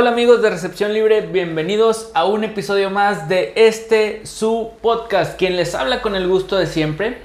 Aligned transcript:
Hola 0.00 0.10
amigos 0.10 0.42
de 0.42 0.50
Recepción 0.50 0.94
Libre, 0.94 1.22
bienvenidos 1.22 2.12
a 2.14 2.24
un 2.24 2.44
episodio 2.44 2.88
más 2.88 3.28
de 3.28 3.52
este 3.56 4.24
su 4.24 4.70
podcast. 4.80 5.36
Quien 5.36 5.56
les 5.56 5.74
habla 5.74 6.02
con 6.02 6.14
el 6.14 6.28
gusto 6.28 6.56
de 6.56 6.68
siempre, 6.68 7.18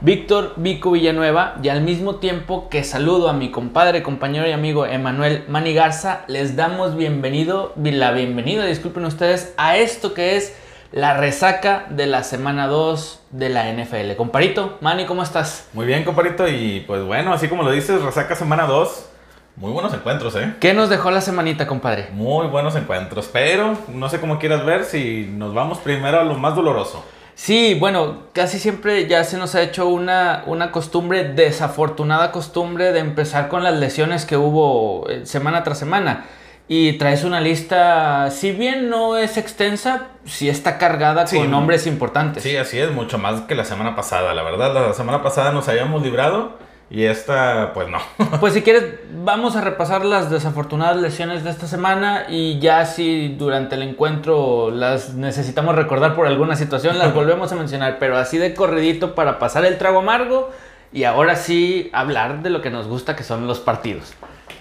Víctor 0.00 0.54
Vico 0.56 0.90
Villanueva, 0.90 1.54
y 1.62 1.68
al 1.68 1.82
mismo 1.82 2.16
tiempo 2.16 2.68
que 2.68 2.82
saludo 2.82 3.28
a 3.28 3.32
mi 3.32 3.52
compadre, 3.52 4.02
compañero 4.02 4.48
y 4.48 4.50
amigo 4.50 4.86
Emanuel 4.86 5.44
Manigarza, 5.46 6.24
les 6.26 6.56
damos 6.56 6.96
bienvenido, 6.96 7.72
la 7.80 8.10
bienvenida, 8.10 8.66
disculpen 8.66 9.04
ustedes, 9.04 9.54
a 9.56 9.76
esto 9.76 10.12
que 10.12 10.34
es 10.34 10.52
la 10.90 11.16
resaca 11.16 11.86
de 11.90 12.08
la 12.08 12.24
semana 12.24 12.66
2 12.66 13.20
de 13.30 13.50
la 13.50 13.72
NFL. 13.72 14.16
Comparito, 14.16 14.78
Mani, 14.80 15.06
¿cómo 15.06 15.22
estás? 15.22 15.68
Muy 15.74 15.86
bien, 15.86 16.02
comparito, 16.02 16.48
y 16.48 16.82
pues 16.88 17.04
bueno, 17.04 17.32
así 17.32 17.46
como 17.46 17.62
lo 17.62 17.70
dices, 17.70 18.02
resaca 18.02 18.34
semana 18.34 18.66
2. 18.66 19.10
Muy 19.56 19.72
buenos 19.72 19.94
encuentros, 19.94 20.36
¿eh? 20.36 20.54
¿Qué 20.60 20.74
nos 20.74 20.90
dejó 20.90 21.10
la 21.10 21.22
semanita, 21.22 21.66
compadre? 21.66 22.08
Muy 22.12 22.46
buenos 22.48 22.76
encuentros, 22.76 23.30
pero 23.32 23.74
no 23.88 24.08
sé 24.10 24.20
cómo 24.20 24.38
quieras 24.38 24.66
ver 24.66 24.84
si 24.84 25.30
nos 25.34 25.54
vamos 25.54 25.78
primero 25.78 26.20
a 26.20 26.24
lo 26.24 26.34
más 26.34 26.54
doloroso. 26.54 27.02
Sí, 27.34 27.74
bueno, 27.78 28.24
casi 28.32 28.58
siempre 28.58 29.06
ya 29.08 29.24
se 29.24 29.38
nos 29.38 29.54
ha 29.54 29.62
hecho 29.62 29.86
una, 29.88 30.42
una 30.46 30.70
costumbre, 30.70 31.24
desafortunada 31.24 32.32
costumbre 32.32 32.92
de 32.92 33.00
empezar 33.00 33.48
con 33.48 33.62
las 33.62 33.74
lesiones 33.74 34.24
que 34.26 34.36
hubo 34.36 35.08
eh, 35.08 35.24
semana 35.24 35.62
tras 35.62 35.78
semana. 35.78 36.26
Y 36.68 36.94
traes 36.94 37.24
una 37.24 37.40
lista, 37.40 38.30
si 38.30 38.52
bien 38.52 38.90
no 38.90 39.16
es 39.16 39.36
extensa, 39.38 40.08
sí 40.24 40.48
está 40.48 40.78
cargada 40.78 41.26
Sí. 41.26 41.36
con 41.38 41.50
nombres 41.50 41.86
importantes. 41.86 42.42
Sí, 42.42 42.56
así 42.56 42.78
es, 42.78 42.90
mucho 42.90 43.18
más 43.18 43.42
que 43.42 43.54
la 43.54 43.64
semana 43.64 43.94
pasada. 43.96 44.34
La 44.34 44.42
verdad, 44.42 44.74
la 44.74 44.92
semana 44.92 45.22
pasada 45.22 45.52
nos 45.52 45.68
habíamos 45.68 46.02
librado 46.02 46.58
y 46.88 47.04
esta, 47.04 47.72
pues 47.74 47.88
no. 47.88 47.98
Pues 48.40 48.54
si 48.54 48.62
quieres, 48.62 48.84
vamos 49.12 49.56
a 49.56 49.60
repasar 49.60 50.04
las 50.04 50.30
desafortunadas 50.30 50.96
lesiones 50.96 51.42
de 51.42 51.50
esta 51.50 51.66
semana 51.66 52.26
y 52.28 52.58
ya 52.60 52.86
si 52.86 53.28
durante 53.28 53.74
el 53.74 53.82
encuentro 53.82 54.70
las 54.70 55.14
necesitamos 55.14 55.74
recordar 55.74 56.14
por 56.14 56.26
alguna 56.26 56.54
situación, 56.54 56.98
las 56.98 57.12
volvemos 57.14 57.50
a 57.52 57.56
mencionar, 57.56 57.98
pero 57.98 58.16
así 58.16 58.38
de 58.38 58.54
corridito 58.54 59.14
para 59.14 59.38
pasar 59.38 59.64
el 59.64 59.78
trago 59.78 59.98
amargo 59.98 60.50
y 60.92 61.04
ahora 61.04 61.34
sí 61.34 61.90
hablar 61.92 62.42
de 62.42 62.50
lo 62.50 62.62
que 62.62 62.70
nos 62.70 62.86
gusta 62.86 63.16
que 63.16 63.24
son 63.24 63.46
los 63.46 63.58
partidos. 63.58 64.14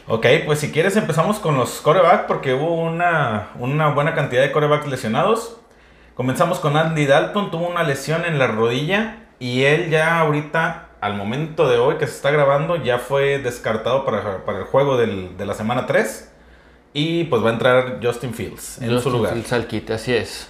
ok, 0.07 0.25
pues 0.45 0.59
si 0.59 0.71
quieres 0.71 0.97
empezamos 0.97 1.39
con 1.39 1.55
los 1.57 1.81
coreback 1.81 2.25
porque 2.25 2.53
hubo 2.55 2.73
una, 2.73 3.49
una 3.59 3.89
buena 3.89 4.15
cantidad 4.15 4.41
de 4.41 4.51
corebacks 4.51 4.87
lesionados. 4.87 5.57
Comenzamos 6.15 6.59
con 6.59 6.77
Andy 6.77 7.05
Dalton, 7.05 7.51
tuvo 7.51 7.67
una 7.67 7.83
lesión 7.83 8.25
en 8.25 8.39
la 8.39 8.47
rodilla 8.47 9.17
y 9.37 9.63
él 9.63 9.89
ya 9.89 10.19
ahorita, 10.19 10.84
al 11.05 11.15
momento 11.15 11.67
de 11.69 11.77
hoy 11.77 11.95
que 11.95 12.07
se 12.07 12.15
está 12.15 12.31
grabando, 12.31 12.75
ya 12.77 12.99
fue 12.99 13.39
descartado 13.39 14.05
para, 14.05 14.45
para 14.45 14.59
el 14.59 14.63
juego 14.65 14.97
del- 14.97 15.37
de 15.37 15.45
la 15.45 15.53
semana 15.53 15.85
3. 15.85 16.31
Y 16.93 17.25
pues 17.25 17.43
va 17.43 17.49
a 17.49 17.53
entrar 17.53 17.99
Justin 18.01 18.33
Fields 18.33 18.81
en 18.81 18.87
su 18.89 18.95
Justin 18.95 19.11
lugar. 19.13 19.33
Fields 19.33 19.51
al 19.53 19.67
quite, 19.67 19.93
así 19.93 20.13
es. 20.13 20.49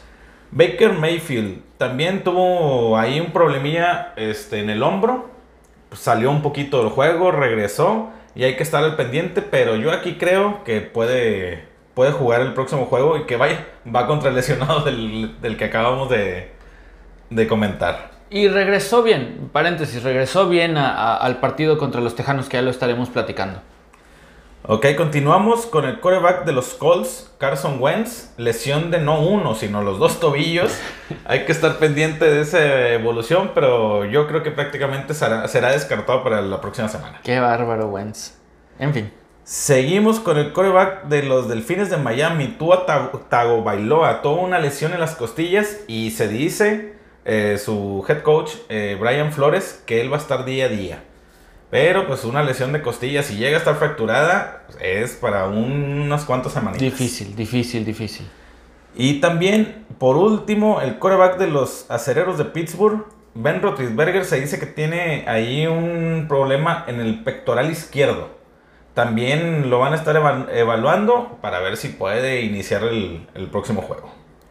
Baker 0.52 0.94
Mayfield 0.94 1.62
también 1.78 2.24
tuvo 2.24 2.98
ahí 2.98 3.20
un 3.20 3.32
problemilla 3.32 4.14
este, 4.16 4.60
en 4.60 4.70
el 4.70 4.84
hombro. 4.84 5.30
Pues, 5.90 6.02
salió 6.02 6.30
un 6.30 6.42
poquito 6.44 6.80
del 6.84 6.90
juego, 6.90 7.32
regresó 7.32 8.10
y 8.36 8.44
hay 8.44 8.56
que 8.56 8.64
estar 8.64 8.84
al 8.84 8.96
pendiente. 8.96 9.42
Pero 9.42 9.76
yo 9.76 9.92
aquí 9.92 10.18
creo 10.20 10.64
que 10.64 10.82
puede, 10.82 11.66
puede 11.96 12.12
jugar 12.12 12.42
el 12.42 12.54
próximo 12.54 12.86
juego 12.86 13.18
y 13.18 13.24
que 13.24 13.38
vaya, 13.38 13.66
va 13.94 14.06
contra 14.06 14.30
el 14.30 14.36
lesionado 14.36 14.82
del, 14.82 15.42
del 15.42 15.58
que 15.58 15.66
acabamos 15.66 16.10
de, 16.12 16.52
de 17.32 17.48
comentar. 17.48 18.12
Y 18.30 18.48
regresó 18.48 19.04
bien, 19.04 19.50
paréntesis, 19.54 20.02
regresó 20.04 20.50
bien 20.50 20.78
a- 20.78 20.92
a- 20.94 21.18
al 21.18 21.40
partido 21.40 21.78
contra 21.78 22.02
los 22.02 22.16
Tejanos 22.16 22.50
que 22.50 22.58
ya 22.58 22.62
lo 22.62 22.72
estaremos 22.72 23.10
platicando. 23.10 23.62
Ok, 24.68 24.88
continuamos 24.98 25.68
con 25.68 25.86
el 25.86 26.00
coreback 26.00 26.44
de 26.44 26.52
los 26.52 26.74
Colts, 26.74 27.32
Carson 27.38 27.80
Wentz. 27.80 28.32
Lesión 28.38 28.90
de 28.90 29.00
no 29.00 29.22
uno, 29.22 29.54
sino 29.54 29.84
los 29.84 30.00
dos 30.00 30.20
tobillos. 30.20 30.72
Hay 31.26 31.46
que 31.46 31.52
estar 31.52 31.78
pendiente 31.78 32.26
de 32.26 32.42
esa 32.42 32.90
evolución, 32.90 33.52
pero 33.54 34.06
yo 34.06 34.28
creo 34.28 34.42
que 34.42 34.50
prácticamente 34.50 35.14
será, 35.14 35.48
será 35.48 35.70
descartado 35.72 36.24
para 36.24 36.42
la 36.42 36.62
próxima 36.62 36.88
semana. 36.90 37.20
Qué 37.24 37.40
bárbaro, 37.40 37.90
Wentz. 37.90 38.34
En 38.80 38.92
fin. 38.92 39.14
Seguimos 39.44 40.20
con 40.20 40.40
el 40.40 40.52
coreback 40.52 41.04
de 41.04 41.22
los 41.22 41.48
Delfines 41.48 41.92
de 41.92 41.98
Miami, 41.98 42.48
Tua 42.58 42.88
Tago- 42.88 43.20
Tagovailoa. 43.30 44.24
Tuvo 44.24 44.42
una 44.42 44.58
lesión 44.58 44.94
en 44.94 45.00
las 45.00 45.14
costillas 45.14 45.82
y 45.88 46.10
se 46.10 46.28
dice 46.28 46.95
eh, 47.26 47.58
su 47.58 48.06
head 48.08 48.22
coach, 48.22 48.52
eh, 48.70 48.98
Brian 49.00 49.34
Flores, 49.34 49.84
que 49.86 50.00
él 50.02 50.12
va 50.12 50.18
a 50.18 50.20
estar 50.20 50.46
día 50.46 50.66
a 50.66 50.70
día. 50.70 51.04
Pero 51.72 52.08
pues 52.08 52.24
una 52.24 52.44
lesión 52.44 52.72
de 52.72 52.82
costillas, 52.82 53.26
si 53.26 53.36
llega 53.36 53.56
a 53.58 53.60
estar 53.60 53.76
fracturada, 53.76 54.64
es 54.80 55.14
para 55.16 55.48
un- 55.48 56.02
unas 56.06 56.24
cuantas 56.24 56.54
semanitas. 56.54 56.82
Difícil, 56.82 57.36
difícil, 57.36 57.84
difícil. 57.84 58.28
Y 58.96 59.20
también, 59.20 59.86
por 59.98 60.16
último, 60.16 60.80
el 60.82 61.00
coreback 61.00 61.38
de 61.38 61.48
los 61.48 61.86
acereros 61.90 62.38
de 62.38 62.46
Pittsburgh, 62.46 63.04
Ben 63.34 63.62
Roethlisberger, 63.62 64.24
se 64.24 64.40
dice 64.40 64.60
que 64.60 64.68
tiene 64.68 65.26
ahí 65.28 65.68
un 65.68 66.28
problema 66.30 66.86
en 66.88 67.02
el 67.02 67.24
pectoral 67.24 67.70
izquierdo. 67.72 68.30
También 68.94 69.70
lo 69.70 69.80
van 69.80 69.92
a 69.92 69.98
estar 69.98 70.16
eva- 70.16 70.48
evaluando 70.54 71.38
para 71.42 71.60
ver 71.60 71.76
si 71.76 71.90
puede 71.90 72.42
iniciar 72.44 72.84
el, 72.84 73.28
el 73.34 73.48
próximo 73.48 73.82
juego. 73.82 74.10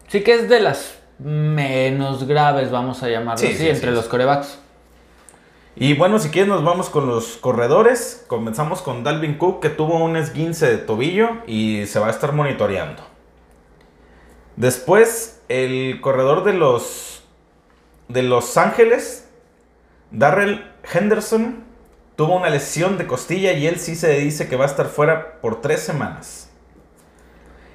Sí 0.08 0.22
que 0.22 0.34
es 0.34 0.50
de 0.50 0.60
las 0.60 0.98
menos 1.24 2.26
graves, 2.26 2.70
vamos 2.70 3.02
a 3.02 3.08
llamarlo 3.08 3.38
Sí, 3.38 3.46
así, 3.46 3.56
sí, 3.56 3.68
entre 3.68 3.90
sí, 3.90 3.96
los 3.96 4.06
corebacks. 4.06 4.58
Y 5.76 5.94
bueno, 5.94 6.18
si 6.18 6.28
quieres 6.28 6.48
nos 6.48 6.62
vamos 6.62 6.90
con 6.90 7.08
los 7.08 7.36
corredores. 7.38 8.24
Comenzamos 8.28 8.82
con 8.82 9.02
Dalvin 9.02 9.38
Cook 9.38 9.60
que 9.60 9.70
tuvo 9.70 9.96
un 10.04 10.16
esguince 10.16 10.66
de 10.66 10.78
tobillo 10.78 11.30
y 11.46 11.86
se 11.86 11.98
va 11.98 12.06
a 12.06 12.10
estar 12.10 12.32
monitoreando. 12.32 13.02
Después, 14.56 15.40
el 15.48 16.00
corredor 16.00 16.44
de 16.44 16.52
los 16.52 17.24
de 18.08 18.22
Los 18.22 18.56
Ángeles, 18.56 19.28
Darrell 20.10 20.70
Henderson, 20.92 21.64
tuvo 22.16 22.36
una 22.36 22.50
lesión 22.50 22.98
de 22.98 23.06
costilla 23.06 23.52
y 23.52 23.66
él 23.66 23.80
sí 23.80 23.96
se 23.96 24.20
dice 24.20 24.46
que 24.46 24.56
va 24.56 24.64
a 24.64 24.68
estar 24.68 24.86
fuera 24.86 25.40
por 25.40 25.60
tres 25.60 25.80
semanas. 25.80 26.50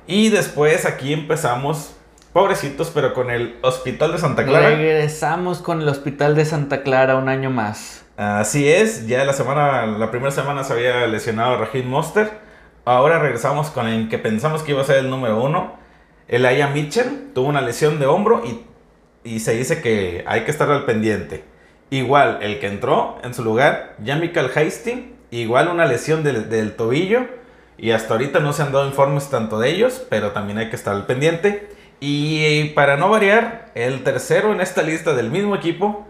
Y 0.08 0.30
después 0.30 0.86
aquí 0.86 1.14
empezamos, 1.14 1.96
pobrecitos, 2.40 2.90
pero 2.94 3.14
con 3.14 3.30
el 3.30 3.58
Hospital 3.64 4.14
de 4.14 4.18
Santa 4.18 4.46
Clara. 4.46 4.70
Regresamos 4.70 5.62
con 5.62 5.82
el 5.82 5.90
Hospital 5.90 6.36
de 6.36 6.46
Santa 6.46 6.84
Clara 6.84 7.18
un 7.18 7.28
año 7.28 7.50
más. 7.50 8.06
Así 8.16 8.72
es, 8.72 9.08
ya 9.08 9.26
la 9.26 9.34
semana, 9.34 9.86
la 9.86 10.10
primera 10.10 10.32
semana 10.32 10.64
se 10.64 10.72
había 10.72 11.06
lesionado 11.08 11.58
Raheem 11.58 11.88
Monster. 11.88 12.32
Ahora 12.86 13.20
regresamos 13.20 13.72
con 13.72 13.88
el 13.88 14.08
que 14.08 14.18
pensamos 14.20 14.64
que 14.64 14.72
iba 14.72 14.82
a 14.82 14.86
ser 14.86 15.00
el 15.00 15.10
número 15.10 15.44
uno. 15.44 15.74
El 16.30 16.46
Aya 16.46 16.68
Mitchell 16.68 17.32
tuvo 17.36 17.50
una 17.50 17.60
lesión 17.60 18.00
de 18.00 18.06
hombro 18.06 18.42
y, 18.46 18.64
y 19.26 19.42
se 19.42 19.54
dice 19.56 19.82
que 19.82 20.24
hay 20.26 20.46
que 20.46 20.52
estar 20.52 20.72
al 20.72 20.86
pendiente. 20.86 21.44
Igual, 21.90 22.40
el 22.42 22.60
que 22.60 22.68
entró 22.68 23.18
en 23.22 23.34
su 23.34 23.44
lugar, 23.44 23.96
Yamical 24.02 24.50
Hasty, 24.56 25.14
igual 25.32 25.68
una 25.68 25.86
lesión 25.86 26.24
del, 26.24 26.50
del 26.50 26.78
tobillo. 26.78 27.26
Y 27.78 27.92
hasta 27.92 28.14
ahorita 28.14 28.40
no 28.40 28.54
se 28.54 28.62
han 28.62 28.72
dado 28.72 28.88
informes 28.88 29.30
tanto 29.30 29.60
de 29.60 29.72
ellos, 29.72 30.06
pero 30.10 30.32
también 30.32 30.58
hay 30.58 30.70
que 30.70 30.78
estar 30.78 30.96
al 30.96 31.06
pendiente. 31.06 31.78
Y 32.00 32.70
para 32.70 32.98
no 32.98 33.10
variar, 33.10 33.72
el 33.76 34.04
tercero 34.04 34.54
en 34.54 34.62
esta 34.62 34.82
lista 34.84 35.14
del 35.14 35.32
mismo 35.32 35.56
equipo, 35.56 36.06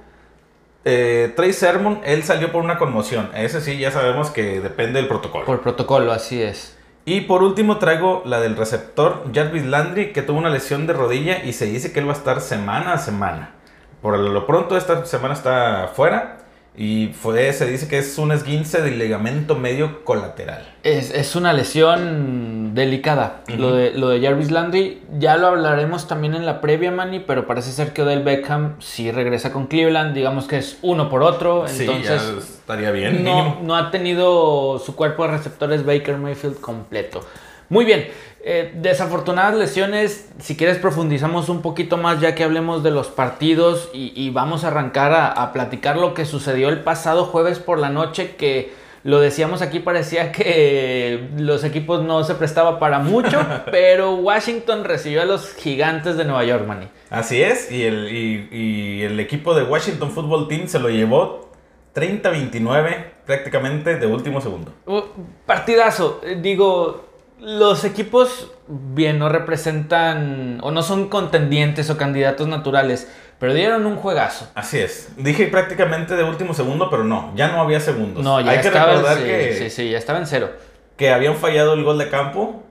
eh, 0.85 1.33
Trey 1.35 1.53
Sermon, 1.53 2.01
él 2.03 2.23
salió 2.23 2.51
por 2.51 2.63
una 2.63 2.77
conmoción. 2.77 3.29
Ese 3.35 3.61
sí, 3.61 3.77
ya 3.77 3.91
sabemos 3.91 4.29
que 4.29 4.61
depende 4.61 4.99
del 4.99 5.07
protocolo. 5.07 5.45
Por 5.45 5.61
protocolo, 5.61 6.11
así 6.11 6.41
es. 6.41 6.77
Y 7.05 7.21
por 7.21 7.41
último 7.41 7.77
traigo 7.79 8.21
la 8.25 8.39
del 8.39 8.55
receptor 8.55 9.23
Jarvis 9.33 9.65
Landry, 9.65 10.13
que 10.13 10.21
tuvo 10.21 10.37
una 10.37 10.49
lesión 10.49 10.85
de 10.85 10.93
rodilla 10.93 11.43
y 11.43 11.53
se 11.53 11.65
dice 11.65 11.91
que 11.91 11.99
él 11.99 12.07
va 12.07 12.13
a 12.13 12.17
estar 12.17 12.39
semana 12.39 12.93
a 12.93 12.97
semana. 12.99 13.55
Por 14.01 14.17
lo 14.17 14.45
pronto 14.45 14.77
esta 14.77 15.05
semana 15.05 15.33
está 15.33 15.91
fuera 15.95 16.37
y 16.77 17.07
fue, 17.07 17.51
se 17.51 17.65
dice 17.65 17.87
que 17.87 17.97
es 17.97 18.17
un 18.17 18.31
esguince 18.31 18.81
del 18.81 18.99
ligamento 18.99 19.55
medio 19.55 20.05
colateral. 20.05 20.65
Es, 20.83 21.11
es 21.11 21.35
una 21.35 21.51
lesión 21.51 22.73
delicada. 22.73 23.41
lo, 23.47 23.73
de, 23.73 23.91
lo 23.91 24.09
de 24.09 24.21
Jarvis 24.21 24.49
Landry, 24.49 25.01
ya 25.17 25.35
lo 25.35 25.47
hablaremos 25.47 26.07
también 26.07 26.35
en 26.35 26.45
la 26.45 26.61
previa, 26.61 26.91
Manny, 26.91 27.19
pero 27.19 27.47
parece 27.47 27.71
ser 27.71 27.91
que 27.91 28.03
Odell 28.03 28.23
Beckham 28.23 28.75
sí 28.79 29.11
regresa 29.11 29.51
con 29.51 29.67
Cleveland. 29.67 30.15
Digamos 30.15 30.47
que 30.47 30.57
es 30.57 30.77
uno 30.81 31.09
por 31.09 31.21
otro. 31.21 31.67
sí, 31.67 31.81
entonces, 31.81 32.21
ya 32.21 32.39
estaría 32.39 32.91
bien. 32.91 33.25
no, 33.25 33.35
mínimo. 33.35 33.59
no 33.63 33.75
ha 33.75 33.91
tenido 33.91 34.79
su 34.79 34.95
cuerpo 34.95 35.23
de 35.23 35.31
receptores 35.31 35.85
Baker 35.85 36.17
Mayfield 36.17 36.61
completo. 36.61 37.25
Muy 37.69 37.85
bien, 37.85 38.07
eh, 38.43 38.71
desafortunadas 38.75 39.55
lesiones, 39.55 40.29
si 40.39 40.55
quieres 40.57 40.77
profundizamos 40.77 41.49
un 41.49 41.61
poquito 41.61 41.97
más 41.97 42.19
ya 42.19 42.35
que 42.35 42.43
hablemos 42.43 42.83
de 42.83 42.91
los 42.91 43.07
partidos 43.07 43.89
y, 43.93 44.11
y 44.15 44.29
vamos 44.31 44.63
a 44.63 44.67
arrancar 44.69 45.11
a, 45.13 45.27
a 45.31 45.53
platicar 45.53 45.97
lo 45.97 46.13
que 46.13 46.25
sucedió 46.25 46.69
el 46.69 46.79
pasado 46.81 47.25
jueves 47.25 47.59
por 47.59 47.77
la 47.79 47.89
noche 47.89 48.35
que 48.37 48.73
lo 49.03 49.21
decíamos 49.21 49.61
aquí, 49.61 49.79
parecía 49.79 50.33
que 50.33 51.29
los 51.37 51.63
equipos 51.63 52.03
no 52.03 52.23
se 52.25 52.35
prestaba 52.35 52.79
para 52.79 52.99
mucho, 52.99 53.39
pero 53.71 54.15
Washington 54.15 54.83
recibió 54.83 55.21
a 55.21 55.25
los 55.25 55.53
gigantes 55.55 56.17
de 56.17 56.25
Nueva 56.25 56.43
York, 56.43 56.65
Manny. 56.67 56.87
Así 57.09 57.41
es, 57.41 57.71
y 57.71 57.83
el, 57.83 58.09
y- 58.11 58.49
y 58.51 59.01
el 59.03 59.17
equipo 59.21 59.53
de 59.55 59.63
Washington 59.63 60.11
Football 60.11 60.47
Team 60.49 60.67
se 60.67 60.79
lo 60.79 60.89
llevó 60.89 61.49
30-29 61.95 63.05
prácticamente 63.25 63.95
de 63.97 64.07
último 64.07 64.41
segundo. 64.41 64.73
Uh, 64.85 65.01
partidazo. 65.45 66.21
Eh, 66.23 66.37
Digo, 66.41 67.08
los 67.39 67.83
equipos 67.85 68.51
bien 68.67 69.19
no 69.19 69.29
representan 69.29 70.59
o 70.61 70.71
no 70.71 70.83
son 70.83 71.07
contendientes 71.09 71.89
o 71.89 71.97
candidatos 71.97 72.47
naturales, 72.47 73.09
pero 73.39 73.53
dieron 73.53 73.85
un 73.85 73.95
juegazo. 73.95 74.49
Así 74.55 74.79
es. 74.79 75.09
Dije 75.17 75.47
prácticamente 75.47 76.15
de 76.15 76.23
último 76.23 76.53
segundo, 76.53 76.89
pero 76.89 77.03
no, 77.03 77.31
ya 77.35 77.47
no 77.49 77.61
había 77.61 77.79
segundos. 77.79 78.23
No, 78.23 78.41
ya 78.41 78.51
Hay 78.51 78.59
que 78.61 78.67
estaba, 78.67 78.91
recordar 78.93 79.17
sí, 79.17 79.23
que, 79.23 79.53
sí, 79.57 79.69
sí, 79.69 79.89
ya 79.89 79.97
estaba 79.97 80.19
en 80.19 80.27
cero. 80.27 80.49
que 80.97 81.11
habían 81.11 81.35
fallado 81.37 81.73
el 81.73 81.83
gol 81.83 81.97
de 81.97 82.09
campo. 82.09 82.63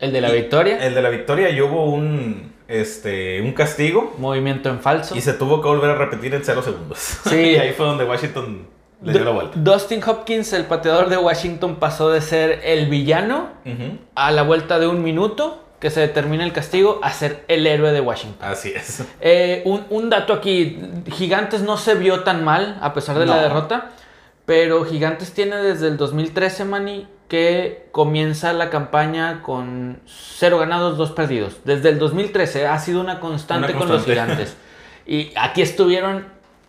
El 0.00 0.12
de 0.12 0.20
la 0.20 0.30
y- 0.30 0.40
victoria, 0.40 0.84
El 0.84 0.94
de 0.94 1.02
la 1.02 1.10
victoria 1.10 1.50
y 1.50 1.60
hubo 1.60 1.84
un, 1.84 2.52
este, 2.68 3.42
un 3.42 3.52
castigo 3.52 4.14
movimiento 4.18 4.70
en 4.70 4.80
falso. 4.80 5.14
y 5.14 5.20
se 5.20 5.34
tuvo 5.34 5.60
que 5.60 5.68
volver 5.68 5.90
a 5.90 5.94
repetir 5.96 6.34
en 6.34 6.42
cero 6.44 6.62
segundos. 6.62 6.98
Sí. 7.28 7.36
y 7.52 7.56
ahí 7.56 7.72
fue 7.72 7.84
donde 7.86 8.04
Washington 8.04 8.66
le 9.04 9.12
dio 9.12 9.24
la 9.24 9.30
Du- 9.30 9.34
vuelta. 9.34 9.52
Dustin 9.56 10.02
Hopkins, 10.04 10.52
el 10.52 10.64
pateador 10.64 11.08
de 11.08 11.16
Washington, 11.16 11.76
pasó 11.76 12.10
de 12.10 12.20
ser 12.20 12.60
el 12.64 12.86
villano 12.88 13.48
a 14.14 14.30
la 14.32 14.42
vuelta 14.42 14.78
de 14.78 14.86
un 14.86 15.02
minuto 15.02 15.60
que 15.80 15.90
se 15.90 16.00
determina 16.00 16.44
el 16.44 16.52
castigo 16.52 16.98
a 17.02 17.10
ser 17.12 17.44
el 17.48 17.66
héroe 17.66 17.92
de 17.92 18.00
Washington. 18.00 18.48
Así 18.48 18.72
es. 18.74 19.04
Eh, 19.20 19.62
un, 19.66 19.84
un 19.90 20.08
dato 20.08 20.32
aquí, 20.32 20.80
Gigantes 21.12 21.60
no 21.62 21.76
se 21.76 21.94
vio 21.94 22.20
tan 22.20 22.42
mal 22.44 22.78
a 22.80 22.94
pesar 22.94 23.18
de 23.18 23.26
la 23.26 23.36
derrota, 23.42 23.90
pero 24.46 24.84
Gigantes 24.84 25.32
tiene 25.34 25.56
desde 25.56 25.88
el 25.88 25.96
2013, 25.98 26.64
Manny, 26.64 27.06
que 27.28 27.88
comienza 27.92 28.52
la 28.52 28.70
campaña 28.70 29.42
con 29.42 30.00
cero 30.06 30.58
ganados, 30.58 30.96
dos 30.96 31.10
perdidos. 31.12 31.56
Desde 31.64 31.88
el 31.90 31.98
2013 31.98 32.66
ha 32.66 32.78
sido 32.78 33.00
una 33.00 33.20
constante, 33.20 33.72
Una 33.72 33.78
con 33.78 33.88
los. 33.88 34.04
Gigantes. 34.04 34.56
Y 35.06 35.32
aquí 35.36 35.60
estuvieron 35.60 36.24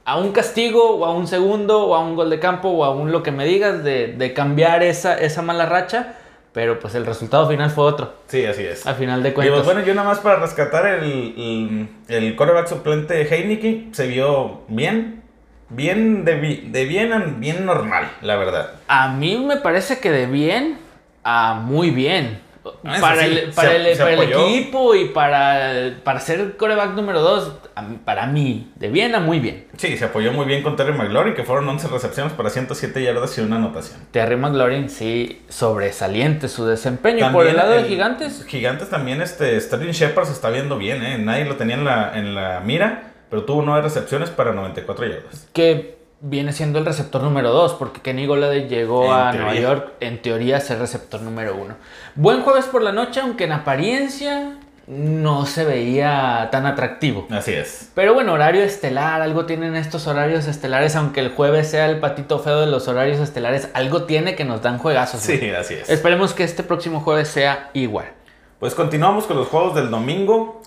a 0.06 0.18
un 0.18 0.32
castigo 0.32 0.98
o 0.98 1.06
a 1.06 1.12
un 1.14 1.28
segundo 1.28 1.84
o 1.88 1.96
a 1.96 2.00
un 2.00 2.16
gol 2.16 2.30
de 2.30 2.40
campo 2.40 2.70
o 2.70 2.86
a 2.86 2.92
un 2.92 3.12
lo 3.12 3.24
que 3.24 3.32
me 3.32 3.46
digas 3.46 3.84
de, 3.84 4.08
de 4.14 4.34
cambiar 4.34 4.84
esa, 4.84 5.18
esa 5.20 5.42
mala 5.42 5.66
racha, 5.66 6.14
pero 6.54 6.80
pues 6.80 6.96
el 6.96 7.06
resultado 7.06 7.48
final 7.50 7.70
fue 7.72 7.86
otro, 7.86 8.14
Sí, 8.28 8.46
así 8.46 8.64
es. 8.64 8.86
a 8.88 8.94
final 8.94 9.24
de 9.24 9.30
Y 9.30 9.32
cuentas. 9.34 9.56
pues, 9.56 9.66
bueno, 9.66 9.82
yo 9.86 9.94
nada 9.96 10.08
más 10.08 10.20
para 10.20 10.38
rescatar 10.40 10.86
el, 10.86 11.04
el, 11.04 11.88
el 12.08 12.36
quarterback 12.36 12.68
suplente 12.68 13.22
Heineke, 13.28 13.90
se 13.92 14.08
vio 14.08 14.62
bien. 14.68 15.24
Bien, 15.68 16.24
de, 16.26 16.36
bi- 16.36 16.70
de 16.72 16.86
bien 16.86 17.12
a 17.12 17.18
bien 17.18 17.66
normal, 17.66 18.12
la 18.22 18.36
verdad. 18.36 18.74
A 18.88 19.08
mí 19.08 19.36
me 19.38 19.58
parece 19.58 20.00
que 20.00 20.12
de 20.12 20.28
bien 20.28 20.78
a 21.24 21.56
muy 21.56 21.90
bien. 21.90 22.40
Ah, 22.84 22.98
para 23.00 23.26
el, 23.26 23.52
para 23.52 23.70
se- 23.72 23.76
el, 23.76 23.96
se 23.96 24.02
para 24.04 24.14
el 24.14 24.20
apoyó. 24.22 24.48
equipo 24.48 24.96
y 24.96 25.06
para, 25.10 25.94
para 26.04 26.20
ser 26.20 26.58
coreback 26.58 26.92
número 26.96 27.22
2, 27.22 27.52
para 28.06 28.26
mí, 28.28 28.72
de 28.76 28.90
bien 28.90 29.14
a 29.16 29.20
muy 29.20 29.40
bien. 29.40 29.68
Sí, 29.78 29.98
se 29.98 30.06
apoyó 30.06 30.32
muy 30.32 30.46
bien 30.46 30.64
con 30.64 30.76
Terry 30.76 30.94
McLaurin, 30.94 31.34
que 31.36 31.44
fueron 31.44 31.68
11 31.70 31.88
recepciones 31.90 32.34
para 32.34 32.50
107 32.50 33.04
yardas 33.04 33.38
y 33.38 33.42
una 33.42 33.58
anotación. 33.58 34.00
Terry 34.12 34.36
McLaurin, 34.36 34.90
sí, 34.90 35.42
sobresaliente 35.50 36.48
su 36.48 36.66
desempeño. 36.66 37.32
Por 37.32 37.48
el 37.48 37.56
lado 37.56 37.72
de 37.74 37.84
Gigantes, 37.84 38.46
Gigantes 38.48 38.90
también, 38.90 39.22
este, 39.22 39.60
Sterling 39.60 39.92
Shepard 39.92 40.26
se 40.26 40.34
está 40.34 40.50
viendo 40.50 40.78
bien, 40.78 41.04
¿eh? 41.04 41.18
Nadie 41.18 41.46
lo 41.46 41.56
tenía 41.58 41.76
en 41.76 41.86
la, 41.86 42.18
en 42.18 42.34
la 42.36 42.62
mira, 42.64 43.12
pero 43.30 43.44
tuvo 43.44 43.62
9 43.62 43.82
recepciones 43.82 44.30
para 44.30 44.54
94 44.54 45.06
yardas. 45.06 45.48
que 45.54 45.96
viene 46.28 46.54
siendo 46.54 46.80
el 46.80 46.86
receptor 46.86 47.22
número 47.22 47.52
2, 47.52 47.76
porque 47.76 48.02
Kenny 48.02 48.26
Golladay 48.26 48.68
llegó 48.68 49.06
En 49.06 49.12
a 49.12 49.32
teoría. 49.32 49.52
Nueva 49.52 49.60
York, 49.60 49.94
en 50.00 50.22
teoría, 50.22 50.58
a 50.58 50.60
ser 50.60 50.80
receptor 50.80 51.22
número 51.22 51.56
1. 51.56 51.76
Buen 52.16 52.42
jueves 52.42 52.66
por 52.66 52.82
la 52.82 52.92
noche, 52.92 53.22
aunque 53.22 53.44
en 53.44 53.52
apariencia 53.52 54.58
no 54.88 55.46
se 55.46 55.66
veía 55.66 56.50
tan 56.52 56.66
atractivo. 56.66 57.28
Así 57.30 57.54
es. 57.54 57.92
Pero 57.94 58.14
bueno, 58.14 58.34
horario 58.34 58.64
estelar, 58.64 59.22
algo 59.22 59.46
tienen 59.46 59.76
estos 59.76 60.08
horarios 60.08 60.48
estelares, 60.48 60.96
aunque 60.96 61.20
el 61.20 61.30
jueves 61.30 61.70
sea 61.70 61.90
el 61.90 62.00
patito 62.00 62.40
feo 62.40 62.60
de 62.60 62.68
los 62.68 62.88
horarios 62.88 63.20
estelares, 63.20 63.70
algo 63.74 64.04
tiene 64.04 64.36
que 64.36 64.46
nos 64.46 64.64
dan 64.64 64.80
juegazos. 64.80 65.22
Sí, 65.22 65.38
güey. 65.38 65.56
así 65.56 65.76
es. 65.76 65.90
Esperemos 65.90 66.34
que 66.34 66.44
este 66.44 66.64
próximo 66.64 67.02
jueves 67.02 67.28
sea 67.28 67.70
igual. 67.74 68.08
Pues 68.60 68.74
continuamos 68.74 69.26
con 69.26 69.38
los 69.38 69.48
juegos 69.48 69.76
del 69.76 69.92
domingo. 69.92 70.62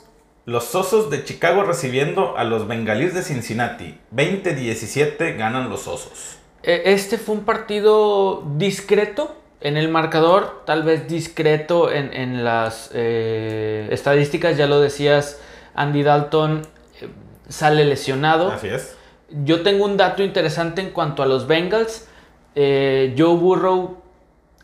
Los 0.48 0.74
Osos 0.74 1.10
de 1.10 1.24
Chicago 1.24 1.62
recibiendo 1.62 2.38
a 2.38 2.44
los 2.44 2.66
Bengalíes 2.66 3.12
de 3.12 3.22
Cincinnati. 3.22 3.98
20-17 4.16 5.36
ganan 5.36 5.68
los 5.68 5.86
Osos. 5.86 6.38
E- 6.62 6.82
Este 6.86 7.18
fue 7.18 7.34
un 7.34 7.44
partido 7.44 8.42
discreto 8.56 9.36
en 9.60 9.76
el 9.76 9.90
marcador, 9.90 10.62
tal 10.64 10.84
vez 10.84 11.06
discreto 11.06 11.92
en, 11.92 12.14
en 12.14 12.44
las 12.44 12.90
eh, 12.94 13.88
estadísticas, 13.90 14.56
ya 14.56 14.66
lo 14.66 14.80
decías, 14.80 15.38
Andy 15.74 16.02
Dalton 16.02 16.62
eh, 17.02 17.08
sale 17.50 17.84
lesionado. 17.84 18.50
Así 18.50 18.68
es. 18.68 18.96
Yo 19.44 19.62
tengo 19.62 19.84
un 19.84 19.98
dato 19.98 20.22
interesante 20.22 20.80
en 20.80 20.92
cuanto 20.92 21.22
a 21.22 21.26
los 21.26 21.46
Bengals. 21.46 22.08
Eh, 22.54 23.14
Joe 23.18 23.36
Burrow 23.36 23.98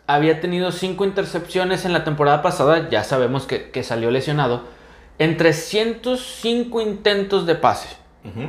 había 0.06 0.40
tenido 0.40 0.72
cinco 0.72 1.04
intercepciones 1.04 1.84
en 1.84 1.92
la 1.92 2.04
temporada 2.04 2.40
pasada, 2.40 2.88
ya 2.88 3.04
sabemos 3.04 3.44
que, 3.46 3.70
que 3.70 3.82
salió 3.82 4.10
lesionado, 4.10 4.64
en 5.18 5.36
305 5.36 6.80
intentos 6.80 7.46
de 7.46 7.54
pase. 7.54 7.88
Ujú. 8.24 8.48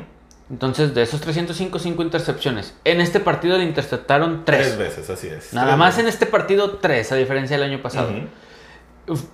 Entonces, 0.50 0.94
de 0.94 1.01
esos 1.01 1.21
305, 1.21 1.79
5 1.79 2.03
intercepciones. 2.03 2.75
En 2.83 3.01
este 3.01 3.19
partido 3.19 3.57
le 3.57 3.63
interceptaron 3.63 4.44
Tres 4.45 4.75
3. 4.75 4.77
veces, 4.77 5.09
así 5.09 5.27
es. 5.27 5.53
Nada 5.53 5.67
Tres 5.69 5.77
más 5.79 5.97
en 5.97 6.06
veces. 6.06 6.21
este 6.21 6.25
partido 6.27 6.77
3, 6.77 7.12
a 7.12 7.15
diferencia 7.15 7.57
del 7.57 7.67
año 7.71 7.81
pasado. 7.81 8.09
Ujú. 8.09 8.27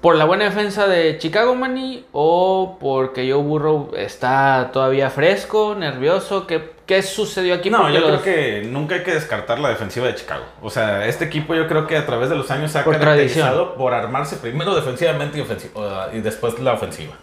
¿Por 0.01 0.15
la 0.17 0.25
buena 0.25 0.43
defensa 0.45 0.85
de 0.87 1.17
Chicago 1.17 1.55
Money 1.55 2.05
o 2.11 2.77
porque 2.81 3.31
Joe 3.31 3.41
Burrow 3.41 3.91
está 3.95 4.69
todavía 4.73 5.09
fresco, 5.09 5.75
nervioso? 5.79 6.45
¿Qué, 6.45 6.71
qué 6.85 7.01
sucedió 7.01 7.53
aquí? 7.55 7.69
No, 7.69 7.77
Porque 7.83 7.93
yo 7.93 7.99
los- 8.01 8.21
creo 8.21 8.35
que 8.61 8.67
nunca 8.67 8.95
hay 8.95 9.03
que 9.03 9.13
descartar 9.13 9.59
la 9.59 9.69
defensiva 9.69 10.07
de 10.07 10.15
Chicago. 10.15 10.43
O 10.61 10.69
sea, 10.69 11.07
este 11.07 11.23
equipo 11.23 11.55
yo 11.55 11.67
creo 11.69 11.87
que 11.87 11.95
a 11.95 12.05
través 12.05 12.29
de 12.29 12.35
los 12.35 12.51
años 12.51 12.71
se 12.71 12.79
ha 12.79 12.83
Por 12.83 12.97
caracterizado 12.99 13.75
por 13.75 13.93
armarse 13.93 14.35
primero 14.35 14.75
defensivamente 14.75 15.37
y, 15.39 15.41
ofensi- 15.41 15.69
o- 15.73 16.13
y 16.13 16.19
después 16.19 16.59
la 16.59 16.73
ofensiva. 16.73 17.13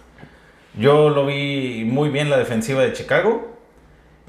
Yo 0.75 1.11
lo 1.11 1.27
vi 1.27 1.85
muy 1.85 2.09
bien 2.09 2.31
la 2.31 2.39
defensiva 2.39 2.81
de 2.83 2.95
Chicago. 2.95 3.58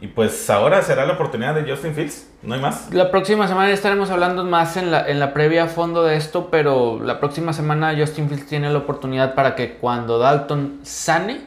Y 0.01 0.07
pues 0.07 0.49
ahora 0.49 0.81
será 0.81 1.05
la 1.05 1.13
oportunidad 1.13 1.53
de 1.55 1.69
Justin 1.69 1.93
Fields. 1.93 2.27
No 2.41 2.55
hay 2.55 2.61
más. 2.61 2.93
La 2.93 3.11
próxima 3.11 3.47
semana 3.49 3.69
estaremos 3.71 4.09
hablando 4.11 4.45
más 4.45 4.77
en 4.77 4.91
la, 4.91 5.07
en 5.09 5.19
la 5.19 5.33
previa 5.33 5.65
a 5.65 5.67
fondo 5.67 6.03
de 6.03 6.15
esto, 6.15 6.49
pero 6.49 6.99
la 7.03 7.19
próxima 7.19 7.51
semana 7.51 7.93
Justin 7.97 8.29
Fields 8.29 8.47
tiene 8.47 8.69
la 8.69 8.77
oportunidad 8.79 9.35
para 9.35 9.55
que 9.55 9.73
cuando 9.77 10.17
Dalton 10.17 10.79
sane, 10.83 11.41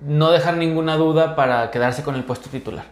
no 0.00 0.32
dejar 0.32 0.56
ninguna 0.56 0.96
duda 0.96 1.36
para 1.36 1.70
quedarse 1.70 2.02
con 2.02 2.16
el 2.16 2.24
puesto 2.24 2.48
titular. 2.50 2.84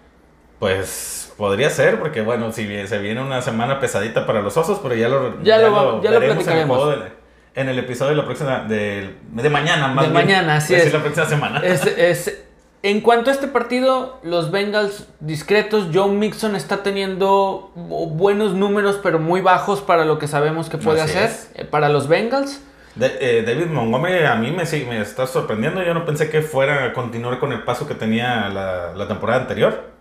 Pues 0.61 1.33
podría 1.37 1.71
ser, 1.71 1.99
porque 1.99 2.21
bueno, 2.21 2.53
si 2.53 2.67
bien 2.67 2.87
se 2.89 2.99
viene 2.99 3.21
una 3.23 3.43
semana 3.43 3.81
pesadita 3.81 4.27
para 4.27 4.43
los 4.43 4.57
osos, 4.57 4.79
pero 4.83 4.95
ya 4.95 5.09
lo, 5.09 5.43
Ya 5.43 5.59
lo- 5.59 6.03
ya 6.03 6.11
lo 6.11 6.17
en 6.19 6.23
el, 6.23 6.29
platicaremos. 6.31 6.89
de- 6.91 7.19
en 7.55 7.69
el 7.69 7.79
episodio 7.81 8.11
de 8.11 8.17
la 8.17 8.25
próxima, 8.25 8.61
de, 8.61 9.17
de 9.33 9.51
mañana, 9.51 9.89
más 9.89 10.05
De 10.07 10.13
bien. 10.13 10.25
mañana, 10.27 10.57
así 10.57 10.75
es. 10.75 10.93
la 10.93 11.01
próxima 11.01 11.27
semana. 11.27 11.61
Es- 11.65 11.87
es- 11.87 12.45
en 12.83 13.01
cuanto 13.01 13.31
a 13.31 13.33
este 13.33 13.49
partido, 13.49 14.19
los 14.23 14.51
Bengals 14.51 15.07
discretos, 15.21 15.89
Joe 15.93 16.11
Mixon 16.13 16.55
está 16.57 16.83
teniendo 16.83 17.73
buenos 17.75 18.55
números, 18.55 19.01
pero 19.03 19.19
muy 19.19 19.41
bajos 19.41 19.81
para 19.81 20.05
lo 20.05 20.19
que 20.19 20.29
sabemos 20.29 20.69
que 20.69 20.79
puede 20.79 21.01
Así 21.01 21.13
hacer 21.17 21.31
es. 21.31 21.51
eh, 21.55 21.65
para 21.65 21.89
los 21.89 22.07
Bengals. 22.09 22.61
De- 22.95 23.17
eh, 23.21 23.43
David 23.43 23.67
Montgomery 23.67 24.25
a 24.27 24.35
mí 24.37 24.51
me, 24.51 24.65
sí- 24.67 24.87
me 24.89 25.01
está 25.01 25.27
sorprendiendo. 25.27 25.83
Yo 25.83 25.95
no 25.95 26.05
pensé 26.05 26.31
que 26.31 26.43
fuera 26.43 26.85
a 26.85 26.93
continuar 26.93 27.39
con 27.39 27.53
el 27.53 27.63
paso 27.65 27.87
que 27.87 27.95
tenía 27.95 28.49
la, 28.49 28.93
la 28.95 29.09
temporada 29.09 29.41
anterior. 29.43 29.97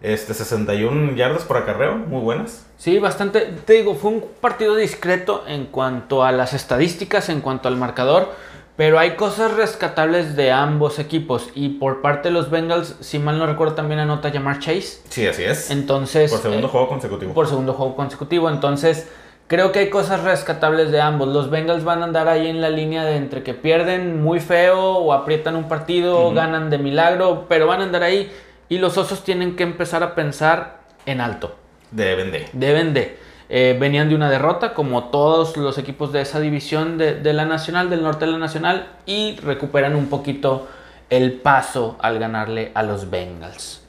Este, 0.00 0.34
61 0.34 1.14
yardas 1.14 1.44
por 1.44 1.56
acarreo, 1.56 1.94
muy 1.96 2.20
buenas. 2.20 2.66
Sí, 2.76 2.98
bastante. 2.98 3.42
Te 3.64 3.74
digo, 3.74 3.94
fue 3.94 4.10
un 4.10 4.24
partido 4.40 4.74
discreto 4.74 5.44
en 5.46 5.66
cuanto 5.66 6.24
a 6.24 6.32
las 6.32 6.54
estadísticas, 6.54 7.28
en 7.28 7.40
cuanto 7.40 7.68
al 7.68 7.76
marcador. 7.76 8.32
Pero 8.76 8.98
hay 8.98 9.12
cosas 9.16 9.52
rescatables 9.52 10.34
de 10.34 10.50
ambos 10.50 10.98
equipos. 10.98 11.50
Y 11.54 11.70
por 11.70 12.00
parte 12.00 12.28
de 12.28 12.34
los 12.34 12.50
Bengals, 12.50 12.96
si 13.00 13.18
mal 13.18 13.38
no 13.38 13.46
recuerdo, 13.46 13.74
también 13.74 14.00
anota 14.00 14.30
llamar 14.30 14.60
Chase. 14.60 15.02
Sí, 15.08 15.26
así 15.26 15.44
es. 15.44 15.70
Entonces. 15.70 16.30
por 16.30 16.40
segundo 16.40 16.66
eh, 16.66 16.70
juego 16.70 16.88
consecutivo. 16.88 17.34
por 17.34 17.48
segundo 17.48 17.74
juego 17.74 17.94
consecutivo. 17.94 18.48
Entonces, 18.48 19.08
creo 19.46 19.72
que 19.72 19.80
hay 19.80 19.90
cosas 19.90 20.22
rescatables 20.22 20.90
de 20.90 21.02
ambos. 21.02 21.28
Los 21.28 21.50
Bengals 21.50 21.84
van 21.84 22.00
a 22.00 22.04
andar 22.04 22.28
ahí 22.28 22.46
en 22.46 22.62
la 22.62 22.70
línea 22.70 23.04
de 23.04 23.16
entre 23.16 23.42
que 23.42 23.52
pierden 23.52 24.22
muy 24.22 24.40
feo 24.40 24.80
o 24.80 25.12
aprietan 25.12 25.54
un 25.54 25.68
partido, 25.68 26.32
ganan 26.32 26.70
de 26.70 26.78
milagro, 26.78 27.44
pero 27.48 27.66
van 27.66 27.80
a 27.80 27.84
andar 27.84 28.02
ahí. 28.02 28.32
Y 28.70 28.78
los 28.78 28.96
Osos 28.96 29.22
tienen 29.22 29.54
que 29.54 29.64
empezar 29.64 30.02
a 30.02 30.14
pensar 30.14 30.80
en 31.04 31.20
alto. 31.20 31.54
Deben 31.90 32.32
de. 32.32 32.48
Deben 32.54 32.94
de. 32.94 33.18
Eh, 33.54 33.76
venían 33.78 34.08
de 34.08 34.14
una 34.14 34.30
derrota, 34.30 34.72
como 34.72 35.10
todos 35.10 35.58
los 35.58 35.76
equipos 35.76 36.10
de 36.10 36.22
esa 36.22 36.40
división 36.40 36.96
de, 36.96 37.16
de 37.16 37.34
la 37.34 37.44
Nacional, 37.44 37.90
del 37.90 38.02
norte 38.02 38.24
de 38.24 38.32
la 38.32 38.38
Nacional, 38.38 38.88
y 39.04 39.36
recuperan 39.42 39.94
un 39.94 40.06
poquito 40.06 40.68
el 41.10 41.34
paso 41.34 41.96
al 42.00 42.18
ganarle 42.18 42.72
a 42.74 42.82
los 42.82 43.10
Bengals. 43.10 43.82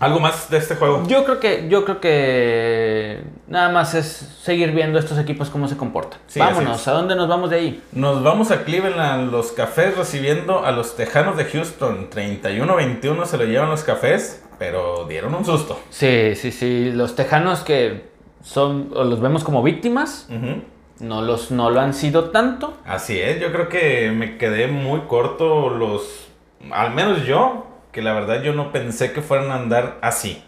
¿Algo 0.00 0.18
más 0.18 0.50
de 0.50 0.58
este 0.58 0.74
juego? 0.74 1.04
Yo 1.06 1.24
creo 1.24 1.38
que, 1.38 1.68
yo 1.68 1.84
creo 1.84 2.00
que 2.00 3.22
nada 3.46 3.68
más 3.68 3.94
es 3.94 4.06
seguir 4.42 4.72
viendo 4.72 4.98
estos 4.98 5.16
equipos 5.16 5.48
cómo 5.48 5.68
se 5.68 5.76
comportan. 5.76 6.18
Sí, 6.26 6.40
Vámonos. 6.40 6.88
¿a 6.88 6.90
dónde 6.90 7.14
nos 7.14 7.28
vamos 7.28 7.50
de 7.50 7.56
ahí? 7.56 7.82
Nos 7.92 8.24
vamos 8.24 8.50
a 8.50 8.64
Cleveland, 8.64 9.30
los 9.30 9.52
cafés 9.52 9.96
recibiendo 9.96 10.64
a 10.64 10.72
los 10.72 10.96
Tejanos 10.96 11.36
de 11.36 11.44
Houston. 11.44 12.10
31-21 12.10 13.26
se 13.26 13.38
lo 13.38 13.44
llevan 13.44 13.70
los 13.70 13.84
cafés, 13.84 14.42
pero 14.58 15.06
dieron 15.08 15.36
un 15.36 15.44
susto. 15.44 15.78
Sí, 15.90 16.34
sí, 16.34 16.50
sí, 16.50 16.90
los 16.92 17.14
tejanos 17.14 17.60
que 17.60 18.17
son, 18.42 18.90
o 18.94 19.04
los 19.04 19.20
vemos 19.20 19.44
como 19.44 19.62
víctimas, 19.62 20.28
no, 21.00 21.22
los, 21.22 21.50
no 21.50 21.70
lo 21.70 21.80
han 21.80 21.94
sido 21.94 22.30
tanto. 22.30 22.76
Así 22.84 23.18
es, 23.20 23.40
yo 23.40 23.52
creo 23.52 23.68
que 23.68 24.10
me 24.10 24.36
quedé 24.38 24.66
muy 24.68 25.00
corto 25.02 25.70
los, 25.70 26.28
al 26.70 26.92
menos 26.92 27.24
yo, 27.24 27.66
que 27.92 28.02
la 28.02 28.12
verdad 28.12 28.42
yo 28.42 28.52
no 28.52 28.72
pensé 28.72 29.12
que 29.12 29.22
fueran 29.22 29.50
a 29.50 29.56
andar 29.56 29.98
así. 30.02 30.42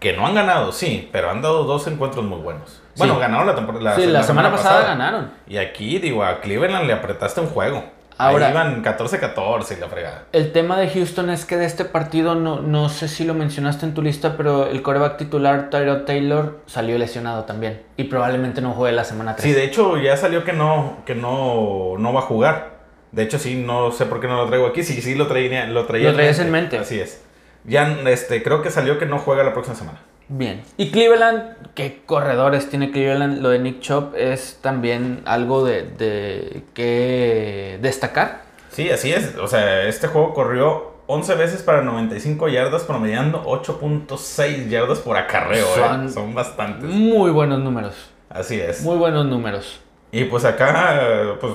Que 0.00 0.12
no 0.12 0.24
han 0.26 0.34
ganado, 0.36 0.70
sí, 0.70 1.08
pero 1.10 1.28
han 1.28 1.42
dado 1.42 1.64
dos 1.64 1.88
encuentros 1.88 2.24
muy 2.24 2.38
buenos. 2.38 2.80
Bueno, 2.96 3.14
Sí. 3.14 3.20
ganaron 3.20 3.46
la 3.48 3.54
temporada. 3.56 3.96
sí, 3.96 4.06
la, 4.06 4.22
semana, 4.22 4.50
pasada, 4.52 4.82
ganaron. 4.86 5.32
Y 5.48 5.56
aquí, 5.56 5.98
digo, 5.98 6.22
a 6.22 6.40
Cleveland 6.40 6.86
le 6.86 6.92
apretaste 6.92 7.40
un 7.40 7.48
juego. 7.48 7.82
Ahora- 8.18 8.46
Ahí 8.46 8.52
iban 8.52 8.82
14-14 8.82 9.76
y 9.76 9.80
la 9.80 9.88
fregada. 9.88 10.24
El 10.32 10.50
tema 10.52 10.78
de 10.78 10.88
Houston 10.88 11.30
es 11.30 11.44
que 11.44 11.56
de 11.56 11.64
este 11.66 11.84
partido, 11.84 12.34
no, 12.34 12.60
no 12.60 12.88
sé 12.88 13.06
si 13.06 13.24
lo 13.24 13.32
mencionaste 13.32 13.86
en 13.86 13.94
tu 13.94 14.02
lista, 14.02 14.36
pero 14.36 14.66
el 14.66 14.82
coreback 14.82 15.16
titular, 15.18 15.70
Tyrod 15.70 16.04
Taylor, 16.04 16.58
salió 16.66 16.98
lesionado 16.98 17.44
también. 17.44 17.82
Y 17.96 18.04
probablemente 18.04 18.60
no 18.60 18.72
juegue 18.72 18.94
la 18.94 19.04
semana 19.04 19.36
3. 19.36 19.44
Sí, 19.48 19.52
de 19.52 19.64
hecho 19.64 19.96
ya 19.98 20.16
salió 20.16 20.44
que 20.44 20.52
no, 20.52 20.98
que 21.06 21.14
no, 21.14 21.94
no 21.98 22.12
va 22.12 22.20
a 22.20 22.24
jugar. 22.24 22.78
De 23.12 23.22
hecho, 23.22 23.38
sí, 23.38 23.54
no 23.54 23.92
sé 23.92 24.04
por 24.06 24.20
qué 24.20 24.26
no 24.26 24.36
lo 24.36 24.46
traigo 24.48 24.66
aquí. 24.66 24.82
Sí, 24.82 25.00
sí 25.00 25.14
lo 25.14 25.28
traía, 25.28 25.64
lo 25.66 25.86
traía 25.86 26.08
Lo 26.10 26.14
traías 26.14 26.38
en 26.40 26.50
mente. 26.50 26.76
Así 26.76 27.00
es. 27.00 27.22
Ya, 27.64 27.86
este, 28.06 28.42
creo 28.42 28.62
que 28.62 28.70
salió 28.70 28.98
que 28.98 29.06
no 29.06 29.18
juega 29.18 29.44
la 29.44 29.52
próxima 29.52 29.76
semana. 29.76 29.98
Bien. 30.28 30.62
Y 30.76 30.90
Cleveland, 30.90 31.56
¿qué 31.74 32.02
corredores 32.04 32.68
tiene 32.68 32.90
Cleveland? 32.90 33.40
Lo 33.40 33.48
de 33.48 33.58
Nick 33.58 33.80
Chop 33.80 34.14
es 34.16 34.58
también 34.60 35.22
algo 35.24 35.64
de, 35.64 35.82
de 35.84 36.62
que 36.74 37.78
destacar. 37.80 38.42
Sí, 38.70 38.90
así 38.90 39.12
es. 39.12 39.36
O 39.36 39.48
sea, 39.48 39.84
este 39.84 40.06
juego 40.08 40.34
corrió 40.34 40.92
11 41.06 41.34
veces 41.36 41.62
para 41.62 41.80
95 41.82 42.48
yardas, 42.48 42.82
promediando 42.84 43.42
8.6 43.44 44.68
yardas 44.68 44.98
por 44.98 45.16
acarreo. 45.16 45.64
¿eh? 45.66 45.70
Son- 45.74 46.12
Son 46.12 46.34
bastantes. 46.34 46.90
Muy 46.90 47.30
buenos 47.30 47.60
números. 47.60 47.94
Así 48.28 48.60
es. 48.60 48.82
Muy 48.82 48.96
buenos 48.98 49.24
números. 49.24 49.80
Y 50.12 50.24
pues 50.24 50.44
acá, 50.44 51.36
pues, 51.40 51.54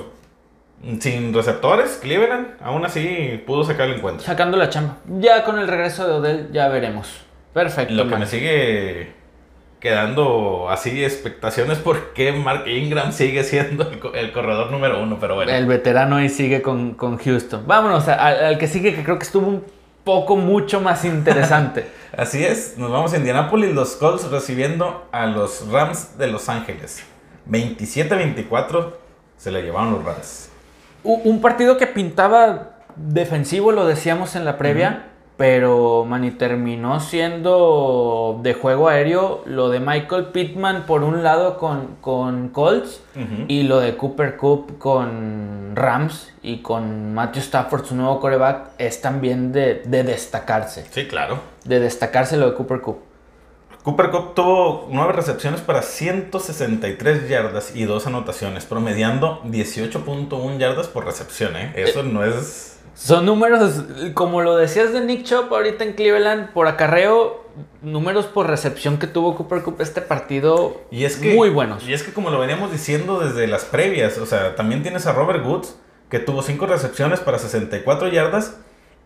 sin 1.00 1.32
receptores, 1.32 1.98
Cleveland, 2.02 2.56
aún 2.60 2.84
así 2.84 3.42
pudo 3.46 3.64
sacar 3.64 3.88
el 3.88 3.96
encuentro. 3.98 4.24
Sacando 4.26 4.56
la 4.56 4.68
chamba. 4.68 4.96
Ya 5.20 5.44
con 5.44 5.58
el 5.58 5.68
regreso 5.68 6.06
de 6.06 6.12
Odell 6.14 6.52
ya 6.52 6.68
veremos. 6.68 7.08
Perfecto. 7.54 7.94
Lo 7.94 8.04
que 8.04 8.10
man. 8.10 8.20
me 8.20 8.26
sigue 8.26 9.12
quedando 9.80 10.68
así 10.70 11.04
expectaciones 11.04 11.78
por 11.78 12.12
qué 12.14 12.32
Mark 12.32 12.66
Ingram 12.66 13.12
sigue 13.12 13.44
siendo 13.44 13.88
el, 13.90 13.98
co- 13.98 14.14
el 14.14 14.32
corredor 14.32 14.70
número 14.70 15.02
uno, 15.02 15.18
pero 15.20 15.34
bueno. 15.36 15.52
El 15.52 15.66
veterano 15.66 16.16
ahí 16.16 16.28
sigue 16.28 16.60
con, 16.62 16.94
con 16.94 17.18
Houston. 17.18 17.64
Vámonos 17.66 18.08
a- 18.08 18.14
al, 18.14 18.44
al 18.44 18.58
que 18.58 18.66
sigue, 18.66 18.94
que 18.94 19.02
creo 19.04 19.18
que 19.18 19.24
estuvo 19.24 19.46
un 19.46 19.64
poco 20.04 20.36
mucho 20.36 20.80
más 20.80 21.04
interesante. 21.04 21.86
Así 22.16 22.44
es, 22.44 22.76
nos 22.78 22.90
vamos 22.90 23.12
a 23.12 23.16
Indianapolis, 23.18 23.74
los 23.74 23.96
Colts 23.96 24.30
recibiendo 24.30 25.06
a 25.12 25.26
los 25.26 25.68
Rams 25.70 26.16
de 26.18 26.26
Los 26.28 26.48
Ángeles. 26.48 27.02
27-24 27.50 28.92
se 29.36 29.50
le 29.50 29.62
llevaron 29.62 29.92
los 29.92 30.04
Rams. 30.04 30.50
Un 31.02 31.40
partido 31.42 31.76
que 31.76 31.86
pintaba 31.86 32.78
defensivo, 32.96 33.72
lo 33.72 33.86
decíamos 33.86 34.36
en 34.36 34.44
la 34.46 34.56
previa, 34.56 35.08
pero 35.36 36.04
Manny 36.04 36.30
terminó 36.32 37.00
siendo 37.00 38.38
de 38.42 38.54
juego 38.54 38.88
aéreo 38.88 39.42
lo 39.46 39.68
de 39.68 39.80
Michael 39.80 40.26
Pittman 40.26 40.84
por 40.86 41.02
un 41.02 41.24
lado 41.24 41.58
con, 41.58 41.96
con 42.00 42.50
Colts 42.50 43.02
y 43.48 43.64
lo 43.64 43.80
de 43.80 43.96
Cooper 43.96 44.36
Cup 44.36 44.78
con 44.78 45.72
Rams 45.74 46.32
y 46.42 46.58
con 46.58 47.14
Matthew 47.14 47.42
Stafford, 47.42 47.84
su 47.84 47.96
nuevo 47.96 48.20
coreback, 48.20 48.70
es 48.78 49.00
también 49.00 49.52
de, 49.52 49.82
de 49.84 50.04
destacarse. 50.04 50.86
Sí, 50.90 51.06
claro. 51.06 51.40
De 51.64 51.80
destacarse 51.80 52.36
lo 52.36 52.50
de 52.50 52.56
Cooper 52.56 52.80
Cup. 52.80 52.98
Cooper 53.84 54.10
Cup 54.10 54.34
tuvo 54.34 54.88
nueve 54.90 55.12
recepciones 55.12 55.60
para 55.60 55.82
163 55.82 57.28
yardas 57.28 57.76
y 57.76 57.84
dos 57.84 58.06
anotaciones, 58.06 58.64
promediando 58.64 59.42
18.1 59.42 60.58
yardas 60.58 60.86
por 60.86 61.04
recepción. 61.04 61.54
¿eh? 61.56 61.72
Eso 61.76 62.02
no 62.02 62.24
es... 62.24 62.73
Son 62.94 63.26
números, 63.26 63.82
como 64.14 64.40
lo 64.42 64.56
decías 64.56 64.92
de 64.92 65.00
Nick 65.00 65.24
Chop 65.24 65.52
ahorita 65.52 65.84
en 65.84 65.94
Cleveland, 65.94 66.52
por 66.52 66.68
acarreo, 66.68 67.44
números 67.82 68.26
por 68.26 68.48
recepción 68.48 68.98
que 68.98 69.06
tuvo 69.06 69.36
Cooper 69.36 69.62
Cup 69.62 69.76
este 69.80 70.00
partido 70.00 70.80
Y 70.90 71.04
es 71.04 71.16
que, 71.16 71.34
muy 71.34 71.50
buenos. 71.50 71.86
Y 71.86 71.92
es 71.92 72.02
que 72.02 72.12
como 72.12 72.30
lo 72.30 72.38
veníamos 72.38 72.70
diciendo 72.70 73.18
desde 73.18 73.46
las 73.46 73.64
previas, 73.64 74.18
o 74.18 74.26
sea, 74.26 74.54
también 74.54 74.82
tienes 74.82 75.06
a 75.06 75.12
Robert 75.12 75.44
Woods, 75.44 75.76
que 76.08 76.20
tuvo 76.20 76.42
5 76.42 76.66
recepciones 76.66 77.18
para 77.18 77.38
64 77.38 78.08
yardas, 78.08 78.58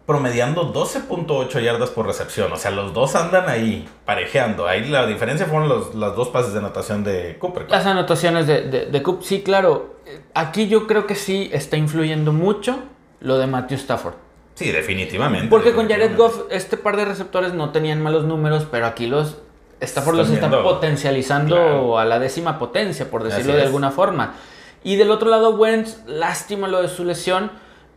promediando 0.05 0.73
12.8 0.73 1.63
yardas 1.63 1.91
por 1.91 2.07
recepción. 2.07 2.53
O 2.53 2.57
sea, 2.57 2.71
los 2.71 2.93
dos 2.93 3.15
andan 3.15 3.49
ahí 3.49 3.89
parejeando. 4.05 4.67
Ahí 4.67 4.87
la 4.89 5.07
diferencia 5.07 5.47
fueron 5.47 5.69
los, 5.69 5.95
las 5.95 6.15
dos 6.15 6.29
pases 6.29 6.53
de 6.53 6.59
anotación 6.59 7.05
de 7.05 7.37
Cooper. 7.39 7.67
Las 7.71 7.87
anotaciones 7.87 8.47
de, 8.47 8.63
de, 8.63 8.87
de 8.87 9.03
Cup, 9.03 9.23
sí, 9.23 9.43
claro. 9.43 9.97
Aquí 10.35 10.69
yo 10.69 10.87
creo 10.87 11.07
que 11.07 11.15
sí 11.15 11.51
está 11.53 11.77
influyendo 11.77 12.33
mucho 12.33 12.79
lo 13.21 13.39
de 13.39 13.47
Matthew 13.47 13.79
Stafford. 13.79 14.15
Sí, 14.55 14.73
definitivamente. 14.73 15.49
Porque 15.49 15.73
con 15.73 15.89
Jared. 15.89 16.17
Goff, 16.17 16.43
este 16.51 16.77
par 16.77 16.97
de 16.97 17.05
receptores 17.05 17.55
no 17.55 17.71
tenían 17.71 18.03
malos 18.03 18.25
números, 18.25 18.67
pero 18.71 18.87
aquí 18.87 19.07
los 19.07 19.39
Stafford 19.81 20.17
los 20.17 20.31
está 20.31 20.51
potencializando 20.63 21.55
Claro. 21.55 21.99
a 21.99 22.05
la 22.05 22.19
décima 22.19 22.59
potencia, 22.59 23.09
por 23.11 23.23
decirlo 23.23 23.55
de 23.55 23.63
alguna 23.63 23.91
forma. 23.93 24.35
Y 24.83 24.97
del 24.97 25.11
otro 25.13 25.29
lado, 25.31 25.51
Wentz, 25.51 25.99
lástima 26.07 26.67
lo 26.67 26.83
de 26.83 26.89
su 26.89 27.05
lesión, 27.05 27.51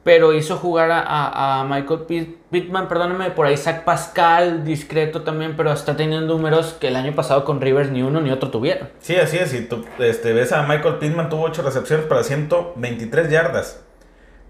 pero 0.04 0.34
hizo 0.34 0.58
jugar 0.58 0.92
a, 0.92 1.00
a- 1.02 1.62
a 1.62 1.64
Michael 1.64 2.02
Pitt- 2.02 2.38
Pittman, 2.52 2.88
perdóname, 2.88 3.30
por 3.32 3.46
ahí 3.48 3.56
Zach 3.58 3.84
Pascal, 3.84 4.64
discreto 4.64 5.22
también, 5.22 5.54
pero 5.56 5.72
está 5.72 5.96
teniendo 5.96 6.26
números 6.36 6.74
que 6.80 6.88
el 6.90 6.96
año 6.96 7.14
pasado 7.16 7.46
con 7.46 7.62
Rivers 7.62 7.90
ni 7.92 8.02
uno 8.04 8.20
ni 8.22 8.32
otro 8.32 8.50
tuvieron. 8.50 8.90
Sí, 9.00 9.16
así 9.16 9.38
es. 9.38 9.54
Y 9.54 9.62
tú 9.62 9.84
este, 10.00 10.34
ves 10.34 10.52
a 10.52 10.64
Michael 10.64 10.96
Pittman, 10.96 11.30
tuvo 11.30 11.44
8 11.44 11.62
recepciones 11.64 12.06
para 12.08 12.24
123 12.24 13.30
yardas. 13.30 13.84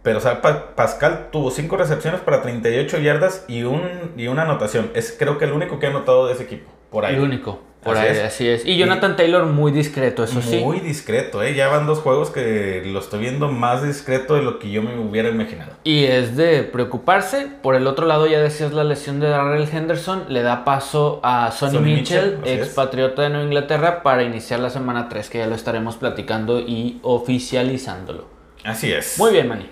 Pero 0.04 0.18
o 0.18 0.22
sea, 0.22 0.42
Pa- 0.42 0.76
Pascal 0.76 1.28
tuvo 1.32 1.52
5 1.52 1.78
recepciones 1.78 2.22
para 2.22 2.42
38 2.42 2.98
yardas 3.00 3.46
y, 3.48 3.64
un, 3.64 3.82
y 4.18 4.28
una 4.28 4.44
anotación. 4.44 4.90
Es 4.96 5.16
creo 5.18 5.38
que 5.38 5.46
el 5.46 5.52
único 5.52 5.78
que 5.80 5.88
ha 5.88 5.90
anotado 5.90 6.28
de 6.28 6.34
ese 6.34 6.44
equipo. 6.44 6.72
Por 6.90 7.06
ahí. 7.06 7.16
El 7.16 7.22
único, 7.22 7.60
por 7.84 7.96
Así 7.96 8.08
ahí, 8.08 8.18
es. 8.18 8.24
así 8.24 8.50
es. 8.50 8.66
Y 8.66 8.76
Jonathan 8.78 9.16
Taylor 9.16 9.46
muy 9.46 9.72
discreto, 9.72 10.24
eso 10.26 10.42
sí. 10.42 10.58
Muy 10.60 10.80
discreto, 10.82 11.42
¿eh? 11.42 11.54
Ya 11.54 11.68
van 11.70 11.86
dos 11.86 12.00
juegos 12.00 12.32
que 12.32 12.82
lo 12.86 13.00
estoy 13.00 13.20
viendo 13.22 13.48
más 13.48 13.82
discreto 13.84 14.34
de 14.36 14.42
lo 14.42 14.60
que 14.60 14.72
yo 14.72 14.82
me 14.84 14.98
hubiera 15.00 15.30
imaginado. 15.30 15.72
Y 15.86 16.04
es 16.04 16.36
de 16.36 16.64
preocuparse. 16.64 17.48
Por 17.62 17.76
el 17.76 17.88
otro 17.88 18.08
lado, 18.08 18.28
ya 18.28 18.42
decías 18.42 18.74
la 18.74 18.84
lesión 18.84 19.20
de 19.22 19.30
Darrell 19.30 19.70
Henderson. 19.72 20.26
Le 20.30 20.42
da 20.42 20.66
paso 20.66 21.22
a 21.24 21.50
Sonny, 21.52 21.74
Sonny 21.78 21.94
Mitchell, 21.96 22.38
Mitchell, 22.40 22.60
expatriota 22.60 23.22
de 23.22 23.30
Nueva 23.30 23.46
Inglaterra, 23.46 24.04
para 24.04 24.24
iniciar 24.24 24.60
la 24.60 24.70
semana 24.70 25.08
3, 25.08 25.30
que 25.30 25.38
ya 25.38 25.48
lo 25.48 25.56
estaremos 25.56 25.96
platicando 25.96 26.60
y 26.60 27.00
oficializándolo. 27.04 28.26
Así 28.64 28.92
es. 28.92 29.18
Muy 29.18 29.32
bien, 29.32 29.48
Manny. 29.48 29.70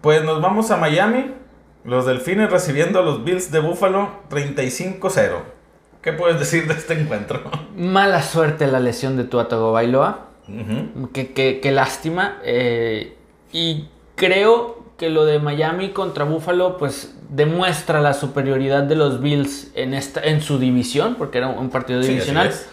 Pues 0.00 0.24
nos 0.24 0.40
vamos 0.40 0.70
a 0.70 0.76
Miami. 0.76 1.32
Los 1.84 2.06
Delfines 2.06 2.50
recibiendo 2.50 2.98
a 2.98 3.02
los 3.02 3.24
Bills 3.24 3.50
de 3.50 3.60
Buffalo 3.60 4.10
35-0. 4.30 5.30
¿Qué 6.02 6.12
puedes 6.12 6.38
decir 6.38 6.66
de 6.66 6.74
este 6.74 6.94
encuentro? 7.00 7.42
Mala 7.76 8.22
suerte 8.22 8.66
la 8.66 8.80
lesión 8.80 9.16
de 9.16 9.24
Tua 9.24 9.48
Tagovailoa. 9.48 10.26
Ujú. 10.48 11.10
Qué, 11.12 11.32
qué- 11.32 11.60
qué 11.60 11.72
lástima. 11.72 12.38
eh, 12.44 13.16
y 13.52 13.88
creo 14.16 14.84
que 14.96 15.10
lo 15.10 15.24
de 15.24 15.38
Miami 15.38 15.90
contra 15.90 16.24
Buffalo, 16.24 16.76
pues 16.76 17.16
demuestra 17.30 18.00
la 18.00 18.12
superioridad 18.12 18.82
de 18.82 18.96
los 18.96 19.20
Bills 19.20 19.70
en, 19.74 19.94
esta, 19.94 20.20
en 20.20 20.40
su 20.42 20.58
división, 20.58 21.14
porque 21.16 21.38
era 21.38 21.48
un 21.48 21.70
partido 21.70 22.02
Sí, 22.02 22.08
divisional. 22.10 22.48
es. 22.48 22.68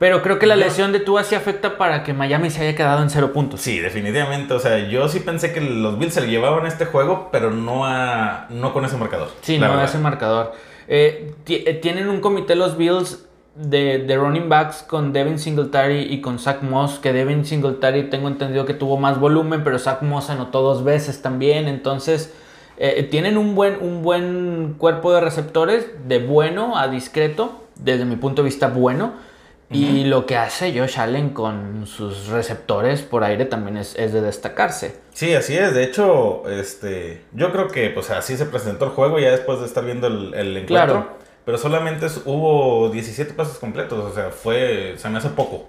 Pero 0.00 0.22
creo 0.22 0.38
que 0.38 0.46
la 0.46 0.56
lesión 0.56 0.92
de 0.92 1.00
Tua 1.00 1.24
sí 1.24 1.34
afecta 1.34 1.76
para 1.76 2.02
que 2.02 2.14
Miami 2.14 2.48
se 2.48 2.62
haya 2.62 2.74
quedado 2.74 3.02
en 3.02 3.10
cero 3.10 3.34
puntos. 3.34 3.60
Sí, 3.60 3.80
definitivamente. 3.80 4.54
O 4.54 4.58
sea, 4.58 4.88
yo 4.88 5.06
sí 5.10 5.20
pensé 5.20 5.52
que 5.52 5.60
los 5.60 5.98
Bills 5.98 6.14
se 6.14 6.22
le 6.22 6.28
llevaban 6.28 6.64
este 6.64 6.86
juego, 6.86 7.28
pero 7.30 7.50
no, 7.50 7.84
a, 7.84 8.46
no 8.48 8.72
con 8.72 8.86
ese 8.86 8.96
marcador. 8.96 9.28
Sí, 9.42 9.58
no 9.58 9.68
verdad. 9.68 9.84
ese 9.84 9.98
marcador. 9.98 10.54
Eh, 10.88 11.34
eh, 11.46 11.74
tienen 11.74 12.08
un 12.08 12.22
comité 12.22 12.54
los 12.54 12.78
Bills 12.78 13.26
de, 13.54 13.98
de 13.98 14.16
running 14.16 14.48
backs 14.48 14.82
con 14.82 15.12
Devin 15.12 15.38
Singletary 15.38 16.00
y 16.10 16.22
con 16.22 16.38
Zach 16.38 16.62
Moss, 16.62 16.98
que 16.98 17.12
Devin 17.12 17.44
Singletary 17.44 18.08
tengo 18.08 18.28
entendido 18.28 18.64
que 18.64 18.72
tuvo 18.72 18.96
más 18.96 19.20
volumen, 19.20 19.62
pero 19.64 19.78
Zach 19.78 20.00
Moss 20.00 20.30
anotó 20.30 20.62
dos 20.62 20.82
veces 20.82 21.20
también, 21.20 21.68
entonces 21.68 22.32
eh, 22.78 23.02
tienen 23.02 23.36
un 23.36 23.54
buen, 23.54 23.76
un 23.82 24.02
buen 24.02 24.76
cuerpo 24.78 25.12
de 25.12 25.20
receptores, 25.20 25.86
de 26.08 26.20
bueno 26.20 26.78
a 26.78 26.88
discreto, 26.88 27.64
desde 27.76 28.06
mi 28.06 28.16
punto 28.16 28.40
de 28.40 28.46
vista 28.46 28.68
bueno, 28.68 29.28
y 29.70 30.04
lo 30.04 30.26
que 30.26 30.36
hace 30.36 30.76
Josh 30.76 30.98
Allen 30.98 31.30
con 31.30 31.86
sus 31.86 32.26
receptores 32.26 33.02
por 33.02 33.22
aire 33.22 33.44
también 33.44 33.76
es, 33.76 33.94
es 33.96 34.12
de 34.12 34.20
destacarse. 34.20 34.96
Sí, 35.12 35.32
así 35.34 35.56
es. 35.56 35.74
De 35.74 35.84
hecho, 35.84 36.48
este, 36.50 37.22
yo 37.32 37.52
creo 37.52 37.68
que 37.68 37.90
pues 37.90 38.10
así 38.10 38.36
se 38.36 38.46
presentó 38.46 38.86
el 38.86 38.90
juego 38.90 39.18
ya 39.20 39.30
después 39.30 39.60
de 39.60 39.66
estar 39.66 39.84
viendo 39.84 40.08
el, 40.08 40.34
el 40.34 40.56
encuentro. 40.56 40.66
Claro. 40.66 41.18
Pero 41.44 41.56
solamente 41.58 42.06
hubo 42.24 42.90
17 42.90 43.32
pases 43.34 43.58
completos. 43.58 43.98
O 44.04 44.14
sea, 44.14 44.30
fue, 44.30 44.94
se 44.96 45.08
me 45.08 45.18
hace 45.18 45.28
poco. 45.30 45.68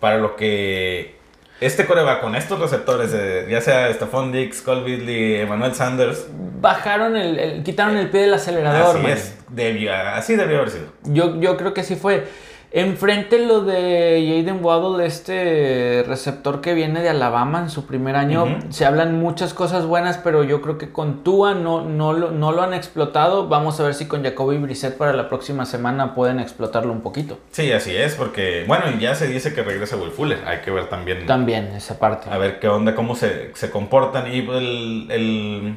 Para 0.00 0.18
lo 0.18 0.36
que 0.36 1.16
este 1.60 1.86
coreback 1.86 2.20
con 2.20 2.34
estos 2.34 2.58
receptores, 2.58 3.12
de, 3.12 3.46
ya 3.48 3.60
sea 3.60 3.92
Stephon 3.92 4.32
Diggs, 4.32 4.62
Cole 4.62 4.82
Beasley, 4.82 5.36
Emmanuel 5.36 5.74
Sanders. 5.74 6.26
Bajaron 6.60 7.16
el, 7.16 7.38
el- 7.38 7.62
quitaron 7.62 7.96
el 7.96 8.08
pie 8.10 8.22
del 8.22 8.34
acelerador. 8.34 8.96
Así 8.96 9.02
man. 9.02 9.12
es. 9.12 9.36
Debió, 9.48 9.92
así 9.94 10.34
debió 10.36 10.58
haber 10.58 10.70
sido. 10.70 10.86
Yo, 11.04 11.40
yo 11.40 11.56
creo 11.56 11.72
que 11.74 11.82
sí 11.84 11.94
fue. 11.96 12.26
Enfrente 12.74 13.38
lo 13.38 13.60
de 13.64 14.24
Jaden 14.26 14.64
Waddle, 14.64 15.04
este 15.04 16.04
receptor 16.08 16.62
que 16.62 16.72
viene 16.72 17.02
de 17.02 17.10
Alabama 17.10 17.58
en 17.60 17.68
su 17.68 17.86
primer 17.86 18.16
año, 18.16 18.60
se 18.70 18.86
hablan 18.86 19.20
muchas 19.20 19.52
cosas 19.52 19.84
buenas, 19.84 20.16
pero 20.16 20.42
yo 20.42 20.62
creo 20.62 20.78
que 20.78 20.90
con 20.90 21.22
Tua 21.22 21.52
no, 21.52 21.82
no, 21.84 22.14
lo, 22.14 22.30
no 22.30 22.50
lo 22.52 22.62
han 22.62 22.72
explotado. 22.72 23.46
Vamos 23.46 23.78
a 23.78 23.82
ver 23.82 23.92
si 23.92 24.06
con 24.06 24.22
Jacoby 24.24 24.56
Brissett 24.56 24.96
para 24.96 25.12
la 25.12 25.28
próxima 25.28 25.66
semana 25.66 26.14
pueden 26.14 26.40
explotarlo 26.40 26.92
un 26.92 27.02
poquito. 27.02 27.38
Sí, 27.50 27.70
así 27.72 27.94
es, 27.94 28.14
porque, 28.14 28.64
bueno, 28.66 28.84
y 28.96 29.00
ya 29.00 29.14
se 29.14 29.26
dice 29.26 29.52
que 29.52 29.62
regresa 29.62 29.96
Will 29.98 30.10
Fuller. 30.10 30.38
Hay 30.46 30.60
que 30.60 30.70
ver 30.70 30.88
también. 30.88 31.26
También 31.26 31.66
esa 31.76 31.98
parte. 31.98 32.30
A 32.30 32.38
ver 32.38 32.58
qué 32.58 32.68
onda, 32.68 32.94
cómo 32.94 33.16
se, 33.16 33.50
se 33.54 33.70
comportan. 33.70 34.32
Y 34.32 34.38
el, 34.48 35.06
el- 35.10 35.76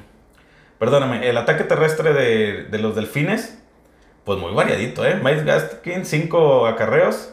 Perdóname, 0.79 1.27
el 1.29 1.37
ataque 1.37 1.63
terrestre 1.65 2.13
de, 2.13 2.63
de 2.63 2.77
los 2.79 2.95
delfines, 2.95 3.61
pues 4.25 4.39
muy 4.39 4.53
variadito, 4.53 5.05
¿eh? 5.05 5.15
Miles 5.23 5.45
Gaskin, 5.45 6.05
5 6.05 6.67
acarreos. 6.67 7.31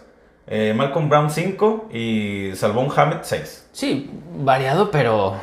eh, 0.48 0.74
Malcolm 0.76 1.08
Brown, 1.08 1.30
5. 1.30 1.88
Y 1.92 2.50
Salvón 2.54 2.88
Hammett, 2.94 3.22
6. 3.22 3.68
Sí, 3.72 4.10
variado, 4.36 4.90
pero, 4.90 5.36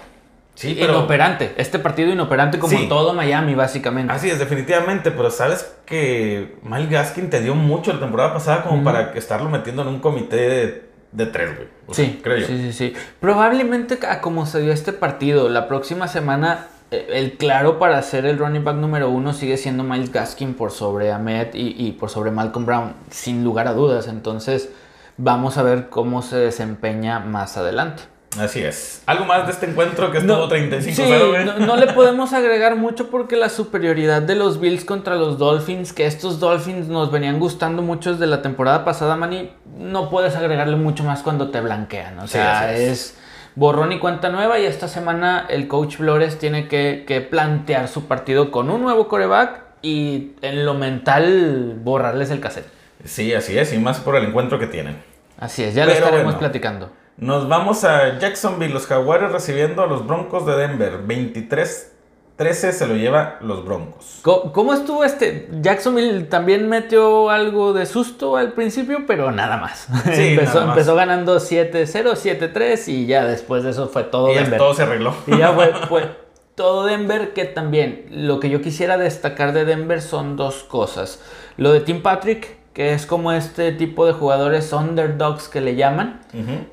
Sí, 0.56 0.76
pero. 0.80 0.94
inoperante. 0.94 1.54
Este 1.58 1.80
partido 1.80 2.12
inoperante 2.12 2.60
como 2.60 2.78
Sí. 2.78 2.88
todo 2.90 3.14
Miami, 3.14 3.56
básicamente. 3.56 4.12
Así 4.14 4.30
es, 4.30 4.38
definitivamente, 4.40 5.10
pero 5.12 5.32
sabes 5.32 5.74
que 5.86 6.58
Miles 6.64 6.90
Gaskin 6.90 7.30
te 7.30 7.42
dio 7.42 7.56
mucho 7.56 7.94
la 7.94 8.00
temporada 8.02 8.34
pasada 8.34 8.62
como 8.64 8.76
Ujú. 8.76 8.84
para 8.84 9.14
estarlo 9.14 9.50
metiendo 9.50 9.82
en 9.84 9.88
un 9.88 10.00
comité 10.02 10.36
de, 10.36 10.90
de 11.14 11.26
tres, 11.28 11.56
güey. 11.56 11.68
O 11.88 11.94
sea, 11.94 12.06
Sí, 12.06 12.20
creo 12.22 12.38
yo. 12.38 12.48
sí, 12.48 12.58
sí, 12.58 12.74
sí. 12.74 12.94
Probablemente 13.22 13.98
a 14.06 14.20
como 14.22 14.46
se 14.46 14.60
dio 14.62 14.74
este 14.74 14.92
partido, 14.92 15.48
la 15.50 15.68
próxima 15.70 16.08
semana 16.10 16.68
el 16.92 17.38
claro 17.38 17.80
para 17.80 18.02
ser 18.02 18.26
el 18.26 18.38
running 18.38 18.64
back 18.64 18.76
número 18.76 19.10
uno 19.10 19.34
sigue 19.34 19.58
siendo 19.58 19.84
Miles 19.84 20.12
Gaskin 20.12 20.54
por 20.56 20.72
sobre 20.72 21.12
Ahmed 21.12 21.54
y, 21.54 21.76
y 21.78 21.92
por 21.94 22.10
sobre 22.10 22.32
Malcolm 22.32 22.66
Brown, 22.66 22.94
sin 23.10 23.44
lugar 23.44 23.68
a 23.68 23.74
dudas. 23.74 24.08
Entonces 24.08 24.70
vamos 25.18 25.58
a 25.58 25.64
ver 25.64 25.90
cómo 25.90 26.22
se 26.22 26.38
desempeña 26.38 27.20
más 27.20 27.58
adelante. 27.58 28.04
Así 28.38 28.62
es. 28.62 29.02
¿Algo 29.08 29.26
más 29.26 29.48
de 29.48 29.54
este 29.54 29.66
encuentro 29.66 30.12
que 30.12 30.20
estuvo 30.20 30.38
No, 30.38 30.50
35-0, 30.50 30.82
sí, 30.82 31.46
no, 31.46 31.66
no 31.66 31.78
le 31.78 31.88
podemos 31.94 32.32
agregar 32.34 32.76
mucho 32.76 33.10
porque 33.10 33.36
la 33.36 33.50
superioridad 33.50 34.22
de 34.22 34.36
los 34.36 34.60
Bills 34.60 34.86
contra 34.86 35.16
los 35.16 35.40
Dolphins, 35.40 35.94
que 35.94 36.06
estos 36.06 36.40
Dolphins 36.40 36.88
nos 36.88 37.12
venían 37.12 37.40
gustando 37.40 37.82
muchos 37.82 38.20
de 38.20 38.28
la 38.28 38.44
temporada 38.44 38.86
pasada, 38.86 39.16
Manny, 39.16 39.52
no 39.78 40.12
puedes 40.12 40.36
agregarle 40.36 40.76
mucho 40.76 41.04
más 41.04 41.24
cuando 41.24 41.50
te 41.50 41.60
blanquean. 41.60 42.20
O 42.20 42.28
sea, 42.28 42.72
es. 42.74 43.18
Borrón 43.60 43.92
y 43.92 44.00
cuenta 44.00 44.30
nueva 44.30 44.58
y 44.58 44.66
esta 44.66 44.88
semana 44.88 45.46
el 45.50 45.68
coach 45.68 45.98
Flores 45.98 46.40
tiene 46.40 46.70
que, 46.70 47.04
que 47.06 47.20
plantear 47.20 47.90
su 47.90 48.08
partido 48.08 48.52
con 48.52 48.70
un 48.70 48.82
nuevo 48.82 49.10
coreback 49.10 49.64
y 49.82 50.32
en 50.42 50.66
lo 50.66 50.74
mental 50.74 51.78
borrarles 51.84 52.32
el 52.32 52.40
cassette. 52.40 52.68
Sí, 53.04 53.34
así 53.34 53.58
es, 53.58 53.74
y 53.74 53.78
más 53.78 54.00
por 54.00 54.16
el 54.16 54.26
encuentro 54.26 54.60
que 54.60 54.68
tienen. 54.68 54.98
Así 55.38 55.64
es, 55.64 55.76
ya 55.76 55.86
lo 55.86 55.92
estaremos 55.92 56.24
bueno. 56.24 56.40
platicando. 56.40 56.92
Nos 57.18 57.50
vamos 57.50 57.84
a 57.84 58.18
Jacksonville, 58.18 58.74
los 58.74 58.88
Jaguares 58.88 59.32
recibiendo 59.34 59.84
a 59.84 59.88
los 59.88 60.08
Broncos 60.08 60.46
de 60.46 60.56
Denver. 60.56 61.00
23-13 62.40 62.72
se 62.72 62.88
lo 62.88 62.96
lleva 62.96 63.38
los 63.42 63.66
Broncos. 63.66 64.20
Co- 64.22 64.52
¿Cómo 64.54 64.74
estuvo 64.74 65.04
este? 65.04 65.50
Jacksonville 65.62 66.24
también 66.24 66.70
metió 66.70 67.30
algo 67.30 67.74
de 67.74 67.86
susto 67.86 68.38
al 68.38 68.54
principio, 68.54 69.06
pero 69.06 69.32
nada 69.32 69.58
más. 69.58 69.88
Sí, 70.14 70.30
empezó, 70.34 70.56
nada 70.56 70.66
más. 70.68 70.78
empezó 70.78 70.96
ganando 70.96 71.38
7-0, 71.40 72.14
7-3 72.54 72.88
y 72.88 73.06
ya 73.08 73.26
después 73.26 73.64
de 73.64 73.72
eso 73.72 73.88
fue 73.90 74.04
todo 74.04 74.32
y 74.32 74.36
ya 74.36 74.42
Denver. 74.42 74.58
todo 74.60 74.74
se 74.74 74.84
arregló. 74.84 75.14
Y 75.28 75.38
ya 75.38 75.52
fue, 75.54 75.74
fue 75.90 76.04
todo 76.56 76.86
Denver, 76.86 77.34
que 77.34 77.46
también 77.46 78.06
lo 78.10 78.40
que 78.40 78.50
yo 78.50 78.62
quisiera 78.62 78.98
destacar 78.98 79.54
de 79.54 79.66
Denver 79.66 80.02
son 80.02 80.36
dos 80.38 80.64
cosas. 80.64 81.22
Lo 81.58 81.72
de 81.74 81.82
Tim 81.82 82.02
Patrick, 82.02 82.58
que 82.74 82.94
es 82.94 83.06
como 83.06 83.32
este 83.34 83.72
tipo 83.74 84.06
de 84.06 84.14
jugadores 84.14 84.72
underdogs 84.72 85.50
que 85.50 85.60
le 85.62 85.76
llaman. 85.76 86.22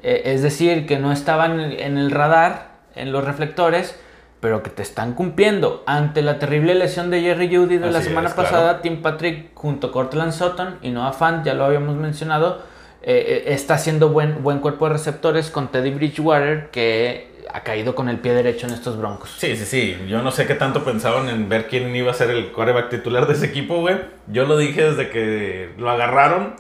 Eh, 0.03 0.23
es 0.27 0.43
decir, 0.43 0.87
que 0.87 0.99
no 0.99 1.11
estaban 1.13 1.59
en 1.61 1.99
el 1.99 2.11
radar, 2.13 2.77
en 2.95 3.11
los 3.13 3.25
reflectores, 3.25 3.99
pero 4.41 4.63
que 4.63 4.71
te 4.71 4.83
están 4.83 5.15
cumpliendo. 5.15 5.83
Ante 5.87 6.23
la 6.23 6.39
terrible 6.39 6.75
lesión 6.75 7.11
de 7.11 7.21
Jerry 7.21 7.55
Judy 7.55 7.79
de 7.79 7.91
la 7.91 8.03
semana 8.03 8.29
es, 8.29 8.35
claro. 8.35 8.51
pasada, 8.51 8.83
Tim 8.83 9.03
Patrick 9.03 9.51
junto 9.55 9.89
a 9.89 9.93
Cortland 9.93 10.33
Sutton 10.33 10.79
y 10.83 10.91
Noah 10.91 11.13
Fant, 11.13 11.45
ya 11.45 11.55
lo 11.55 11.65
habíamos 11.65 11.97
mencionado, 11.97 12.63
eh, 13.03 13.45
eh, 13.47 13.55
está 13.55 13.75
haciendo 13.75 14.11
buen, 14.11 14.43
buen 14.43 14.59
cuerpo 14.59 14.87
de 14.87 14.95
receptores 14.95 15.51
con 15.51 15.69
Teddy 15.69 15.91
Bridgewater, 15.91 16.71
que 16.71 17.37
ha 17.53 17.63
caído 17.63 17.95
con 17.95 18.09
el 18.09 18.19
pie 18.19 18.35
derecho 18.35 18.67
en 18.67 18.75
estos 18.75 18.99
broncos. 18.99 19.31
Sí, 19.39 19.57
sí, 19.57 19.65
sí. 19.65 19.97
Yo 20.09 20.23
no 20.23 20.31
sé 20.31 20.47
qué 20.47 20.55
tanto 20.55 20.85
pensaban 20.85 21.29
en 21.29 21.49
ver 21.49 21.69
quién 21.69 21.95
iba 21.95 22.11
a 22.11 22.15
ser 22.15 22.31
el 22.31 22.53
quarterback 22.53 22.91
titular 22.91 23.27
de 23.27 23.33
ese 23.33 23.47
equipo, 23.47 23.81
güey. 23.81 23.97
Yo 24.27 24.45
lo 24.45 24.59
dije 24.59 24.91
desde 24.91 25.09
que 25.09 25.71
lo 25.79 25.91
agarraron. 25.91 26.57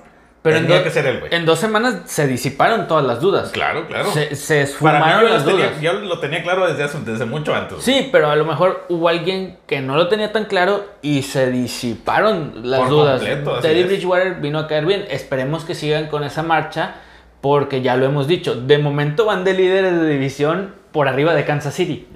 Pero 0.46 0.58
en, 0.58 0.62
Tenía 0.64 0.78
do- 0.78 0.84
que 0.84 0.90
ser 0.90 1.06
él, 1.06 1.18
güey. 1.20 1.34
en 1.34 1.44
dos 1.44 1.58
semanas 1.58 1.96
se 2.06 2.26
disiparon 2.26 2.86
todas 2.88 3.04
las 3.04 3.20
dudas. 3.20 3.50
Claro, 3.50 3.86
claro. 3.86 4.10
Se, 4.12 4.62
esfumaron 4.62 5.24
las 5.30 5.44
tenía- 5.44 5.66
dudas. 5.66 5.80
yo 5.80 5.92
lo 5.94 6.18
tenía 6.20 6.42
claro 6.42 6.66
desde, 6.66 6.84
hace- 6.84 7.00
desde 7.00 7.24
mucho 7.26 7.54
antes. 7.54 7.78
Sí, 7.82 8.08
pero 8.12 8.30
a 8.30 8.36
lo 8.36 8.44
mejor 8.44 8.84
hubo 8.88 9.08
alguien 9.08 9.58
que 9.66 9.80
no 9.80 9.96
lo 9.96 10.08
tenía 10.08 10.32
tan 10.32 10.44
claro 10.46 10.84
y 11.02 11.22
se 11.22 11.50
disiparon 11.50 12.52
las 12.62 12.80
Por 12.80 12.88
dudas. 12.88 13.20
completo, 13.20 13.58
Teddy 13.60 13.80
es. 13.80 13.86
Bridgewater 13.86 14.34
vino 14.36 14.58
a 14.58 14.66
caer 14.68 14.86
bien. 14.86 15.04
Esperemos 15.10 15.64
que 15.64 15.74
sigan 15.74 16.06
con 16.06 16.24
esa 16.24 16.42
marcha 16.42 16.96
porque 17.40 17.82
ya 17.82 17.96
lo 17.96 18.06
hemos 18.06 18.26
dicho. 18.26 18.54
De 18.54 18.78
momento 18.78 19.24
van 19.26 19.44
de 19.44 19.54
líderes 19.54 20.00
de 20.00 20.08
división 20.08 20.74
por 20.92 21.08
arriba 21.08 21.34
de 21.34 21.44
Kansas 21.44 21.74
City. 21.74 22.08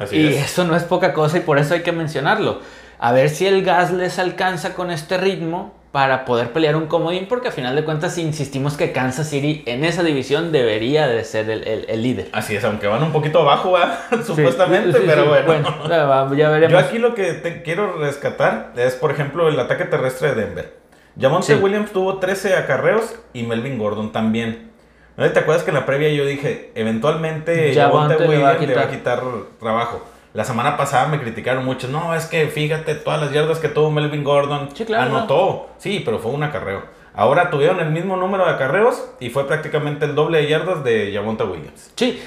Así 0.00 0.16
y 0.16 0.26
es. 0.28 0.44
eso 0.52 0.64
no 0.64 0.76
es 0.76 0.84
poca 0.84 1.12
cosa 1.12 1.38
y 1.38 1.40
por 1.40 1.58
eso 1.58 1.74
hay 1.74 1.80
que 1.82 1.92
mencionarlo. 1.92 2.60
A 3.00 3.12
ver 3.12 3.28
si 3.30 3.46
el 3.46 3.62
gas 3.64 3.92
les 3.92 4.18
alcanza 4.18 4.74
con 4.74 4.90
este 4.90 5.18
ritmo 5.18 5.74
para 5.92 6.24
poder 6.26 6.52
pelear 6.52 6.76
un 6.76 6.86
comodín 6.86 7.26
porque 7.28 7.48
a 7.48 7.50
final 7.50 7.74
de 7.74 7.82
cuentas 7.84 8.18
insistimos 8.18 8.76
que 8.76 8.92
Kansas 8.92 9.28
City 9.30 9.62
en 9.66 9.84
esa 9.84 10.02
división 10.02 10.52
debería 10.52 11.06
de 11.08 11.24
ser 11.24 11.48
el, 11.48 11.66
el- 11.66 11.86
el 11.88 12.02
líder. 12.02 12.28
Así 12.32 12.54
es, 12.54 12.64
aunque 12.64 12.86
van 12.86 13.02
un 13.02 13.10
poquito 13.12 13.40
abajo, 13.40 13.74
supuestamente, 14.26 14.92
Sí, 14.98 15.04
pero 15.06 15.22
sí. 15.24 15.42
bueno. 15.46 15.88
ya 16.36 16.50
veremos. 16.50 16.70
Yo 16.72 16.78
aquí 16.78 16.98
lo 16.98 17.14
que 17.14 17.32
te 17.32 17.62
quiero 17.62 17.94
rescatar 17.98 18.72
es, 18.76 18.94
por 18.96 19.10
ejemplo, 19.10 19.48
el 19.48 19.58
ataque 19.58 19.84
terrestre 19.86 20.34
de 20.34 20.44
Denver. 20.44 20.78
Jamonte. 21.18 21.56
Williams 21.56 21.90
tuvo 21.90 22.18
13 22.18 22.54
acarreos 22.56 23.14
y 23.32 23.42
Melvin 23.44 23.78
Gordon 23.78 24.12
también. 24.12 24.70
¿No 25.16 25.28
te 25.32 25.38
acuerdas 25.40 25.64
que 25.64 25.70
en 25.70 25.74
la 25.76 25.84
previa 25.86 26.10
yo 26.10 26.24
dije, 26.24 26.70
eventualmente 26.76 27.80
a 27.80 27.88
Williams 27.88 28.20
le 28.60 28.74
va 28.74 28.82
a 28.82 28.88
quitar 28.90 29.20
trabajo? 29.58 30.04
La 30.34 30.44
semana 30.44 30.76
pasada 30.76 31.08
me 31.08 31.20
criticaron 31.20 31.64
mucho. 31.64 31.88
No, 31.88 32.14
es 32.14 32.26
que 32.26 32.46
fíjate 32.48 32.94
todas 32.94 33.20
las 33.20 33.32
yardas 33.32 33.58
que 33.58 33.68
tuvo 33.68 33.90
Melvin 33.90 34.24
Gordon. 34.24 34.68
Sí, 34.74 34.84
claro. 34.84 35.04
Anotó. 35.16 35.70
Sí, 35.78 36.02
pero 36.04 36.18
fue 36.18 36.32
un 36.32 36.42
acarreo. 36.42 36.82
Ahora 37.14 37.50
tuvieron 37.50 37.80
el 37.80 37.90
mismo 37.90 38.16
número 38.16 38.44
de 38.46 38.52
acarreos 38.52 39.02
y 39.20 39.30
fue 39.30 39.46
prácticamente 39.48 40.04
el 40.04 40.14
doble 40.14 40.38
de 40.38 40.48
yardas 40.48 40.84
de 40.84 41.10
Javonte 41.12 41.44
Williams. 41.44 41.90
Sí. 41.96 42.22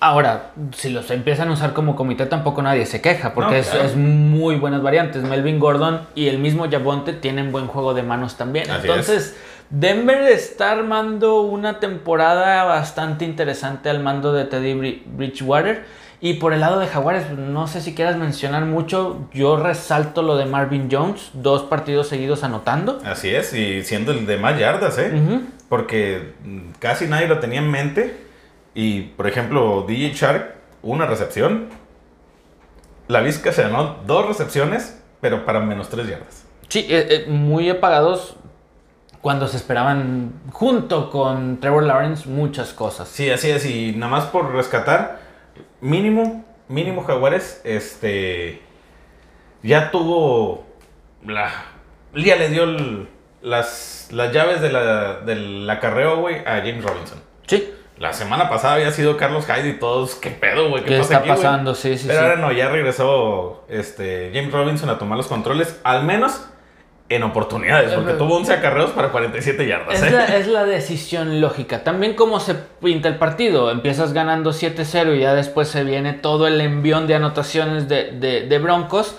Ahora, 0.00 0.50
si 0.76 0.90
los 0.90 1.10
empiezan 1.10 1.48
a 1.48 1.52
usar 1.52 1.72
como 1.72 1.96
comité, 1.96 2.26
tampoco 2.26 2.60
nadie 2.60 2.84
se 2.84 3.00
queja, 3.00 3.32
porque 3.32 3.52
No, 3.52 3.56
es, 3.56 3.68
claro. 3.70 3.86
es 3.86 3.96
muy 3.96 4.56
buenas 4.56 4.82
variantes. 4.82 5.22
Melvin 5.22 5.58
Gordon 5.58 6.02
y 6.14 6.28
el 6.28 6.38
mismo 6.40 6.68
Javonte 6.70 7.14
tienen 7.14 7.52
buen 7.52 7.68
juego 7.68 7.94
de 7.94 8.02
manos 8.02 8.36
también. 8.36 8.70
Así 8.70 8.86
Entonces, 8.86 9.34
Denver 9.70 10.20
está 10.24 10.72
armando 10.72 11.40
una 11.40 11.80
temporada 11.80 12.64
bastante 12.64 13.24
interesante 13.24 13.88
al 13.88 14.00
mando 14.00 14.34
de 14.34 14.44
Teddy 14.44 14.74
Bri- 14.74 15.02
Bridgewater. 15.06 15.86
Y 16.20 16.34
por 16.34 16.52
el 16.52 16.60
lado 16.60 16.78
de 16.78 16.86
Jaguares, 16.86 17.30
no 17.30 17.66
sé 17.66 17.80
si 17.80 17.94
quieras 17.94 18.16
mencionar 18.16 18.64
mucho. 18.64 19.28
Yo 19.32 19.56
resalto 19.56 20.22
lo 20.22 20.36
de 20.36 20.46
Marvin 20.46 20.88
Jones, 20.90 21.30
dos 21.34 21.62
partidos 21.62 22.08
seguidos 22.08 22.44
anotando. 22.44 23.00
Así 23.04 23.28
es, 23.34 23.52
y 23.52 23.82
siendo 23.82 24.12
el 24.12 24.26
de 24.26 24.38
más 24.38 24.58
yardas, 24.58 24.98
¿eh? 24.98 25.12
Porque 25.68 26.34
mm, 26.44 26.70
casi 26.78 27.06
nadie 27.06 27.26
lo 27.26 27.40
tenía 27.40 27.60
en 27.60 27.70
mente. 27.70 28.24
Y, 28.74 29.02
por 29.02 29.26
ejemplo, 29.26 29.84
DJ 29.86 30.12
Shark, 30.14 30.54
una 30.82 31.06
recepción. 31.06 31.68
La 33.08 33.20
Vizca 33.20 33.52
se 33.52 33.62
ganó 33.62 33.98
dos 34.06 34.26
recepciones, 34.26 35.00
pero 35.20 35.44
para 35.44 35.60
menos 35.60 35.88
tres 35.90 36.08
yardas. 36.08 36.44
Sí, 36.68 36.86
eh, 36.88 37.06
eh, 37.10 37.26
muy 37.28 37.68
apagados 37.68 38.36
cuando 39.20 39.48
se 39.48 39.56
esperaban 39.56 40.32
junto 40.52 41.10
con 41.10 41.58
Trevor 41.58 41.84
Lawrence 41.84 42.28
muchas 42.28 42.72
cosas. 42.72 43.08
Sí, 43.08 43.30
así 43.30 43.50
es. 43.50 43.64
Y 43.64 43.92
nada 43.92 44.10
más 44.10 44.24
por 44.26 44.52
rescatar, 44.52 45.20
mínimo, 45.80 46.44
mínimo 46.68 47.02
Jaguares, 47.04 47.60
este. 47.64 48.62
Ya 49.62 49.90
tuvo. 49.90 50.66
La, 51.26 51.50
ya 52.14 52.36
le 52.36 52.50
dio 52.50 52.64
el- 52.64 53.08
las, 53.40 54.08
las 54.10 54.32
llaves 54.32 54.60
de 54.60 54.70
la, 54.72 55.20
del 55.20 55.68
acarreo, 55.68 56.18
güey, 56.18 56.36
a 56.46 56.56
James 56.64 56.82
Robinson. 56.84 57.18
Sí, 57.46 57.72
La 57.98 58.12
semana 58.12 58.48
pasada 58.48 58.74
había 58.74 58.90
sido 58.90 59.16
Carlos 59.16 59.46
Hyde 59.46 59.68
y 59.68 59.72
todos, 59.78 60.14
¿qué 60.16 60.30
pedo, 60.30 60.68
güey? 60.70 60.82
¿qué, 60.84 60.98
pasa 60.98 61.02
está 61.02 61.16
aquí, 61.18 61.28
güey?" 61.28 61.36
pasando? 61.42 61.74
Sí, 61.74 61.96
sí, 61.98 62.06
Pero 62.08 62.20
sí. 62.20 62.24
ahora 62.26 62.36
no, 62.40 62.52
ya 62.52 62.68
regresó 62.70 63.64
este, 63.68 64.30
James 64.34 64.50
Robinson 64.52 64.88
a 64.90 64.98
tomar 64.98 65.16
los 65.18 65.26
controles, 65.26 65.78
al 65.84 66.04
menos 66.04 66.46
en 67.08 67.22
oportunidades, 67.22 67.92
porque 67.92 68.14
tuvo 68.14 68.36
11 68.38 68.52
acarreos 68.54 68.90
para 68.92 69.10
47 69.10 69.66
yardas. 69.66 69.94
Es 69.94 70.02
¿eh? 70.02 70.10
la, 70.10 70.24
es 70.36 70.48
la 70.48 70.64
decisión 70.64 71.40
lógica. 71.40 71.84
También 71.84 72.14
como 72.14 72.40
se 72.40 72.54
pinta 72.54 73.08
el 73.08 73.16
partido. 73.16 73.70
Empiezas 73.70 74.12
ganando 74.14 74.52
7-0 74.52 75.14
y 75.16 75.20
ya 75.20 75.34
después 75.34 75.68
se 75.68 75.84
viene 75.84 76.14
todo 76.14 76.46
el 76.46 76.60
envión 76.60 77.06
de 77.06 77.14
anotaciones 77.16 77.88
de, 77.88 78.12
de- 78.12 78.46
de 78.48 78.58
Broncos. 78.58 79.16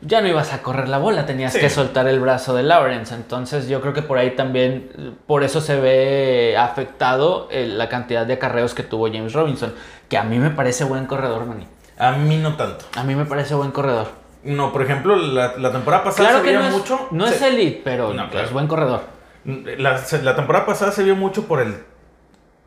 ya 0.00 0.20
no 0.20 0.28
ibas 0.28 0.52
a 0.52 0.62
correr 0.62 0.88
la 0.88 0.98
bola, 0.98 1.24
tenías 1.26 1.52
Sí. 1.54 1.60
que 1.60 1.70
soltar 1.70 2.06
el 2.06 2.20
brazo 2.20 2.54
de 2.54 2.62
Lawrence. 2.62 3.14
Entonces 3.14 3.68
yo 3.68 3.80
creo 3.80 3.94
que 3.94 4.02
por 4.02 4.18
ahí 4.18 4.30
también, 4.36 4.90
por 5.26 5.42
eso 5.44 5.60
se 5.60 5.80
ve 5.80 6.56
afectado 6.56 7.48
eh, 7.50 7.66
la 7.66 7.88
cantidad 7.88 8.26
de 8.26 8.34
acarreos 8.34 8.74
que 8.74 8.82
tuvo 8.84 9.06
James 9.10 9.32
Robinson, 9.32 9.74
que 10.08 10.18
a 10.18 10.22
mí 10.22 10.38
me 10.38 10.50
parece 10.50 10.84
buen 10.84 11.06
corredor, 11.06 11.46
Manny. 11.46 11.66
A 11.98 12.12
mí 12.12 12.36
no 12.36 12.54
tanto. 12.54 12.84
A 12.96 13.02
mí 13.02 13.14
me 13.14 13.24
parece 13.24 13.54
buen 13.54 13.70
corredor. 13.72 14.08
No, 14.44 14.72
por 14.72 14.82
ejemplo, 14.82 15.16
la, 15.16 15.54
la 15.56 15.72
temporada 15.72 16.04
pasada 16.04 16.28
Claro 16.28 16.44
se 16.44 16.50
que 16.50 16.56
veía 16.56 16.68
no 16.68 16.74
es, 16.74 16.80
mucho. 16.80 17.08
no 17.10 17.26
es 17.26 17.40
elite, 17.42 17.80
pero 17.84 18.12
No, 18.14 18.28
claro. 18.30 18.46
es 18.46 18.52
buen 18.52 18.66
corredor. 18.66 19.00
La, 19.44 20.00
la 20.22 20.36
temporada 20.36 20.64
pasada 20.66 20.92
se 20.92 21.02
vio 21.02 21.16
mucho 21.16 21.44
por 21.46 21.60
el 21.60 21.74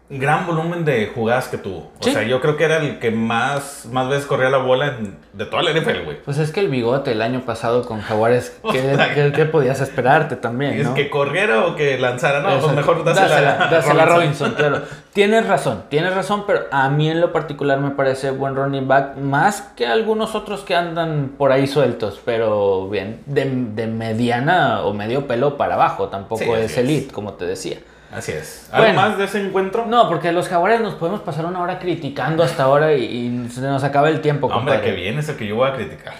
gran 0.09 0.47
volumen 0.47 0.85
de 0.85 1.07
jugadas 1.13 1.49
que 1.49 1.57
tuvo. 1.57 1.91
O 1.99 2.03
Sí. 2.03 2.11
sea, 2.13 2.23
yo 2.23 2.39
creo 2.39 2.55
que 2.55 2.63
era 2.63 2.77
el 2.77 2.97
que 2.99 3.11
más, 3.11 3.85
más 3.91 4.07
veces 4.07 4.25
corría 4.25 4.49
la 4.49 4.57
bola 4.59 4.87
en- 4.97 5.17
de 5.33 5.45
toda 5.45 5.61
la 5.63 5.71
NFL, 5.71 6.03
güey. 6.05 6.21
Pues 6.23 6.37
es 6.37 6.51
que 6.51 6.61
el 6.61 6.69
bigote 6.69 7.11
el 7.11 7.21
año 7.21 7.41
pasado 7.41 7.83
con 7.85 7.99
Jaguares, 8.01 8.57
¿qué, 8.71 8.97
qué- 9.13 9.33
qué 9.35 9.45
podías 9.45 9.81
esperarte 9.81 10.37
también? 10.37 10.79
Es 10.79 10.87
que 10.89 11.09
corriera 11.09 11.65
o 11.65 11.75
que 11.75 11.97
lanzara. 11.99 12.39
No, 12.39 12.45
pues 12.45 12.55
Exacto. 12.59 12.75
mejor 12.77 13.03
dásela, 13.03 13.67
dásela, 13.69 14.03
a 14.03 14.05
Robinson. 14.05 14.51
Robinson, 14.51 14.53
claro. 14.53 14.81
Tienes 15.13 15.45
razón, 15.47 15.83
tienes 15.89 16.13
razón, 16.13 16.43
pero 16.47 16.61
a 16.71 16.89
mí 16.89 17.09
en 17.09 17.19
lo 17.19 17.33
particular 17.33 17.79
me 17.79 17.89
parece 17.91 18.31
buen 18.31 18.55
running 18.55 18.87
back, 18.87 19.17
más 19.17 19.61
que 19.75 19.87
algunos 19.87 20.35
otros 20.35 20.61
que 20.61 20.75
andan 20.75 21.31
por 21.37 21.51
ahí 21.51 21.67
sueltos, 21.67 22.21
pero 22.23 22.87
bien, 22.87 23.21
de, 23.25 23.43
de 23.73 23.87
mediana 23.87 24.83
o 24.83 24.93
medio 24.93 25.27
pelo 25.27 25.57
para 25.57 25.73
abajo, 25.73 26.07
tampoco 26.09 26.43
Sí, 26.43 26.51
es. 26.51 26.77
elite, 26.77 27.11
como 27.13 27.33
te 27.33 27.45
decía. 27.45 27.79
Así 28.11 28.31
es. 28.31 28.69
¿Algo 28.71 28.87
Bueno. 28.87 29.01
más 29.01 29.17
de 29.17 29.25
ese 29.25 29.41
encuentro? 29.45 29.85
No, 29.85 30.07
porque 30.07 30.31
los 30.31 30.47
jaguares 30.47 30.81
nos 30.81 30.95
podemos 30.95 31.21
pasar 31.21 31.45
una 31.45 31.61
hora 31.61 31.77
criticando 31.79 32.43
hasta 32.43 32.63
ahora 32.63 32.93
y, 32.93 33.03
y 33.03 33.49
se 33.49 33.61
nos 33.61 33.83
acaba 33.83 34.09
el 34.09 34.21
tiempo, 34.21 34.47
Hombre, 34.47 34.79
que 34.81 34.91
bien 34.93 35.19
es 35.19 35.27
el 35.29 35.35
que 35.35 35.45
yo 35.47 35.55
voy 35.55 35.69
a 35.69 35.73
criticar. 35.73 36.13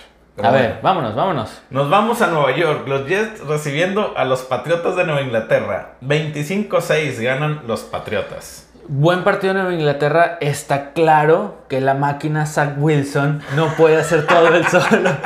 A 0.43 0.52
ver, 0.52 0.80
vámonos, 0.84 1.15
vámonos. 1.15 1.62
Nos 1.71 1.89
vamos 1.89 2.21
a 2.21 2.28
Nueva 2.28 2.56
York. 2.56 2.88
Los 2.88 3.08
Jets 3.08 3.39
recibiendo 3.47 4.13
a 4.15 4.23
los 4.23 4.41
Patriotas 4.43 4.95
de 4.95 5.04
Nueva 5.06 5.21
Inglaterra. 5.21 5.93
25-6 6.04 7.19
ganan 7.23 7.62
los 7.65 7.82
Patriotas. 7.82 8.69
Buen 8.89 9.23
partido 9.23 9.58
en 9.58 9.73
Inglaterra. 9.73 10.38
Está 10.39 10.91
claro 10.93 11.58
que 11.67 11.82
la 11.82 11.93
máquina 11.93 12.45
Zach 12.45 12.76
Wilson 12.78 13.41
no 13.56 13.67
puede 13.76 13.97
hacer 13.97 14.26
todo 14.28 14.47
él 14.56 14.65
solo. 14.67 15.10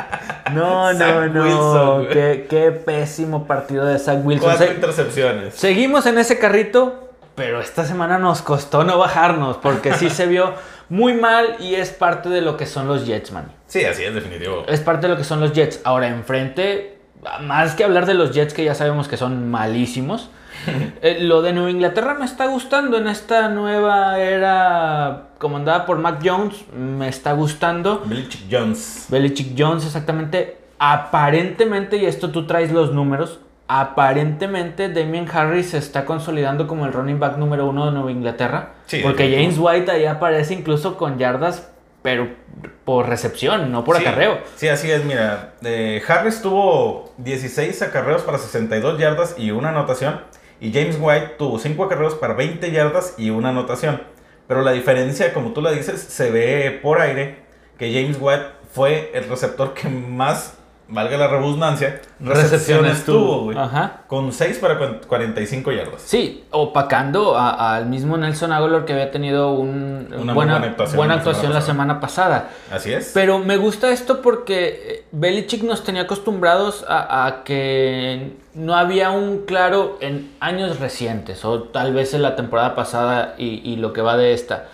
No, 0.52 0.92
no, 0.92 1.26
no. 1.28 1.42
Wilson, 1.44 1.96
güey. 2.04 2.08
qué, 2.12 2.46
qué 2.50 2.72
pésimo 2.72 3.46
partido 3.46 3.86
de 3.86 3.98
Zach 3.98 4.18
Wilson. 4.22 4.50
Cuatro 4.50 4.66
Se- 4.66 4.74
intercepciones. 4.74 5.54
seguimos 5.54 6.04
en 6.04 6.18
ese 6.18 6.38
carrito, 6.38 7.10
pero 7.36 7.60
esta 7.60 7.84
semana 7.86 8.18
nos 8.18 8.42
costó 8.42 8.84
no 8.84 8.98
bajarnos 8.98 9.56
porque 9.56 9.94
sí 9.94 10.10
se 10.10 10.26
vio 10.26 10.52
muy 10.90 11.14
mal 11.14 11.56
y 11.60 11.76
es 11.76 11.90
parte 11.90 12.28
de 12.28 12.42
lo 12.42 12.58
que 12.58 12.66
son 12.66 12.86
los 12.86 13.06
Jets, 13.06 13.32
man. 13.32 13.50
Sí, 13.66 13.82
así 13.86 14.02
es, 14.04 14.12
definitivo. 14.14 14.64
Es 14.68 14.80
parte 14.80 15.06
de 15.06 15.12
lo 15.14 15.16
que 15.16 15.24
son 15.24 15.40
los 15.40 15.52
Jets. 15.54 15.80
Ahora, 15.84 16.08
enfrente, 16.08 16.98
más 17.40 17.74
que 17.74 17.84
hablar 17.84 18.04
de 18.04 18.12
los 18.14 18.32
Jets, 18.32 18.52
que 18.52 18.64
ya 18.64 18.74
sabemos 18.74 19.08
que 19.08 19.16
son 19.16 19.48
malísimos, 19.50 20.28
eh, 21.02 21.18
lo 21.20 21.42
de 21.42 21.52
Nueva 21.52 21.70
Inglaterra 21.70 22.14
me 22.14 22.24
está 22.24 22.46
gustando 22.46 22.98
en 22.98 23.08
esta 23.08 23.48
nueva 23.48 24.18
era 24.18 25.28
comandada 25.38 25.86
por 25.86 25.98
Mac 25.98 26.20
Jones. 26.24 26.64
Me 26.76 27.08
está 27.08 27.32
gustando. 27.32 28.02
Belichick 28.04 28.42
Jones. 28.50 29.06
Belichick 29.08 29.54
Jones, 29.58 29.84
exactamente. 29.84 30.58
Aparentemente, 30.78 31.96
y 31.96 32.06
esto 32.06 32.30
tú 32.30 32.46
traes 32.46 32.72
los 32.72 32.92
números, 32.92 33.38
aparentemente 33.68 34.88
Damien 34.88 35.28
Harris 35.32 35.70
se 35.70 35.78
está 35.78 36.04
consolidando 36.04 36.66
como 36.66 36.86
el 36.86 36.92
running 36.92 37.20
back 37.20 37.36
número 37.36 37.66
uno 37.66 37.86
de 37.86 37.92
Nueva 37.92 38.10
Inglaterra. 38.10 38.74
Sí, 38.86 39.00
porque. 39.02 39.30
James 39.30 39.56
White 39.58 39.90
ahí 39.90 40.06
aparece 40.06 40.54
incluso 40.54 40.96
con 40.96 41.18
yardas, 41.18 41.70
pero 42.02 42.28
por 42.84 43.08
recepción, 43.08 43.70
no 43.70 43.84
por 43.84 43.96
Sí, 43.96 44.02
acarreo. 44.02 44.38
Sí, 44.56 44.68
así 44.68 44.90
es. 44.90 45.04
Mira, 45.04 45.54
eh, 45.62 46.02
Harris 46.06 46.42
tuvo 46.42 47.12
16 47.18 47.80
acarreos 47.82 48.22
para 48.22 48.38
62 48.38 48.98
yardas 48.98 49.36
y 49.38 49.52
una 49.52 49.68
anotación. 49.68 50.20
Y 50.62 50.72
James 50.72 50.96
White 51.00 51.34
tuvo 51.38 51.58
5 51.58 51.82
acarreos 51.82 52.14
para 52.14 52.34
20 52.34 52.70
yardas 52.70 53.16
y 53.18 53.30
una 53.30 53.48
anotación. 53.48 54.00
Pero 54.46 54.62
la 54.62 54.70
diferencia, 54.70 55.34
como 55.34 55.52
tú 55.52 55.60
la 55.60 55.72
dices, 55.72 56.00
se 56.00 56.30
ve 56.30 56.78
por 56.80 57.00
aire 57.00 57.38
que 57.78 57.92
James 57.92 58.16
White 58.20 58.44
fue 58.72 59.10
el 59.12 59.28
receptor 59.28 59.74
que 59.74 59.88
más, 59.88 60.56
valga 60.88 61.16
la 61.16 61.28
redundancia, 61.28 62.00
recepciones 62.20 63.04
tuvo, 63.04 63.44
güey. 63.44 63.56
Con 64.06 64.32
6 64.32 64.58
para 64.58 64.78
cu- 64.78 65.06
45 65.06 65.72
yardas. 65.72 66.02
Sí, 66.02 66.44
opacando 66.50 67.38
al 67.38 67.86
mismo 67.86 68.16
Nelson 68.16 68.52
Aguilar 68.52 68.84
que 68.84 68.92
había 68.92 69.10
tenido 69.10 69.52
un- 69.52 70.08
Una 70.18 70.34
buena, 70.34 70.52
buena 70.54 70.66
actuación 70.68 70.96
buena 70.96 71.14
la 71.14 71.18
actuación 71.20 71.52
la 71.52 71.60
semana 71.60 71.72
semana 71.94 72.00
pasada. 72.00 72.50
Así 72.70 72.92
es. 72.92 73.12
Pero 73.14 73.38
me 73.38 73.56
gusta 73.56 73.90
esto 73.90 74.20
porque 74.22 74.68
eh, 74.86 75.04
Belichick 75.12 75.62
nos 75.62 75.84
tenía 75.84 76.02
acostumbrados 76.02 76.84
a, 76.88 77.26
a 77.26 77.44
que 77.44 78.32
no 78.54 78.74
había 78.74 79.10
un 79.10 79.46
claro 79.46 79.96
en 80.00 80.30
años 80.40 80.78
recientes, 80.80 81.44
o 81.44 81.62
tal 81.62 81.94
vez 81.94 82.12
en 82.14 82.22
la 82.22 82.36
temporada 82.36 82.74
pasada 82.74 83.34
y, 83.38 83.62
y 83.64 83.76
lo 83.76 83.92
que 83.92 84.02
va 84.02 84.16
de 84.16 84.34
esta. 84.34 84.66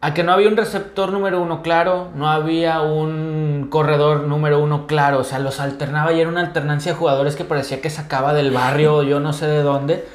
A 0.00 0.14
que 0.14 0.22
no 0.22 0.30
había 0.32 0.48
un 0.48 0.56
receptor 0.56 1.12
número 1.12 1.42
uno 1.42 1.60
claro, 1.62 2.08
no 2.14 2.30
había 2.30 2.82
un 2.82 3.66
corredor 3.68 4.20
número 4.28 4.60
uno 4.60 4.86
claro, 4.86 5.18
o 5.18 5.24
sea, 5.24 5.40
los 5.40 5.58
alternaba 5.58 6.12
y 6.12 6.20
era 6.20 6.28
una 6.30 6.40
alternancia 6.40 6.92
de 6.92 6.98
jugadores 6.98 7.34
que 7.34 7.44
parecía 7.44 7.80
que 7.80 7.90
sacaba 7.90 8.32
del 8.32 8.52
barrio 8.52 8.96
o 8.96 9.02
yo 9.04 9.18
no 9.18 9.32
sé 9.32 9.46
de 9.48 9.62
dónde. 9.62 10.06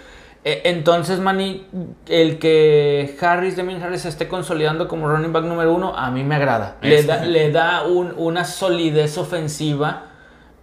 Eh, 0.45 0.61
Entonces, 0.65 1.19
Manny, 1.19 1.65
el 2.07 2.39
que 2.39 3.17
Harris, 3.21 3.57
Damien 3.57 3.81
Harris, 3.83 4.01
se 4.01 4.09
esté 4.09 4.27
consolidando 4.29 4.87
como 4.87 5.09
running 5.09 5.33
back 5.33 5.43
número 5.43 5.73
uno, 5.73 5.93
a 5.97 6.11
mí 6.11 6.23
me 6.23 6.35
agrada. 6.35 6.75
Le 6.81 7.03
da, 7.03 7.23
le 7.25 7.51
da 7.51 7.83
un- 7.83 8.13
una 8.17 8.45
solidez 8.45 9.17
ofensiva 9.17 10.03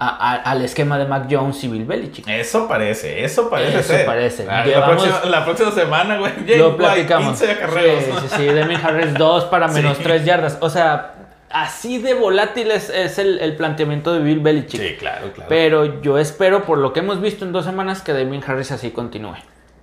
a- 0.00 0.32
a- 0.32 0.36
al 0.50 0.62
esquema 0.62 0.98
de 0.98 1.04
Mac 1.04 1.26
Jones 1.30 1.62
y 1.62 1.68
Bill 1.68 1.84
Belichick. 1.84 2.26
Eso 2.26 2.66
parece, 2.66 3.22
eso 3.24 3.48
parece 3.50 3.78
Eso 3.80 3.92
ser. 3.92 4.06
parece. 4.06 4.44
La, 4.46 4.64
Llevamos- 4.64 5.02
próxima, 5.04 5.30
la 5.30 5.44
próxima 5.44 5.70
semana, 5.72 6.18
güey. 6.18 6.32
Lo 6.58 6.76
platicamos. 6.76 7.38
15 7.38 7.52
acarreos. 7.52 8.04
Sí, 8.04 8.10
sí, 8.22 8.34
sí. 8.38 8.46
Damien 8.46 8.80
Harris 8.82 9.14
2 9.14 9.44
para 9.44 9.68
Sí. 9.68 9.74
menos 9.74 9.98
3 9.98 10.24
yardas. 10.24 10.56
O 10.60 10.70
sea, 10.70 11.12
así 11.50 11.98
de 11.98 12.14
volátil 12.14 12.70
es, 12.70 12.88
es 12.90 13.18
el, 13.18 13.38
el 13.40 13.56
planteamiento 13.56 14.12
de 14.14 14.20
Bill 14.20 14.40
Belichick. 14.40 14.80
Sí, 14.80 14.96
claro, 14.98 15.32
claro. 15.34 15.48
Pero 15.48 16.00
yo 16.00 16.16
espero, 16.18 16.64
por 16.64 16.78
lo 16.78 16.92
que 16.92 17.00
hemos 17.00 17.20
visto 17.20 17.44
en 17.44 17.52
dos 17.52 17.64
semanas, 17.66 18.00
que 18.02 18.12
Damien 18.12 18.42
Harris 18.46 18.72
así 18.72 18.90
continúe. 18.92 19.34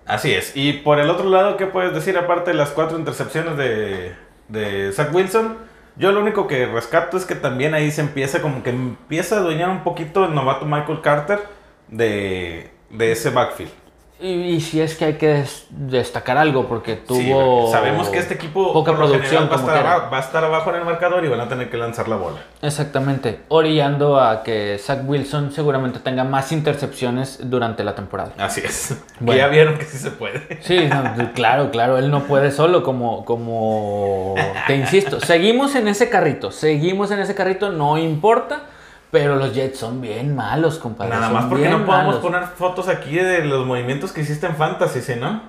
Así 0.08 0.34
es. 0.34 0.54
Y 0.56 0.74
por 0.74 1.00
el 1.00 1.10
otro 1.10 1.30
lado, 1.30 1.58
¿qué 1.58 1.68
puedes 1.68 1.94
decir 1.94 2.18
aparte 2.18 2.52
de 2.52 2.58
las 2.58 2.70
cuatro 2.70 2.98
intercepciones 2.98 3.58
de, 3.58 4.16
de 4.48 4.92
Zach 4.94 5.14
Wilson? 5.14 5.58
Yo 5.98 6.12
lo 6.12 6.22
único 6.22 6.48
que 6.48 6.68
rescato 6.68 7.18
es 7.18 7.26
que 7.26 7.36
también 7.36 7.74
ahí 7.74 7.92
se 7.92 8.02
empieza 8.02 8.42
como 8.42 8.62
que 8.62 8.70
empieza 8.70 9.36
a 9.36 9.40
adueñar 9.40 9.70
un 9.70 9.84
poquito 9.84 10.26
el 10.26 10.36
novato 10.36 10.66
Michael 10.66 11.02
Carter 11.02 11.40
de, 11.88 12.70
de 12.92 13.12
ese 13.12 13.32
backfield. 13.32 13.72
Y, 14.20 14.30
y 14.30 14.62
si 14.62 14.82
es 14.82 14.96
que 14.96 15.06
hay 15.06 15.14
que 15.14 15.28
des- 15.28 15.68
destacar 15.70 16.38
algo, 16.38 16.68
porque 16.68 16.96
tuvo. 16.96 17.68
Sí, 17.68 17.72
sabemos 17.72 18.10
que 18.10 18.18
este 18.18 18.34
equipo 18.34 18.74
poca 18.74 18.96
producción 18.96 19.48
va 19.48 19.56
a, 19.58 19.60
estar 19.60 19.78
abajo, 19.78 20.10
va 20.12 20.18
a 20.18 20.22
estar 20.22 20.44
abajo 20.44 20.70
en 20.72 20.76
el 20.78 20.86
marcador 20.86 21.24
y 21.24 21.28
van 21.28 21.40
a 21.42 21.48
tener 21.48 21.70
que 21.70 21.78
lanzar 21.78 22.08
la 22.08 22.16
bola. 22.16 22.38
Exactamente. 22.64 23.42
Orillando 23.50 24.20
a 24.20 24.42
que 24.42 24.80
Zach 24.84 25.02
Wilson 25.06 25.52
seguramente 25.52 26.00
tenga 26.00 26.24
más 26.24 26.52
intercepciones 26.52 27.42
durante 27.44 27.84
la 27.84 27.94
temporada. 27.94 28.32
Así 28.40 28.62
es. 28.64 28.96
Bueno. 29.20 29.32
Que 29.34 29.38
ya 29.38 29.48
vieron 29.48 29.78
que 29.78 29.86
sí 29.86 29.98
se 29.98 30.12
puede. 30.12 30.62
Sí, 30.62 30.88
no, 30.90 31.34
claro, 31.34 31.72
claro, 31.72 31.98
él 31.98 32.12
no 32.12 32.24
puede 32.24 32.52
solo, 32.52 32.84
como, 32.84 33.26
como 33.26 34.36
te 34.68 34.76
insisto. 34.76 35.20
Seguimos 35.20 35.76
en 35.76 35.88
ese 35.88 36.10
carrito, 36.10 36.52
seguimos 36.52 37.10
en 37.12 37.20
ese 37.20 37.34
carrito, 37.36 37.72
no 37.72 37.98
importa, 37.98 38.62
pero 39.12 39.36
los 39.36 39.54
Jets 39.54 39.80
son 39.80 40.02
bien 40.02 40.36
malos, 40.36 40.80
compadre. 40.80 41.12
Nada 41.12 41.26
son 41.28 41.34
más 41.34 41.46
porque 41.46 41.68
bien 41.68 41.80
no 41.80 41.86
podemos 41.86 42.16
malos. 42.16 42.22
poner 42.22 42.44
fotos 42.48 42.88
aquí 42.88 43.16
de 43.16 43.46
los 43.46 43.66
movimientos 43.66 44.12
que 44.12 44.22
hiciste 44.22 44.46
en 44.48 44.56
Fantasy, 44.56 45.02
¿sí, 45.02 45.14
no? 45.20 45.42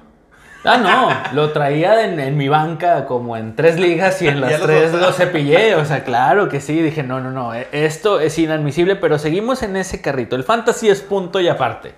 Ah, 0.64 0.76
no, 0.76 1.08
lo 1.36 1.50
traía 1.52 2.04
en, 2.04 2.18
en 2.20 2.36
mi 2.36 2.48
banca 2.48 3.04
como 3.06 3.36
en 3.36 3.54
tres 3.56 3.78
ligas 3.78 4.20
y 4.22 4.28
en 4.28 4.40
las 4.42 4.60
tres 4.60 4.92
lo 4.92 5.12
cepillé, 5.12 5.74
o 5.76 5.84
sea, 5.84 6.04
claro 6.04 6.48
que 6.48 6.60
sí, 6.60 6.80
dije, 6.82 7.02
no, 7.02 7.20
no, 7.20 7.30
no, 7.30 7.54
eh, 7.54 7.68
esto 7.72 8.20
es 8.20 8.38
inadmisible, 8.38 8.96
pero 8.96 9.18
seguimos 9.18 9.62
en 9.62 9.76
ese 9.76 10.00
carrito. 10.00 10.36
El 10.36 10.44
fantasy 10.44 10.88
es 10.88 11.00
punto 11.00 11.40
y 11.40 11.48
aparte. 11.48 11.94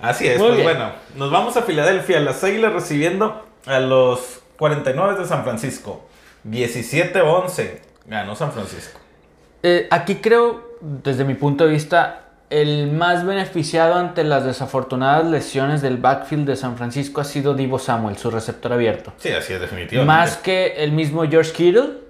Así 0.00 0.26
es, 0.26 0.36
Muy 0.38 0.48
pues 0.48 0.60
bien. 0.60 0.68
bueno, 0.68 0.92
nos 1.16 1.30
vamos 1.30 1.56
a 1.56 1.62
Filadelfia, 1.62 2.18
las 2.20 2.42
Águilas 2.42 2.72
recibiendo 2.72 3.46
a 3.66 3.78
los 3.78 4.40
49 4.58 5.20
de 5.20 5.26
San 5.26 5.44
Francisco. 5.44 6.04
17-11 6.48 7.78
ganó 8.06 8.34
San 8.34 8.50
Francisco. 8.52 8.98
Eh, 9.62 9.86
aquí 9.90 10.16
creo, 10.16 10.71
desde 10.82 11.24
mi 11.24 11.34
punto 11.34 11.64
de 11.64 11.70
vista, 11.70 12.22
el 12.50 12.92
más 12.92 13.24
beneficiado 13.24 13.94
ante 13.94 14.24
las 14.24 14.44
desafortunadas 14.44 15.26
lesiones 15.26 15.80
del 15.80 15.96
backfield 15.96 16.46
de 16.46 16.56
San 16.56 16.76
Francisco 16.76 17.20
ha 17.20 17.24
sido 17.24 17.54
Divo 17.54 17.78
Samuel, 17.78 18.18
su 18.18 18.30
receptor 18.30 18.72
abierto. 18.72 19.12
Sí, 19.16 19.30
así 19.30 19.52
es, 19.54 19.60
definitivamente. 19.60 20.06
Más 20.06 20.36
que 20.36 20.74
el 20.78 20.92
mismo 20.92 21.22
George 21.22 21.52
Kittle 21.52 22.02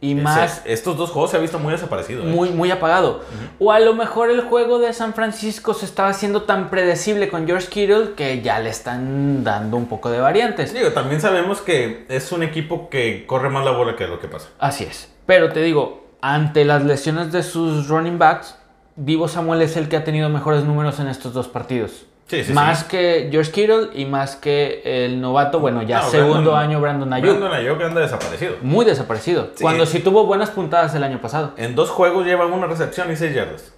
y 0.00 0.14
más 0.14 0.62
estos 0.64 0.96
dos 0.96 1.10
juegos 1.10 1.30
se 1.30 1.36
ha 1.36 1.40
visto 1.40 1.58
muy 1.58 1.72
desaparecido. 1.72 2.22
¿eh? 2.22 2.26
muy, 2.26 2.50
muy 2.50 2.70
apagado. 2.70 3.22
O 3.58 3.70
a 3.70 3.80
lo 3.80 3.94
mejor 3.94 4.30
el 4.30 4.40
juego 4.40 4.78
de 4.78 4.92
San 4.92 5.14
Francisco 5.14 5.74
se 5.74 5.84
estaba 5.84 6.08
haciendo 6.08 6.42
tan 6.42 6.70
predecible 6.70 7.28
con 7.28 7.46
George 7.46 7.68
Kittle 7.68 8.14
que 8.16 8.40
ya 8.40 8.58
le 8.60 8.70
están 8.70 9.44
dando 9.44 9.76
un 9.76 9.86
poco 9.86 10.10
de 10.10 10.20
variantes. 10.20 10.72
Digo, 10.72 10.90
también 10.90 11.20
sabemos 11.20 11.60
que 11.60 12.06
es 12.08 12.32
un 12.32 12.42
equipo 12.42 12.88
que 12.88 13.26
corre 13.26 13.50
más 13.50 13.64
la 13.64 13.72
bola 13.72 13.94
que 13.94 14.06
lo 14.06 14.18
que 14.18 14.28
pasa. 14.28 14.48
Así 14.58 14.84
es. 14.84 15.08
Pero 15.26 15.52
te 15.52 15.60
digo, 15.62 16.01
ante 16.22 16.64
las 16.64 16.82
lesiones 16.84 17.30
de 17.32 17.42
sus 17.42 17.88
running 17.88 18.18
backs, 18.18 18.56
Divo 18.96 19.28
Samuel 19.28 19.60
es 19.62 19.76
el 19.76 19.88
que 19.90 19.96
ha 19.96 20.04
tenido 20.04 20.28
mejores 20.30 20.64
números 20.64 20.98
en 21.00 21.08
estos 21.08 21.34
dos 21.34 21.48
partidos. 21.48 22.06
Sí, 22.28 22.44
sí, 22.44 22.52
más 22.54 22.78
sí. 22.80 22.84
que 22.88 23.28
George 23.30 23.50
Kittle 23.50 23.88
y 23.94 24.06
más 24.06 24.36
que 24.36 24.80
el 25.04 25.20
novato, 25.20 25.60
bueno, 25.60 25.82
ya 25.82 26.00
No, 26.00 26.08
segundo 26.08 26.52
Brandon- 26.52 26.58
año 26.62 26.80
Brandon 26.80 27.12
Ayuk. 27.12 27.30
Brandon 27.38 27.52
Ayuk 27.52 27.82
anda 27.82 28.00
desaparecido. 28.00 28.54
Muy 28.62 28.86
desaparecido. 28.86 29.50
Cuando 29.60 29.84
sí 29.84 29.98
tuvo 30.00 30.24
buenas 30.24 30.48
puntadas 30.50 30.94
el 30.94 31.02
año 31.04 31.20
pasado. 31.20 31.52
En 31.58 31.74
dos 31.74 31.90
juegos 31.90 32.24
lleva 32.24 32.46
una 32.46 32.66
recepción 32.66 33.10
y 33.12 33.16
seis 33.16 33.34
yardas. 33.34 33.72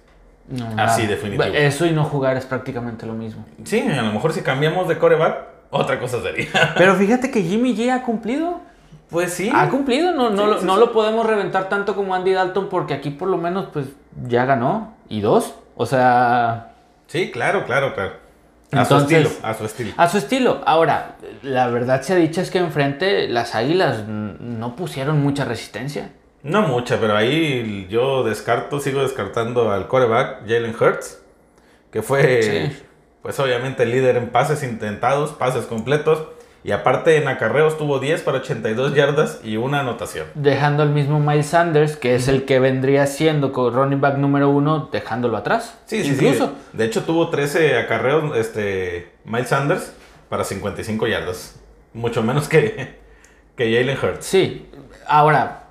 No, 0.47 0.65
Así, 0.77 1.01
nada. 1.01 1.15
definitivo. 1.15 1.43
Eso 1.43 1.85
y 1.85 1.91
no 1.91 2.03
jugar 2.05 2.37
es 2.37 2.45
prácticamente 2.45 3.05
lo 3.05 3.13
mismo. 3.13 3.43
Sí, 3.63 3.81
a 3.81 4.01
lo 4.03 4.13
mejor 4.13 4.31
si 4.31 4.41
cambiamos 4.41 4.87
de 4.87 4.97
coreback, 4.99 5.37
otra 5.71 5.99
cosa 5.99 6.21
sería. 6.21 6.47
Pero 6.77 6.95
fíjate 6.97 7.31
que 7.31 7.41
Jimmy 7.41 7.75
G 7.75 7.89
ha 7.91 8.03
cumplido. 8.03 8.61
Pues 9.09 9.33
sí. 9.33 9.51
Ha 9.53 9.69
cumplido, 9.69 10.11
no, 10.13 10.29
no, 10.29 10.43
Sí, 10.45 10.49
lo- 10.51 10.59
sí, 10.59 10.65
no 10.65 10.73
sí. 10.75 10.79
lo 10.79 10.91
podemos 10.91 11.25
reventar 11.25 11.69
tanto 11.69 11.95
como 11.95 12.15
Andy 12.15 12.33
Dalton 12.33 12.69
porque 12.69 12.93
aquí 12.93 13.09
por 13.11 13.27
lo 13.29 13.37
menos 13.37 13.67
pues 13.71 13.87
ya 14.27 14.45
ganó. 14.45 14.95
Y 15.09 15.21
dos. 15.21 15.53
O 15.75 15.85
sea, 15.85 16.71
Sí, 17.07 17.29
claro, 17.31 17.65
claro, 17.65 17.93
claro. 17.93 18.13
A 18.71 18.81
Entonces- 18.81 19.07
su 19.09 19.27
estilo, 19.27 19.47
a 19.47 19.53
su 19.53 19.65
estilo. 19.65 19.93
a 19.95 20.09
su 20.09 20.17
estilo. 20.17 20.61
Ahora, 20.65 21.17
la 21.43 21.67
verdad 21.67 22.01
se 22.01 22.13
ha 22.13 22.15
dicho 22.15 22.41
es 22.41 22.49
que 22.49 22.57
enfrente 22.57 23.27
las 23.27 23.53
águilas 23.53 24.05
no 24.07 24.75
pusieron 24.75 25.21
mucha 25.21 25.45
resistencia. 25.45 26.09
No 26.41 26.63
mucha, 26.63 26.99
pero 26.99 27.15
ahí 27.15 27.87
yo 27.89 28.23
descarto, 28.23 28.79
sigo 28.79 29.01
descartando 29.01 29.71
al 29.71 29.87
coreback 29.87 30.41
Jalen 30.47 30.75
Hurts, 30.79 31.21
que 31.91 32.01
fue, 32.01 32.71
pues 33.21 33.39
obviamente 33.39 33.83
el 33.83 33.91
líder 33.91 34.17
en 34.17 34.29
pases 34.29 34.61
intentados, 34.63 35.31
pases 35.33 35.65
completos, 35.65 36.23
y 36.65 36.71
aparte 36.71 37.17
en 37.17 37.27
acarreos 37.27 37.77
tuvo 37.77 37.99
10 37.99 38.23
para 38.23 38.39
82 38.39 38.95
yardas 38.95 39.39
y 39.43 39.55
una 39.55 39.81
anotación. 39.81 40.25
Dejando 40.33 40.81
al 40.81 40.89
mismo 40.89 41.19
Miles 41.19 41.45
Sanders, 41.45 41.95
que 41.95 42.15
es 42.15 42.27
el 42.27 42.45
que 42.45 42.59
vendría 42.59 43.05
siendo 43.05 43.51
con 43.51 43.71
running 43.71 44.01
back 44.01 44.17
número 44.17 44.49
uno, 44.49 44.89
dejándolo 44.91 45.37
atrás. 45.37 45.77
Sí, 45.85 46.03
sí, 46.03 46.13
Incluso. 46.13 46.47
sí. 46.47 46.53
De 46.73 46.85
hecho 46.85 47.03
tuvo 47.03 47.29
13 47.29 47.77
acarreos 47.77 48.35
este, 48.35 49.11
Miles 49.25 49.49
Sanders 49.49 49.93
para 50.27 50.43
55 50.43 51.05
yardas. 51.05 51.61
Mucho 51.93 52.23
menos 52.23 52.49
que, 52.49 52.97
que 53.55 53.71
Jalen 53.71 53.97
Hurts. 54.03 54.25
Sí, 54.25 54.67
ahora, 55.05 55.64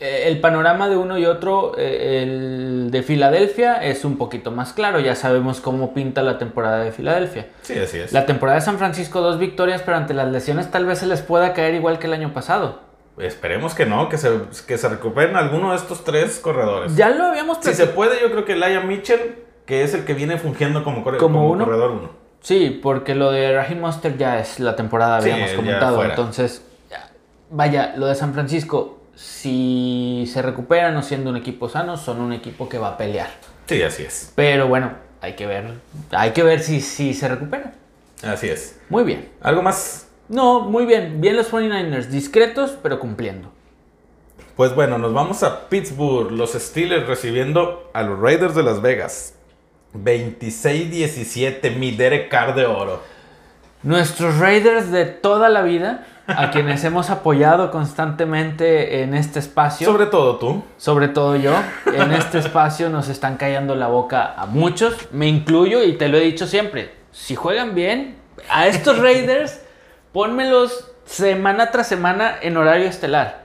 el 0.00 0.40
panorama 0.40 0.88
de 0.88 0.96
uno 0.96 1.18
y 1.18 1.26
otro, 1.26 1.74
eh, 1.76 2.22
el 2.22 2.90
de 2.90 3.02
Filadelfia 3.02 3.84
es 3.84 4.04
un 4.04 4.16
poquito 4.16 4.50
más 4.50 4.72
claro, 4.72 4.98
ya 5.00 5.14
sabemos 5.14 5.60
cómo 5.60 5.92
pinta 5.92 6.22
la 6.22 6.38
temporada 6.38 6.78
de 6.82 6.90
Filadelfia. 6.92 7.48
Sí, 7.62 7.78
así 7.78 7.98
es. 7.98 8.12
La 8.12 8.24
temporada 8.26 8.58
de 8.58 8.64
San 8.64 8.78
Francisco, 8.78 9.20
dos 9.20 9.38
victorias, 9.38 9.82
pero 9.84 9.98
ante 9.98 10.14
las 10.14 10.28
lesiones 10.32 10.70
tal 10.70 10.86
vez 10.86 10.98
se 11.00 11.06
les 11.06 11.20
pueda 11.20 11.52
caer 11.52 11.74
igual 11.74 11.98
que 11.98 12.06
el 12.06 12.14
año 12.14 12.32
pasado. 12.32 12.80
Esperemos 13.18 13.74
que 13.74 13.84
no, 13.84 14.08
que 14.08 14.16
se, 14.16 14.30
que 14.66 14.78
se 14.78 14.88
recuperen 14.88 15.36
alguno 15.36 15.72
de 15.72 15.76
estos 15.76 16.02
tres 16.04 16.38
corredores. 16.38 16.96
Ya 16.96 17.10
lo 17.10 17.24
habíamos 17.24 17.58
Si 17.60 17.74
se 17.74 17.86
puede, 17.86 18.18
yo 18.22 18.30
creo 18.30 18.46
que 18.46 18.56
Laia 18.56 18.80
Mitchell, 18.80 19.34
que 19.66 19.82
es 19.82 19.92
el 19.92 20.04
que 20.06 20.14
viene 20.14 20.38
fungiendo 20.38 20.82
como, 20.82 21.04
corre- 21.04 21.18
¿Como 21.18 21.40
como 21.40 21.50
uno? 21.50 21.64
corredor 21.66 21.90
uno. 21.90 22.10
Sí, 22.40 22.80
porque 22.82 23.14
lo 23.14 23.30
de 23.30 23.54
Raheem 23.54 23.80
Monster 23.80 24.16
ya 24.16 24.40
es 24.40 24.58
la 24.60 24.74
temporada, 24.74 25.18
habíamos 25.18 25.50
comentado. 25.52 26.02
Entonces, 26.02 26.64
ya. 26.90 27.10
vaya, 27.50 27.92
lo 27.96 28.06
de 28.06 28.14
San 28.14 28.32
Francisco, 28.32 28.99
si 29.20 30.24
se 30.32 30.40
recuperan 30.40 30.96
o 30.96 31.02
siendo 31.02 31.28
un 31.28 31.36
equipo 31.36 31.68
sano, 31.68 31.98
son 31.98 32.22
un 32.22 32.32
equipo 32.32 32.70
que 32.70 32.78
va 32.78 32.88
a 32.88 32.96
pelear. 32.96 33.28
Sí, 33.66 33.82
así 33.82 34.02
es. 34.02 34.32
Pero 34.34 34.66
bueno, 34.66 34.92
hay 35.20 35.34
que 35.34 35.46
ver, 35.46 35.74
hay 36.10 36.30
que 36.30 36.42
ver 36.42 36.60
si, 36.60 36.80
si 36.80 37.12
se 37.12 37.28
recuperan. 37.28 37.74
Así 38.22 38.48
es. 38.48 38.80
Muy 38.88 39.04
bien. 39.04 39.28
¿Algo 39.42 39.60
más? 39.60 40.08
No, 40.28 40.60
muy 40.60 40.86
bien. 40.86 41.20
Bien 41.20 41.36
los 41.36 41.52
49ers, 41.52 42.06
discretos, 42.06 42.78
pero 42.82 42.98
cumpliendo. 42.98 43.52
Pues 44.56 44.74
bueno, 44.74 44.96
nos 44.96 45.12
vamos 45.12 45.42
a 45.42 45.68
Pittsburgh. 45.68 46.30
Los 46.32 46.52
Steelers 46.52 47.06
recibiendo 47.06 47.90
a 47.92 48.02
los 48.02 48.18
Raiders 48.18 48.54
de 48.54 48.62
Las 48.62 48.80
Vegas. 48.80 49.34
26-17, 49.94 51.76
mi 51.76 51.90
Derek 51.90 52.30
Carr 52.30 52.54
de 52.54 52.64
oro. 52.64 53.02
Nuestros 53.82 54.38
Raiders 54.38 54.90
de 54.90 55.04
toda 55.04 55.48
la 55.48 55.62
vida, 55.62 56.06
a 56.36 56.50
quienes 56.50 56.84
hemos 56.84 57.10
apoyado 57.10 57.70
constantemente 57.70 59.02
en 59.02 59.14
este 59.14 59.38
espacio, 59.38 59.86
sobre, 59.86 60.04
Sobre 60.04 60.10
todo 60.10 60.36
tú. 60.36 61.12
todo 61.14 61.36
yo, 61.36 61.54
en 61.86 62.12
este 62.12 62.38
espacio 62.38 62.88
nos 62.88 63.08
están 63.08 63.36
callando 63.36 63.74
la 63.74 63.88
boca 63.88 64.34
a 64.36 64.46
muchos, 64.46 64.94
me 65.12 65.28
incluyo 65.28 65.82
y 65.82 65.94
te 65.94 66.08
lo 66.08 66.18
he 66.18 66.22
dicho 66.22 66.46
siempre, 66.46 66.94
si 67.12 67.34
juegan 67.34 67.74
bien, 67.74 68.16
a 68.48 68.66
estos 68.66 68.98
Raiders, 69.02 69.60
pónmelos 70.12 70.90
semana 71.04 71.70
tras 71.70 71.88
semana 71.88 72.34
en 72.40 72.56
horario 72.56 72.86
estelar. 72.86 73.40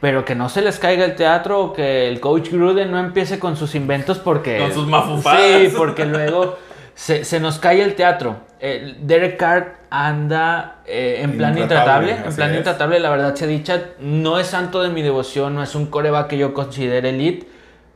Pero 0.00 0.24
que 0.24 0.34
no 0.34 0.48
se 0.48 0.62
les 0.62 0.78
caiga 0.78 1.04
el 1.04 1.14
teatro 1.14 1.60
o 1.60 1.72
que 1.74 2.08
el 2.08 2.20
coach 2.20 2.48
Gruden 2.50 2.90
no 2.90 2.98
empiece 2.98 3.38
con 3.38 3.56
sus 3.56 3.74
inventos 3.74 4.18
porque... 4.18 4.58
Con 4.58 4.72
sus 4.72 4.86
mafufadas. 4.86 5.42
Sí, 5.42 5.74
porque 5.76 6.06
luego 6.06 6.56
se, 6.94 7.24
se 7.24 7.38
nos 7.38 7.58
cae 7.58 7.82
el 7.82 7.94
teatro. 7.94 8.36
Eh, 8.62 8.96
Derek 9.00 9.38
Carr 9.38 9.76
anda 9.88 10.82
eh, 10.86 11.20
en 11.22 11.36
plan 11.36 11.56
Intratable, 11.56 12.10
intratable. 12.12 12.28
En 12.28 12.36
plan 12.36 12.50
es. 12.50 12.56
intratable, 12.58 13.00
la 13.00 13.10
verdad 13.10 13.34
se 13.34 13.46
dicha, 13.46 13.82
no 14.00 14.38
es 14.38 14.48
santo 14.48 14.82
de 14.82 14.90
mi 14.90 15.02
devoción, 15.02 15.54
no 15.54 15.62
es 15.62 15.74
un 15.74 15.86
coreback 15.86 16.28
que 16.28 16.38
yo 16.38 16.52
considere 16.52 17.08
elite, 17.08 17.46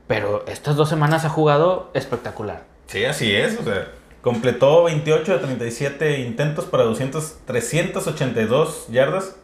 pero 0.07 0.45
estas 0.49 0.77
dos 0.77 0.89
semanas 0.89 1.25
ha 1.25 1.29
jugado 1.29 1.91
espectacular. 1.95 2.63
Sí, 2.87 3.05
así 3.05 3.35
es. 3.35 3.59
O 3.61 3.65
sea, 3.65 3.89
completó 4.23 4.85
28 4.85 5.33
de 5.35 5.39
37 5.39 6.21
intentos 6.21 6.65
para 6.65 6.85
200, 6.85 7.41
382 7.47 8.89
yardas 8.89 9.37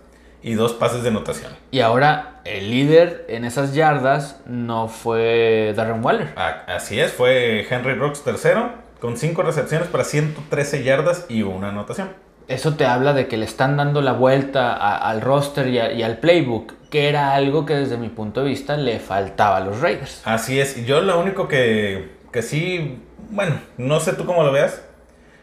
y 0.43 0.55
dos 0.55 0.73
pases 0.73 1.03
de 1.03 1.11
anotación. 1.11 1.53
Y 1.71 1.81
ahora 1.81 2.41
el 2.45 2.71
líder 2.71 3.27
en 3.29 3.45
esas 3.45 3.75
yardas 3.75 4.41
no 4.47 4.89
fue 4.89 5.75
Darren 5.77 6.03
Waller. 6.05 6.33
Ah, 6.37 6.63
Así 6.67 6.99
es, 6.99 7.13
fue 7.13 7.67
Henry 7.69 7.95
Rocks 7.95 8.23
tercero 8.23 8.73
con 9.01 9.17
5 9.17 9.43
recepciones 9.43 9.89
para 9.89 10.05
113 10.05 10.85
yardas 10.85 11.27
y 11.29 11.43
una 11.43 11.69
anotación. 11.71 12.11
Eso 12.49 12.75
te 12.75 12.85
habla 12.85 13.13
de 13.13 13.29
que 13.29 13.37
le 13.37 13.45
están 13.45 13.77
dando 13.77 14.01
la 14.03 14.13
vuelta 14.13 14.73
a- 14.75 14.97
al 15.09 15.21
roster 15.21 15.69
y, 15.69 15.79
a- 15.79 15.93
y 15.93 16.03
al 16.03 16.19
playbook, 16.19 16.75
que 16.91 17.09
era 17.09 17.35
algo 17.35 17.65
que 17.65 17.75
desde 17.75 17.97
mi 17.97 18.09
punto 18.09 18.41
de 18.41 18.49
vista 18.49 18.77
le 18.77 18.99
faltaba 18.99 19.59
a 19.59 19.61
los 19.61 19.81
Raiders. 19.81 20.21
Así 20.25 20.59
es, 20.61 20.85
yo 20.85 21.01
lo 21.01 21.19
único 21.21 21.47
que, 21.47 22.11
que 22.33 22.43
sí, 22.43 22.99
bueno, 23.31 23.55
no 23.79 24.01
sé 24.01 24.15
tú 24.15 24.25
cómo 24.27 24.43
lo 24.43 24.51
veas, 24.51 24.83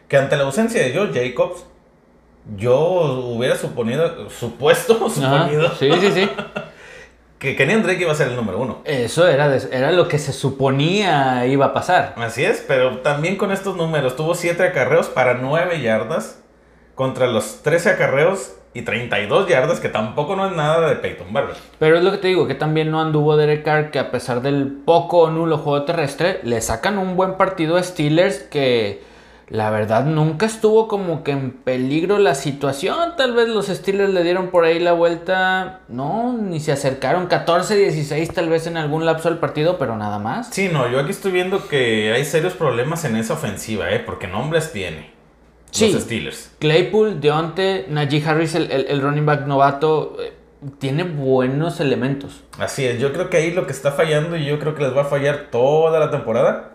que 0.08 0.18
ante 0.18 0.36
la 0.36 0.42
ausencia 0.44 0.82
de 0.82 0.94
Joe 0.94 1.10
Jacobs, 1.14 1.64
yo 2.56 2.78
hubiera 3.34 3.56
suponido, 3.56 4.28
supuesto, 4.30 4.94
Ajá, 5.06 5.10
suponido, 5.10 5.74
Sí, 5.78 5.90
sí, 6.00 6.10
sí. 6.12 6.30
que 7.38 7.54
Kenyon 7.56 7.82
Drake 7.82 8.02
iba 8.02 8.12
a 8.12 8.14
ser 8.16 8.28
el 8.28 8.36
número 8.36 8.58
uno. 8.60 8.78
Eso 8.84 9.28
era, 9.28 9.48
de- 9.48 9.68
era 9.76 9.92
lo 9.92 10.08
que 10.08 10.18
se 10.18 10.32
suponía 10.32 11.46
iba 11.46 11.66
a 11.66 11.72
pasar. 11.72 12.14
Así 12.16 12.44
es, 12.44 12.64
pero 12.66 12.98
también 12.98 13.36
con 13.36 13.52
estos 13.52 13.76
números, 13.76 14.16
tuvo 14.16 14.34
7 14.34 14.62
acarreos 14.62 15.08
para 15.08 15.34
9 15.34 15.80
yardas 15.80 16.42
contra 16.94 17.26
los 17.28 17.62
13 17.62 17.90
acarreos 17.90 18.54
y 18.74 18.82
32 18.82 19.48
yardas, 19.48 19.80
que 19.80 19.88
tampoco 19.88 20.36
no 20.36 20.46
es 20.48 20.54
nada 20.54 20.88
de 20.88 20.96
Peyton 20.96 21.32
Barber. 21.32 21.56
Pero 21.78 21.96
es 21.96 22.04
lo 22.04 22.10
que 22.10 22.18
te 22.18 22.28
digo, 22.28 22.46
que 22.46 22.54
también 22.54 22.90
no 22.90 23.00
anduvo 23.00 23.36
Derek 23.36 23.64
Carr, 23.64 23.90
que 23.90 23.98
a 23.98 24.10
pesar 24.10 24.42
del 24.42 24.66
poco 24.84 25.20
o 25.20 25.30
nulo 25.30 25.58
juego 25.58 25.84
terrestre, 25.84 26.40
le 26.42 26.60
sacan 26.60 26.98
un 26.98 27.16
buen 27.16 27.34
partido 27.36 27.76
a 27.76 27.82
Steelers 27.82 28.40
que 28.40 29.02
la 29.50 29.70
verdad 29.70 30.04
nunca 30.04 30.44
estuvo 30.46 30.88
como 30.88 31.24
que 31.24 31.30
en 31.32 31.52
peligro 31.52 32.18
la 32.18 32.34
situación. 32.34 33.14
Tal 33.16 33.32
vez 33.34 33.48
los 33.48 33.66
Steelers 33.68 34.12
le 34.12 34.22
dieron 34.22 34.48
por 34.50 34.64
ahí 34.64 34.78
la 34.78 34.92
vuelta. 34.92 35.80
No, 35.88 36.36
ni 36.36 36.60
se 36.60 36.72
acercaron. 36.72 37.28
14-16 37.28 38.32
tal 38.34 38.48
vez 38.50 38.66
en 38.66 38.76
algún 38.76 39.06
lapso 39.06 39.28
del 39.30 39.38
partido, 39.38 39.78
pero 39.78 39.96
nada 39.96 40.18
más. 40.18 40.48
Sí, 40.50 40.68
no, 40.72 40.90
yo 40.90 41.00
aquí 41.00 41.10
estoy 41.10 41.32
viendo 41.32 41.66
que 41.68 42.12
hay 42.12 42.24
serios 42.24 42.52
problemas 42.54 43.04
en 43.04 43.16
esa 43.16 43.34
ofensiva, 43.34 43.90
¿eh? 43.90 44.00
Porque 44.00 44.26
nombres 44.26 44.72
tiene. 44.72 45.10
Sí. 45.70 45.92
Los 45.92 46.02
Steelers. 46.02 46.50
Claypool, 46.58 47.20
Deonte, 47.20 47.86
Najee 47.88 48.24
Harris, 48.26 48.54
el, 48.54 48.70
el- 48.70 48.86
el 48.88 49.00
running 49.02 49.26
back 49.26 49.46
novato, 49.46 50.16
eh, 50.20 50.32
tiene 50.78 51.04
buenos 51.04 51.80
elementos. 51.80 52.42
Así 52.58 52.84
es, 52.84 52.98
yo 52.98 53.12
creo 53.12 53.30
que 53.30 53.36
ahí 53.36 53.50
lo 53.52 53.66
que 53.66 53.72
está 53.72 53.92
fallando 53.92 54.36
y 54.36 54.44
yo 54.46 54.58
creo 54.58 54.74
que 54.74 54.82
les 54.82 54.96
va 54.96 55.02
a 55.02 55.04
fallar 55.06 55.48
toda 55.50 56.00
la 56.00 56.10
temporada 56.10 56.74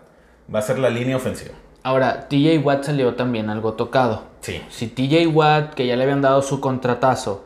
va 0.52 0.58
a 0.60 0.62
ser 0.62 0.78
la 0.78 0.90
línea 0.90 1.16
ofensiva. 1.16 1.54
Ahora, 1.84 2.28
TJ 2.28 2.58
Watt 2.64 2.84
salió 2.84 3.14
también 3.14 3.50
algo 3.50 3.74
tocado. 3.74 4.22
Sí. 4.40 4.60
Si 4.70 4.88
TJ 4.88 5.26
Watt, 5.28 5.74
que 5.74 5.86
ya 5.86 5.94
le 5.96 6.02
habían 6.02 6.22
dado 6.22 6.40
su 6.42 6.60
contratazo, 6.60 7.44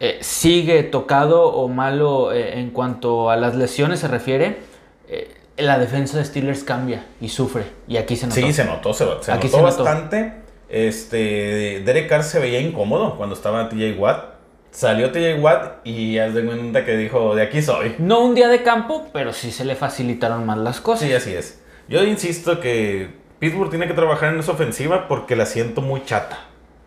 eh, 0.00 0.18
sigue 0.20 0.82
tocado 0.82 1.44
o 1.46 1.68
malo 1.68 2.32
eh, 2.32 2.58
en 2.58 2.70
cuanto 2.70 3.30
a 3.30 3.36
las 3.36 3.54
lesiones 3.54 4.00
se 4.00 4.08
refiere, 4.08 4.58
eh, 5.08 5.32
la 5.56 5.78
defensa 5.78 6.18
de 6.18 6.24
Steelers 6.24 6.64
cambia 6.64 7.06
y 7.20 7.28
sufre. 7.28 7.62
Y 7.86 7.96
aquí 7.96 8.16
se 8.16 8.26
notó. 8.26 8.40
Sí, 8.40 8.52
se 8.52 8.64
notó, 8.64 8.92
se, 8.92 9.06
se 9.20 9.30
Aquí 9.30 9.46
notó 9.46 9.56
se 9.58 9.62
notó. 9.62 9.84
bastante. 9.84 10.32
Este, 10.68 11.82
Derek 11.84 12.08
Carr 12.08 12.24
se 12.24 12.40
veía 12.40 12.58
incómodo 12.60 13.16
cuando 13.16 13.36
estaba 13.36 13.68
TJ 13.68 13.96
Watt. 13.98 14.32
Salió 14.72 15.12
TJ 15.12 15.38
Watt 15.40 15.86
y 15.86 16.18
haz 16.18 16.34
de 16.34 16.44
cuenta 16.44 16.84
que 16.84 16.96
dijo, 16.96 17.36
de 17.36 17.42
aquí 17.42 17.62
soy. 17.62 17.94
No 17.98 18.20
un 18.24 18.34
día 18.34 18.48
de 18.48 18.64
campo, 18.64 19.06
pero 19.12 19.32
sí 19.32 19.52
se 19.52 19.64
le 19.64 19.76
facilitaron 19.76 20.44
más 20.44 20.58
las 20.58 20.80
cosas. 20.80 21.06
Sí, 21.06 21.14
así 21.14 21.32
es. 21.34 21.61
Yo 21.88 22.02
insisto 22.04 22.60
que 22.60 23.10
Pittsburgh 23.38 23.70
tiene 23.70 23.86
que 23.86 23.94
trabajar 23.94 24.32
en 24.34 24.40
esa 24.40 24.52
ofensiva 24.52 25.08
porque 25.08 25.36
la 25.36 25.46
siento 25.46 25.80
muy 25.82 26.04
chata. 26.04 26.38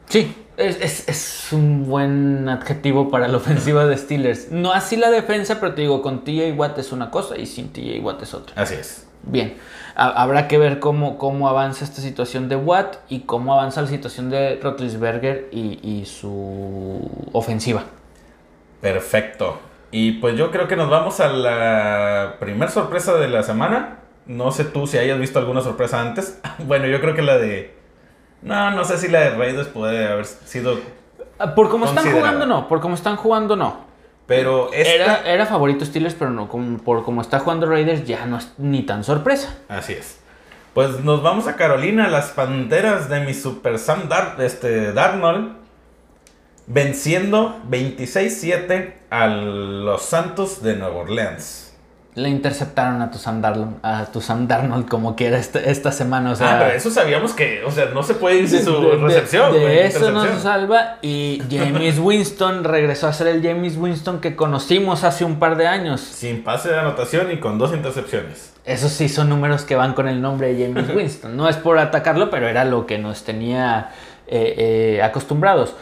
Sí, 0.07 0.35
es, 0.57 0.77
es- 0.81 1.09
es 1.09 1.53
un 1.53 1.87
buen 1.89 2.47
adjetivo 2.49 3.09
para 3.09 3.27
la 3.27 3.37
ofensiva 3.37 3.85
de 3.85 3.97
Steelers. 3.97 4.51
No 4.51 4.71
así 4.71 4.95
la 4.95 5.09
defensa, 5.11 5.59
pero 5.59 5.73
te 5.73 5.81
digo, 5.81 6.01
con 6.01 6.23
TJ 6.23 6.53
Watt 6.55 6.77
es 6.77 6.91
una 6.91 7.09
cosa 7.11 7.37
y 7.37 7.45
sin 7.45 7.73
TJ 7.73 7.99
Watt 8.01 8.21
es 8.23 8.33
otra. 8.33 8.61
Así 8.61 8.75
es. 8.75 9.07
bien. 9.23 9.55
Ha- 9.95 10.21
habrá 10.21 10.47
que 10.47 10.57
ver 10.57 10.79
cómo, 10.79 11.17
cómo 11.17 11.49
avanza 11.49 11.83
esta 11.85 12.01
situación 12.01 12.47
de 12.49 12.55
Watt 12.57 12.97
y 13.09 13.21
cómo 13.21 13.53
avanza 13.53 13.81
la 13.81 13.87
situación 13.87 14.29
de 14.29 14.59
Rotlisberger 14.61 15.47
y, 15.51 15.79
y 15.81 16.05
su 16.05 17.09
ofensiva. 17.33 17.83
Perfecto. 18.81 19.59
Y 19.91 20.13
pues 20.13 20.37
yo 20.37 20.51
creo 20.51 20.67
que 20.67 20.75
nos 20.75 20.89
vamos 20.89 21.19
a 21.19 21.29
la 21.29 22.35
primer 22.39 22.69
sorpresa 22.69 23.15
de 23.15 23.29
la 23.29 23.43
semana. 23.43 23.99
No 24.25 24.51
sé 24.51 24.65
tú 24.65 24.87
si 24.87 24.97
hayas 24.97 25.19
visto 25.19 25.39
alguna 25.39 25.61
sorpresa 25.61 26.01
antes. 26.01 26.39
Bueno, 26.65 26.87
yo 26.87 26.99
creo 27.01 27.13
que 27.15 27.21
la 27.21 27.37
de... 27.37 27.73
No, 28.41 28.71
no 28.71 28.83
sé 28.85 28.97
si 28.97 29.07
la 29.07 29.21
de 29.21 29.29
Raiders 29.31 29.67
puede 29.67 30.07
haber 30.07 30.25
sido... 30.25 30.79
Ah, 31.37 31.53
Por 31.55 31.69
cómo 31.69 31.85
están 31.85 32.11
jugando, 32.11 32.45
no. 32.45 32.67
Por 32.67 32.79
cómo 32.79 32.95
están 32.95 33.15
jugando, 33.17 33.55
no. 33.55 33.85
Pero 34.27 34.71
esta... 34.73 34.93
Era, 34.93 35.21
era 35.33 35.45
favorito 35.45 35.85
Steelers, 35.85 36.15
pero 36.15 36.31
no. 36.31 36.47
como- 36.47 36.77
por 36.79 37.03
cómo 37.03 37.21
está 37.21 37.39
jugando 37.39 37.67
Raiders, 37.67 38.05
ya 38.05 38.25
no 38.25 38.37
es 38.37 38.53
ni 38.57 38.83
tan 38.83 39.03
sorpresa. 39.03 39.55
Así 39.67 39.93
es. 39.93 40.19
Pues 40.73 41.03
nos 41.03 41.21
vamos 41.23 41.47
a 41.47 41.55
Carolina, 41.55 42.07
las 42.09 42.31
Panteras 42.31 43.09
de 43.09 43.21
mi 43.21 43.33
Super 43.33 43.79
Sam 43.79 44.09
Dar 44.09 44.35
este, 44.39 44.91
Darnold, 44.93 45.53
venciendo 46.67 47.59
26-7 47.69 48.93
a 49.09 49.27
los 49.27 50.01
Santos 50.03 50.61
de 50.61 50.75
Nueva 50.75 50.97
Orleans. 50.97 51.64
Le 52.15 52.29
interceptaron 52.29 53.01
a 53.01 53.11
tu 53.11 53.17
Sam 53.17 53.41
Darnold, 53.41 53.75
a 53.83 54.05
tu 54.05 54.21
Sam 54.21 54.47
Darnold 54.47 54.87
como 54.87 55.17
quiera 55.17 55.37
esta, 55.37 55.59
esta 55.59 55.91
semana. 55.91 56.31
O 56.31 56.35
sea, 56.37 56.55
ah, 56.55 56.59
pero 56.63 56.71
eso 56.77 56.89
sabíamos 56.89 57.33
que, 57.33 57.61
o 57.65 57.71
sea, 57.71 57.87
no 57.87 58.03
se 58.03 58.13
puede 58.13 58.37
ir 58.37 58.47
sin 58.49 58.63
su 58.63 58.71
de- 58.81 58.95
recepción. 58.95 59.51
De, 59.51 59.85
eso 59.85 59.99
no 60.11 60.21
se 60.21 60.27
intercepción. 60.27 60.41
salva. 60.41 60.97
Y 61.01 61.41
James 61.51 61.99
Winston 61.99 62.63
regresó 62.63 63.07
a 63.07 63.13
ser 63.13 63.27
el 63.27 63.43
James 63.43 63.75
Winston 63.75 64.21
que 64.21 64.37
conocimos 64.37 65.03
hace 65.03 65.25
un 65.25 65.39
par 65.39 65.57
de 65.57 65.67
años. 65.67 65.99
Sin 65.99 66.41
pase 66.41 66.69
de 66.69 66.79
anotación 66.79 67.31
y 67.33 67.39
con 67.41 67.57
dos 67.57 67.73
intercepciones. 67.73 68.53
Esos 68.63 68.91
sí 68.93 69.09
son 69.09 69.27
números 69.27 69.63
que 69.63 69.75
van 69.75 69.93
con 69.93 70.07
el 70.07 70.21
nombre 70.21 70.53
de 70.53 70.67
James 70.67 70.89
Winston. 70.95 71.35
No 71.35 71.49
es 71.49 71.57
por 71.57 71.77
atacarlo, 71.79 72.29
pero 72.29 72.47
era 72.47 72.63
lo 72.63 72.85
que 72.85 72.97
nos 72.97 73.25
tenía 73.25 73.89
eh, 74.27 74.55
eh, 74.97 75.01
acostumbrados. 75.03 75.75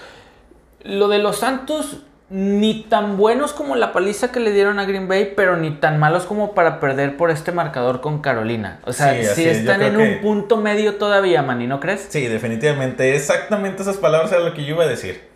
Lo 0.83 1.09
de 1.09 1.19
los 1.19 1.37
Santos, 1.37 1.97
ni 2.35 2.81
tan 2.89 3.15
buenos 3.15 3.53
como 3.53 3.75
la 3.75 3.91
paliza 3.93 4.31
que 4.31 4.39
le 4.39 4.49
dieron 4.51 4.79
a 4.79 4.85
Green 4.85 5.07
Bay, 5.07 5.33
pero 5.35 5.55
ni 5.55 5.69
tan 5.69 5.99
malos 5.99 6.23
como 6.23 6.55
para 6.55 6.79
perder 6.79 7.15
por 7.15 7.29
este 7.29 7.51
marcador 7.51 8.01
con 8.01 8.21
Carolina. 8.21 8.79
O 8.85 8.91
sea, 8.93 9.13
Sí, 9.35 9.47
están 9.47 9.83
en 9.83 9.95
que- 9.95 9.97
un 10.15 10.21
punto 10.21 10.57
medio 10.57 10.95
todavía, 10.95 11.43
Manny, 11.43 11.67
¿no 11.67 11.79
crees? 11.79 12.07
Sí, 12.09 12.25
definitivamente. 12.25 13.15
Exactamente 13.15 13.83
esas 13.83 13.97
palabras 13.97 14.31
eran 14.31 14.45
lo 14.45 14.53
que 14.55 14.65
yo 14.65 14.73
iba 14.73 14.83
a 14.83 14.87
decir. 14.87 15.29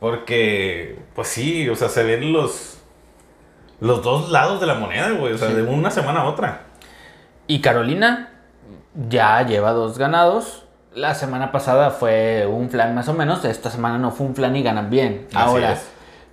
Porque, 0.00 0.98
pues 1.14 1.28
sí, 1.28 1.68
o 1.68 1.76
sea, 1.76 1.90
se 1.90 2.02
ven 2.04 2.32
los, 2.32 2.78
los 3.80 4.02
dos 4.02 4.30
lados 4.30 4.58
de 4.60 4.66
la 4.66 4.74
moneda, 4.74 5.10
güey. 5.10 5.34
O 5.34 5.38
sea, 5.38 5.48
Sí. 5.48 5.54
de 5.54 5.62
una 5.64 5.90
semana 5.90 6.20
a 6.20 6.24
otra. 6.28 6.62
Y 7.46 7.60
Carolina 7.60 8.30
ya 9.08 9.42
lleva 9.44 9.72
dos 9.72 9.98
ganados. 9.98 10.64
La 10.94 11.14
semana 11.14 11.52
pasada 11.52 11.90
fue 11.90 12.46
un 12.46 12.70
flan 12.70 12.94
más 12.94 13.06
o 13.08 13.12
menos. 13.12 13.44
Esta 13.44 13.70
semana 13.70 13.98
no 13.98 14.12
fue 14.12 14.26
un 14.26 14.34
flan 14.34 14.56
y 14.56 14.62
ganan 14.62 14.88
bien. 14.88 15.26
Así 15.28 15.36
Ahora, 15.36 15.72
es. 15.72 15.86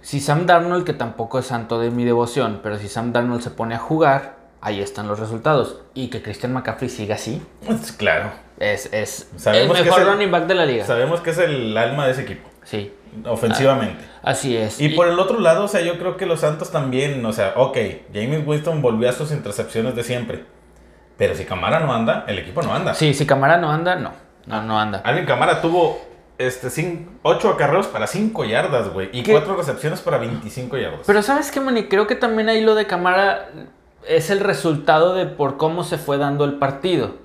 Si 0.05 0.19
Sam 0.19 0.45
Darnold, 0.45 0.85
que 0.85 0.93
tampoco 0.93 1.39
es 1.39 1.47
santo 1.47 1.79
de 1.79 1.89
mi 1.89 2.03
devoción, 2.05 2.59
pero 2.61 2.77
si 2.77 2.87
Sam 2.87 3.11
Darnold 3.11 3.41
se 3.41 3.49
pone 3.49 3.73
a 3.73 3.79
jugar, 3.79 4.35
ahí 4.61 4.79
están 4.79 5.07
los 5.07 5.17
resultados. 5.19 5.81
Y 5.95 6.09
que 6.09 6.21
Christian 6.21 6.53
McCaffrey 6.53 6.89
siga 6.89 7.15
así, 7.15 7.41
Pues, 7.65 7.91
claro. 7.91 8.29
es, 8.59 8.85
es 8.93 9.29
el 9.33 9.39
Sabemos 9.39 9.79
mejor 9.79 9.99
es 10.01 10.05
el- 10.07 10.13
running 10.13 10.29
back 10.31 10.45
de 10.45 10.53
la 10.53 10.65
liga. 10.67 10.85
Sabemos 10.85 11.21
que 11.21 11.31
es 11.31 11.39
el 11.39 11.75
alma 11.75 12.05
de 12.05 12.11
ese 12.11 12.21
equipo, 12.21 12.47
Sí, 12.63 12.93
ofensivamente. 13.25 14.05
así 14.21 14.55
es. 14.55 14.79
Y 14.79 14.89
por 14.89 15.07
el 15.07 15.17
otro 15.19 15.39
lado, 15.39 15.63
o 15.63 15.67
sea, 15.67 15.81
yo 15.81 15.97
creo 15.97 16.17
que 16.17 16.27
los 16.27 16.41
Santos 16.41 16.71
también, 16.71 17.25
o 17.25 17.33
sea, 17.33 17.53
ok, 17.55 17.77
James 18.13 18.45
Winston 18.45 18.81
volvió 18.83 19.09
a 19.09 19.13
sus 19.13 19.31
intercepciones 19.31 19.95
de 19.95 20.03
siempre. 20.03 20.45
Pero 21.17 21.33
si 21.33 21.45
Camara 21.45 21.79
no 21.79 21.93
anda, 21.93 22.25
el 22.27 22.37
equipo 22.39 22.61
no 22.61 22.73
anda. 22.75 22.93
Sí, 22.93 23.13
si 23.15 23.25
Camara 23.25 23.57
no 23.57 23.71
anda, 23.71 23.95
no. 23.95 24.11
No, 24.45 24.61
no 24.61 24.79
anda. 24.79 25.01
Alvin 25.03 25.25
Camara 25.25 25.61
tuvo 25.61 25.99
este, 26.37 27.07
8 27.21 27.49
acarreos 27.49 27.87
para 27.87 28.07
5 28.07 28.45
yardas, 28.45 28.93
güey. 28.93 29.09
Y 29.13 29.23
¿Qué? 29.23 29.31
4 29.31 29.55
recepciones 29.55 30.01
para 30.01 30.17
25 30.17 30.77
yardas. 30.77 31.01
Pero 31.05 31.21
¿sabes 31.21 31.51
qué, 31.51 31.59
Manny? 31.59 31.87
Creo 31.87 32.07
que 32.07 32.15
también 32.15 32.49
ahí 32.49 32.61
lo 32.61 32.75
de 32.75 32.87
Camara 32.87 33.49
es 34.07 34.29
el 34.29 34.39
resultado 34.39 35.13
de 35.13 35.25
por 35.25 35.57
cómo 35.57 35.83
se 35.83 35.97
fue 35.97 36.17
dando 36.17 36.45
el 36.45 36.55
partido. 36.55 37.15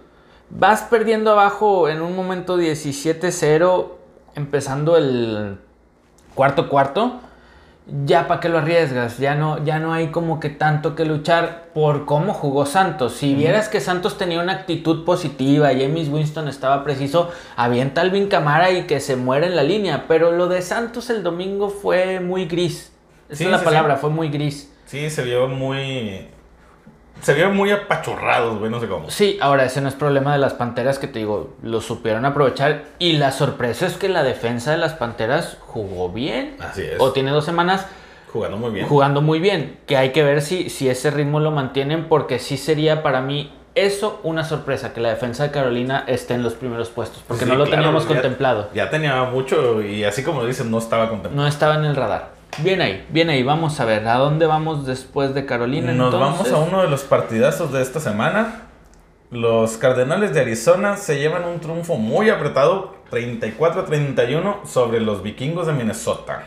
Vas 0.50 0.82
perdiendo 0.82 1.30
abajo 1.30 1.88
en 1.88 2.02
un 2.02 2.16
momento 2.16 2.58
17-0, 2.58 3.88
empezando 4.34 4.96
el 4.96 5.58
cuarto 6.34 6.68
cuarto. 6.68 7.20
Ya 8.06 8.28
para 8.28 8.40
qué 8.40 8.48
lo 8.48 8.58
arriesgas, 8.58 9.18
ya 9.18 9.34
no, 9.34 9.64
ya 9.64 9.80
no 9.80 9.92
hay 9.92 10.08
como 10.12 10.38
que 10.38 10.48
tanto 10.48 10.94
que 10.94 11.04
luchar 11.04 11.70
por 11.74 12.06
cómo 12.06 12.32
jugó 12.34 12.64
Santos. 12.64 13.14
Si 13.14 13.34
vieras 13.34 13.68
que 13.68 13.80
Santos 13.80 14.16
tenía 14.16 14.40
una 14.40 14.52
actitud 14.52 15.04
positiva, 15.04 15.68
James 15.70 16.08
Winston 16.08 16.46
estaba 16.46 16.84
preciso, 16.84 17.30
avienta 17.56 18.00
Alvin 18.02 18.28
Camara 18.28 18.70
y 18.70 18.86
que 18.86 19.00
se 19.00 19.16
muera 19.16 19.46
en 19.46 19.56
la 19.56 19.64
línea. 19.64 20.04
Pero 20.06 20.30
lo 20.30 20.46
de 20.46 20.62
Santos 20.62 21.10
el 21.10 21.24
domingo 21.24 21.68
fue 21.68 22.20
muy 22.20 22.44
gris. 22.44 22.92
Esa 23.28 23.38
Sí, 23.38 23.44
es 23.44 23.50
la 23.50 23.58
sí, 23.58 23.64
palabra, 23.64 23.96
sí. 23.96 24.00
fue 24.02 24.10
muy 24.10 24.28
gris. 24.28 24.72
Sí, 24.86 25.10
se 25.10 25.22
vio 25.24 25.48
muy. 25.48 26.28
Se 27.22 27.34
vio 27.34 27.50
muy 27.50 27.70
apachurrados, 27.70 28.58
güey, 28.58 28.70
no 28.70 28.80
sé 28.80 28.88
cómo. 28.88 29.10
Sí, 29.10 29.38
ahora 29.40 29.64
ese 29.64 29.80
no 29.80 29.88
es 29.88 29.94
problema 29.94 30.32
de 30.32 30.38
las 30.38 30.54
Panteras 30.54 30.98
que 30.98 31.06
te 31.06 31.18
digo, 31.18 31.54
lo 31.62 31.80
supieron 31.80 32.24
aprovechar. 32.24 32.84
Y 32.98 33.12
la 33.14 33.30
sorpresa 33.32 33.86
es 33.86 33.96
que 33.96 34.08
la 34.08 34.22
defensa 34.22 34.70
de 34.70 34.78
las 34.78 34.94
Panteras 34.94 35.58
jugó 35.60 36.08
bien. 36.10 36.56
Así 36.60 36.82
es. 36.82 36.96
O 36.98 37.12
tiene 37.12 37.30
dos 37.30 37.44
semanas 37.44 37.86
Jugando 38.32 38.56
muy 38.58 38.70
bien. 38.70 38.86
jugando 38.86 39.20
muy 39.22 39.38
bien. 39.40 39.78
Que 39.86 39.96
hay 39.96 40.10
que 40.12 40.22
ver 40.22 40.40
si, 40.40 40.70
si 40.70 40.88
ese 40.88 41.10
ritmo 41.10 41.40
lo 41.40 41.50
mantienen, 41.50 42.08
porque 42.08 42.38
sí 42.38 42.56
sería 42.56 43.02
para 43.02 43.20
mí 43.20 43.52
eso 43.74 44.20
una 44.24 44.42
sorpresa, 44.44 44.92
que 44.92 45.00
la 45.00 45.10
defensa 45.10 45.42
de 45.44 45.50
Carolina 45.50 46.04
esté 46.06 46.34
en 46.34 46.42
los 46.42 46.54
primeros 46.54 46.88
puestos, 46.90 47.22
porque 47.28 47.44
Sí, 47.44 47.50
no 47.50 47.56
lo 47.56 47.64
claro, 47.64 47.76
teníamos 47.82 48.02
ya- 48.04 48.08
contemplado. 48.08 48.68
Ya 48.74 48.90
tenía 48.90 49.22
mucho 49.24 49.80
y 49.82 50.04
así 50.04 50.22
como 50.24 50.44
dicen, 50.44 50.70
no 50.70 50.78
estaba 50.78 51.08
contemplado. 51.08 51.36
No 51.42 51.46
estaba 51.46 51.74
en 51.76 51.84
el 51.84 51.94
radar. 51.96 52.30
Bien 52.58 52.80
ahí, 52.80 53.06
bien 53.10 53.30
ahí. 53.30 53.42
Vamos 53.42 53.80
a 53.80 53.84
ver, 53.84 54.06
¿a 54.06 54.16
dónde 54.16 54.46
vamos 54.46 54.86
después 54.86 55.34
de 55.34 55.46
Carolina? 55.46 55.92
Nos 55.92 56.12
entonces? 56.12 56.52
vamos 56.52 56.52
a 56.52 56.68
uno 56.68 56.82
de 56.82 56.88
los 56.88 57.02
partidazos 57.02 57.72
de 57.72 57.82
esta 57.82 58.00
semana. 58.00 58.62
Los 59.30 59.76
Cardenales 59.76 60.34
de 60.34 60.40
Arizona 60.40 60.96
se 60.96 61.18
llevan 61.18 61.44
un 61.44 61.60
triunfo 61.60 61.96
muy 61.96 62.30
apretado, 62.30 62.96
34-31, 63.12 64.66
sobre 64.66 65.00
los 65.00 65.22
Vikingos 65.22 65.68
de 65.68 65.72
Minnesota. 65.72 66.42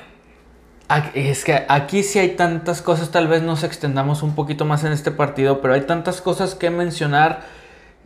Es 1.14 1.46
que 1.46 1.66
aquí 1.70 2.04
sí 2.04 2.20
hay 2.20 2.36
tantas 2.36 2.82
cosas, 2.82 3.10
tal 3.10 3.28
vez 3.28 3.42
nos 3.42 3.64
extendamos 3.64 4.22
un 4.22 4.36
poquito 4.36 4.66
más 4.66 4.84
en 4.84 4.92
este 4.92 5.12
partido, 5.12 5.62
pero 5.62 5.74
hay 5.74 5.82
tantas 5.82 6.22
cosas 6.22 6.56
que 6.56 6.70
mencionar. 6.70 7.63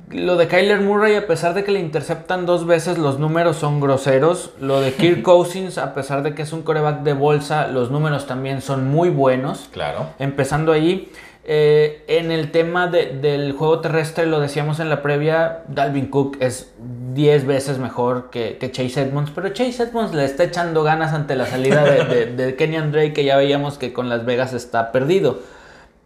Lo 0.10 0.38
de 0.38 0.48
Kyler 0.48 0.80
Murray, 0.80 1.16
a 1.16 1.28
pesar 1.28 1.54
de 1.54 1.64
que 1.66 1.72
le 1.74 1.80
interceptan 1.80 2.46
dos 2.46 2.66
veces, 2.66 2.98
los 2.98 3.20
números 3.20 3.58
son 3.58 3.82
groseros. 3.82 4.52
Lo 4.62 4.80
de 4.80 4.94
Kirk 4.94 5.22
Cousins, 5.24 5.78
a 5.78 5.94
pesar 5.94 6.24
de 6.24 6.34
que 6.34 6.44
es 6.44 6.54
un 6.54 6.62
coreback 6.62 7.02
de 7.04 7.12
bolsa, 7.14 7.68
los 7.68 7.92
números 7.92 8.26
también 8.26 8.62
son 8.62 8.88
muy 8.90 9.10
buenos. 9.10 9.68
Claro. 9.74 10.08
Empezando 10.18 10.72
ahí, 10.72 11.12
eh, 11.44 12.04
en 12.08 12.32
el 12.32 12.52
tema 12.52 12.88
de- 12.88 13.08
del 13.20 13.52
juego 13.52 13.82
terrestre, 13.82 14.26
lo 14.28 14.40
decíamos 14.40 14.80
en 14.80 14.90
la 14.90 15.02
previa, 15.02 15.64
Dalvin 15.68 16.08
Cook 16.08 16.38
es 16.40 16.74
10 17.14 17.46
veces 17.46 17.78
mejor 17.78 18.30
que, 18.30 18.58
que 18.58 18.72
Chase 18.72 19.02
Edmonds, 19.02 19.32
pero 19.36 19.50
Chase 19.50 19.84
Edmonds 19.84 20.14
le 20.14 20.24
está 20.24 20.44
echando 20.46 20.84
ganas 20.84 21.14
ante 21.14 21.36
la 21.36 21.46
salida 21.48 21.84
de, 21.84 22.06
de, 22.06 22.26
de 22.46 22.56
Kenny 22.58 22.78
Drake, 22.92 23.12
que 23.14 23.26
ya 23.26 23.36
veíamos 23.36 23.78
que 23.78 23.92
con 23.92 24.08
Las 24.08 24.24
Vegas 24.26 24.54
está 24.54 24.94
perdido. 24.94 25.40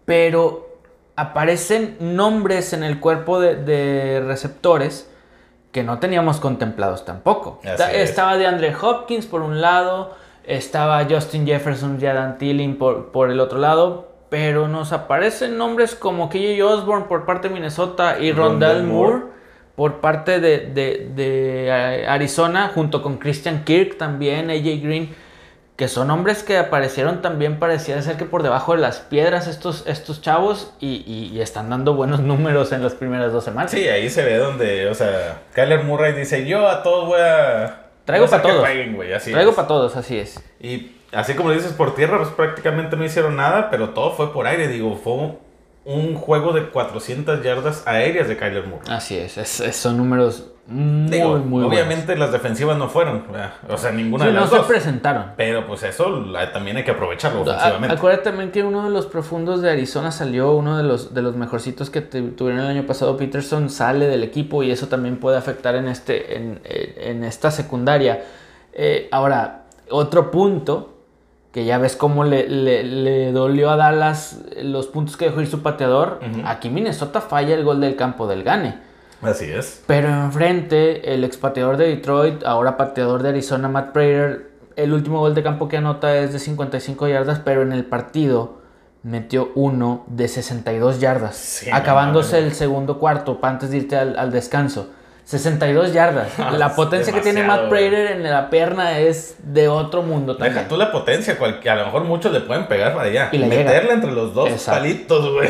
Pero 0.05 0.70
aparecen 1.15 1.97
nombres 1.99 2.73
en 2.73 2.83
el 2.83 2.99
cuerpo 2.99 3.39
de, 3.39 3.55
de 3.55 4.21
receptores 4.25 5.09
que 5.71 5.83
no 5.83 5.99
teníamos 5.99 6.39
contemplados 6.39 7.05
tampoco. 7.05 7.59
Así 7.61 7.69
Está- 7.69 7.91
es. 7.93 8.09
estaba 8.09 8.37
de 8.37 8.47
Andre 8.47 8.73
Hopkins 8.81 9.25
por 9.25 9.41
un 9.41 9.61
lado, 9.61 10.15
estaba 10.43 11.05
Justin 11.09 11.45
Jefferson 11.45 11.97
y 12.01 12.05
Adam 12.05 12.37
Thielen 12.37 12.77
por, 12.77 13.11
por 13.11 13.29
el 13.31 13.39
otro 13.39 13.59
lado, 13.59 14.09
pero 14.29 14.67
nos 14.67 14.91
aparecen 14.91 15.57
nombres 15.57 15.95
como 15.95 16.29
KJ 16.29 16.61
Osborne 16.63 17.05
por 17.07 17.25
parte 17.25 17.47
de 17.47 17.53
Minnesota 17.53 18.19
y 18.19 18.31
Rondell 18.31 18.83
Moore. 18.83 19.11
Moore 19.13 19.31
por 19.75 20.01
parte 20.01 20.39
de, 20.41 20.59
de- 20.59 21.09
de, 21.15 21.67
eh, 21.67 22.05
Arizona, 22.07 22.71
junto 22.73 23.01
con 23.01 23.17
Christian 23.17 23.63
Kirk 23.63 23.97
también, 23.97 24.49
AJ 24.49 24.81
Green, 24.83 25.15
que 25.81 25.87
son 25.87 26.11
hombres 26.11 26.43
que 26.43 26.59
aparecieron 26.59 27.23
también, 27.23 27.57
parecía 27.57 27.99
ser 28.03 28.15
que 28.15 28.25
por 28.25 28.43
debajo 28.43 28.75
de 28.75 28.81
las 28.81 28.99
piedras 28.99 29.47
estos, 29.47 29.83
estos 29.87 30.21
chavos 30.21 30.71
y, 30.79 31.03
y- 31.07 31.31
y 31.35 31.41
están 31.41 31.71
dando 31.71 31.95
buenos 31.95 32.19
números 32.31 32.71
en 32.71 32.83
las 32.83 32.93
primeras 32.93 33.33
dos 33.33 33.43
semanas. 33.43 33.71
Sí, 33.71 33.87
ahí 33.87 34.07
se 34.11 34.23
ve 34.23 34.37
donde, 34.37 34.87
o 34.89 34.93
sea, 34.93 35.41
Kyler 35.55 35.83
Murray 35.83 36.13
dice, 36.13 36.45
yo 36.45 36.69
a 36.69 36.83
todos 36.83 37.07
voy 37.07 37.19
a... 37.19 37.87
Traigo 38.05 38.27
voy 38.27 38.31
a 38.31 38.35
hacer 38.35 38.41
pa' 38.43 38.47
que 38.47 38.53
todos. 38.53 38.63
jueguen, 38.63 38.95
güey", 38.95 39.11
así 39.11 39.31
Traigo 39.31 39.55
para 39.55 39.67
todos, 39.67 39.95
así 39.95 40.19
es. 40.19 40.39
Y 40.59 40.91
así 41.13 41.33
como 41.33 41.49
dices, 41.49 41.71
por 41.73 41.95
tierra, 41.95 42.19
pues 42.19 42.29
prácticamente 42.29 42.95
no 42.95 43.03
hicieron 43.03 43.35
nada, 43.35 43.71
pero 43.71 43.89
todo 43.89 44.11
fue 44.11 44.31
por 44.31 44.45
aire. 44.45 44.67
Digo, 44.67 44.95
fue 45.03 45.33
un 45.83 46.13
juego 46.13 46.53
de 46.53 46.69
400 46.69 47.41
yardas 47.41 47.87
aéreas 47.87 48.27
de 48.27 48.37
Kyler 48.37 48.67
Moore. 48.67 48.85
Así 48.87 49.17
es, 49.17 49.39
es- 49.39 49.75
son 49.75 49.97
números 49.97 50.51
muy, 50.71 51.09
Digo, 51.11 51.37
muy 51.37 51.63
obviamente 51.65 52.15
las 52.15 52.31
defensivas 52.31 52.77
no 52.77 52.87
fueron, 52.89 53.23
o 53.69 53.77
sea, 53.77 53.91
ninguna 53.91 54.25
de 54.25 54.33
las 54.33 54.49
no 54.49 54.57
dos. 54.57 54.65
se 54.67 54.73
presentaron. 54.73 55.25
Pero 55.35 55.67
pues 55.67 55.83
eso 55.83 56.09
la- 56.21 56.51
también 56.53 56.77
hay 56.77 56.83
que 56.83 56.91
aprovecharlo 56.91 57.39
A- 57.39 57.43
ofensivamente. 57.43 57.95
Acuérdate 57.95 58.23
también 58.23 58.51
que 58.51 58.63
uno 58.63 58.83
de 58.85 58.89
los 58.89 59.05
profundos 59.05 59.61
de 59.61 59.69
Arizona 59.71 60.11
salió, 60.11 60.53
uno 60.53 60.77
de 60.77 60.83
los, 60.83 61.13
de 61.13 61.21
los 61.21 61.35
mejorcitos 61.35 61.89
que 61.89 62.01
te- 62.01 62.21
tuvieron 62.21 62.61
el 62.63 62.67
año 62.67 62.85
pasado, 62.87 63.17
Peterson, 63.17 63.69
sale 63.69 64.07
del 64.07 64.23
equipo 64.23 64.63
y 64.63 64.71
eso 64.71 64.87
también 64.87 65.17
puede 65.17 65.37
afectar 65.37 65.75
en, 65.75 65.87
este, 65.87 66.37
en, 66.37 66.61
en- 66.63 66.93
en 67.17 67.23
esta 67.23 67.51
secundaria. 67.51 68.23
Eh, 68.73 69.09
ahora, 69.11 69.63
otro 69.89 70.31
punto, 70.31 70.87
que 71.51 71.65
ya 71.65 71.77
ves 71.79 71.97
cómo 71.97 72.23
le, 72.23 72.47
le- 72.47 72.83
le 72.83 73.31
dolió 73.33 73.71
a 73.71 73.75
Dallas 73.75 74.39
los 74.63 74.87
puntos 74.87 75.17
que 75.17 75.25
dejó 75.25 75.41
ir 75.41 75.47
su 75.47 75.61
pateador, 75.61 76.21
aquí 76.45 76.69
Minnesota 76.69 77.19
falla 77.19 77.53
el 77.55 77.65
gol 77.65 77.81
del 77.81 77.97
campo 77.97 78.25
del 78.25 78.43
Gane. 78.43 78.89
Así 79.21 79.45
es. 79.51 79.83
Pero 79.87 80.07
enfrente, 80.09 81.13
el 81.13 81.23
expateador 81.23 81.77
de 81.77 81.87
Detroit, 81.87 82.43
ahora 82.43 82.77
pateador 82.77 83.21
de 83.23 83.29
Arizona, 83.29 83.67
Matt 83.67 83.91
Prater, 83.91 84.49
el 84.75 84.93
último 84.93 85.19
gol 85.19 85.35
de 85.35 85.43
campo 85.43 85.67
que 85.67 85.77
anota 85.77 86.15
es 86.17 86.33
de 86.33 86.39
55 86.39 87.07
yardas, 87.07 87.39
pero 87.43 87.61
en 87.61 87.71
el 87.71 87.85
partido 87.85 88.59
metió 89.03 89.51
uno 89.55 90.05
de 90.07 90.27
62 90.27 90.99
yardas, 90.99 91.35
Sí, 91.35 91.69
acabándose 91.71 92.37
el 92.39 92.53
segundo 92.53 92.99
cuarto 92.99 93.39
para 93.41 93.53
antes 93.53 93.71
de 93.71 93.77
irte 93.77 93.95
al, 93.97 94.17
al 94.17 94.31
descanso. 94.31 94.89
62 95.23 95.93
yardas. 95.93 96.37
La 96.57 96.67
Es 96.67 96.73
potencia 96.73 97.13
que 97.13 97.21
tiene 97.21 97.43
Matt 97.43 97.69
Prater 97.69 98.11
en 98.11 98.23
la 98.23 98.49
pierna 98.49 98.97
es 98.99 99.35
de 99.43 99.67
otro 99.67 100.01
mundo 100.01 100.35
también. 100.35 100.55
Deja 100.55 100.67
tú 100.67 100.77
la 100.77 100.91
potencia, 100.91 101.37
cual- 101.37 101.59
que 101.59 101.69
a 101.69 101.75
lo 101.75 101.85
mejor 101.85 102.03
muchos 102.05 102.31
le 102.33 102.41
pueden 102.41 102.67
pegar 102.67 102.93
para 102.95 103.07
allá. 103.07 103.29
Y 103.31 103.37
Meterla 103.37 103.81
llega. 103.81 103.93
entre 103.93 104.11
los 104.11 104.33
dos 104.33 104.49
Exacto. 104.49 104.81
palitos, 104.81 105.31
güey. 105.33 105.49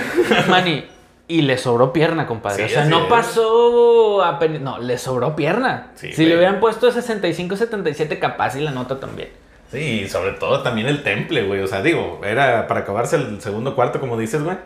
Manny, 0.50 0.86
y 1.28 1.44
le 1.44 1.58
sobró 1.58 1.94
pierna, 1.94 2.28
compadre. 2.28 2.68
Sí, 2.68 2.74
o 2.74 2.76
sea, 2.76 2.86
no 2.86 3.04
es. 3.04 3.06
pasó 3.08 4.24
a 4.24 4.38
pen- 4.40 4.64
No, 4.64 4.80
le 4.80 4.98
sobró 4.98 5.36
pierna. 5.36 5.92
Sí, 5.96 6.12
si 6.14 6.26
le 6.26 6.36
hubieran 6.36 6.60
puesto 6.60 6.92
65-77, 6.92 8.20
capaz 8.20 8.56
y 8.56 8.62
la 8.62 8.72
nota 8.72 9.00
también. 9.00 9.30
Sí, 9.72 10.02
y 10.04 10.10
sobre 10.10 10.32
todo 10.34 10.62
también 10.62 10.88
el 10.88 11.02
temple, 11.04 11.44
güey. 11.44 11.62
O 11.62 11.68
sea, 11.68 11.82
digo, 11.82 12.20
era 12.26 12.68
para 12.68 12.82
acabarse 12.82 13.16
el 13.16 13.40
segundo 13.42 13.76
cuarto, 13.76 14.00
como 14.02 14.18
dices, 14.18 14.44
güey. 14.44 14.58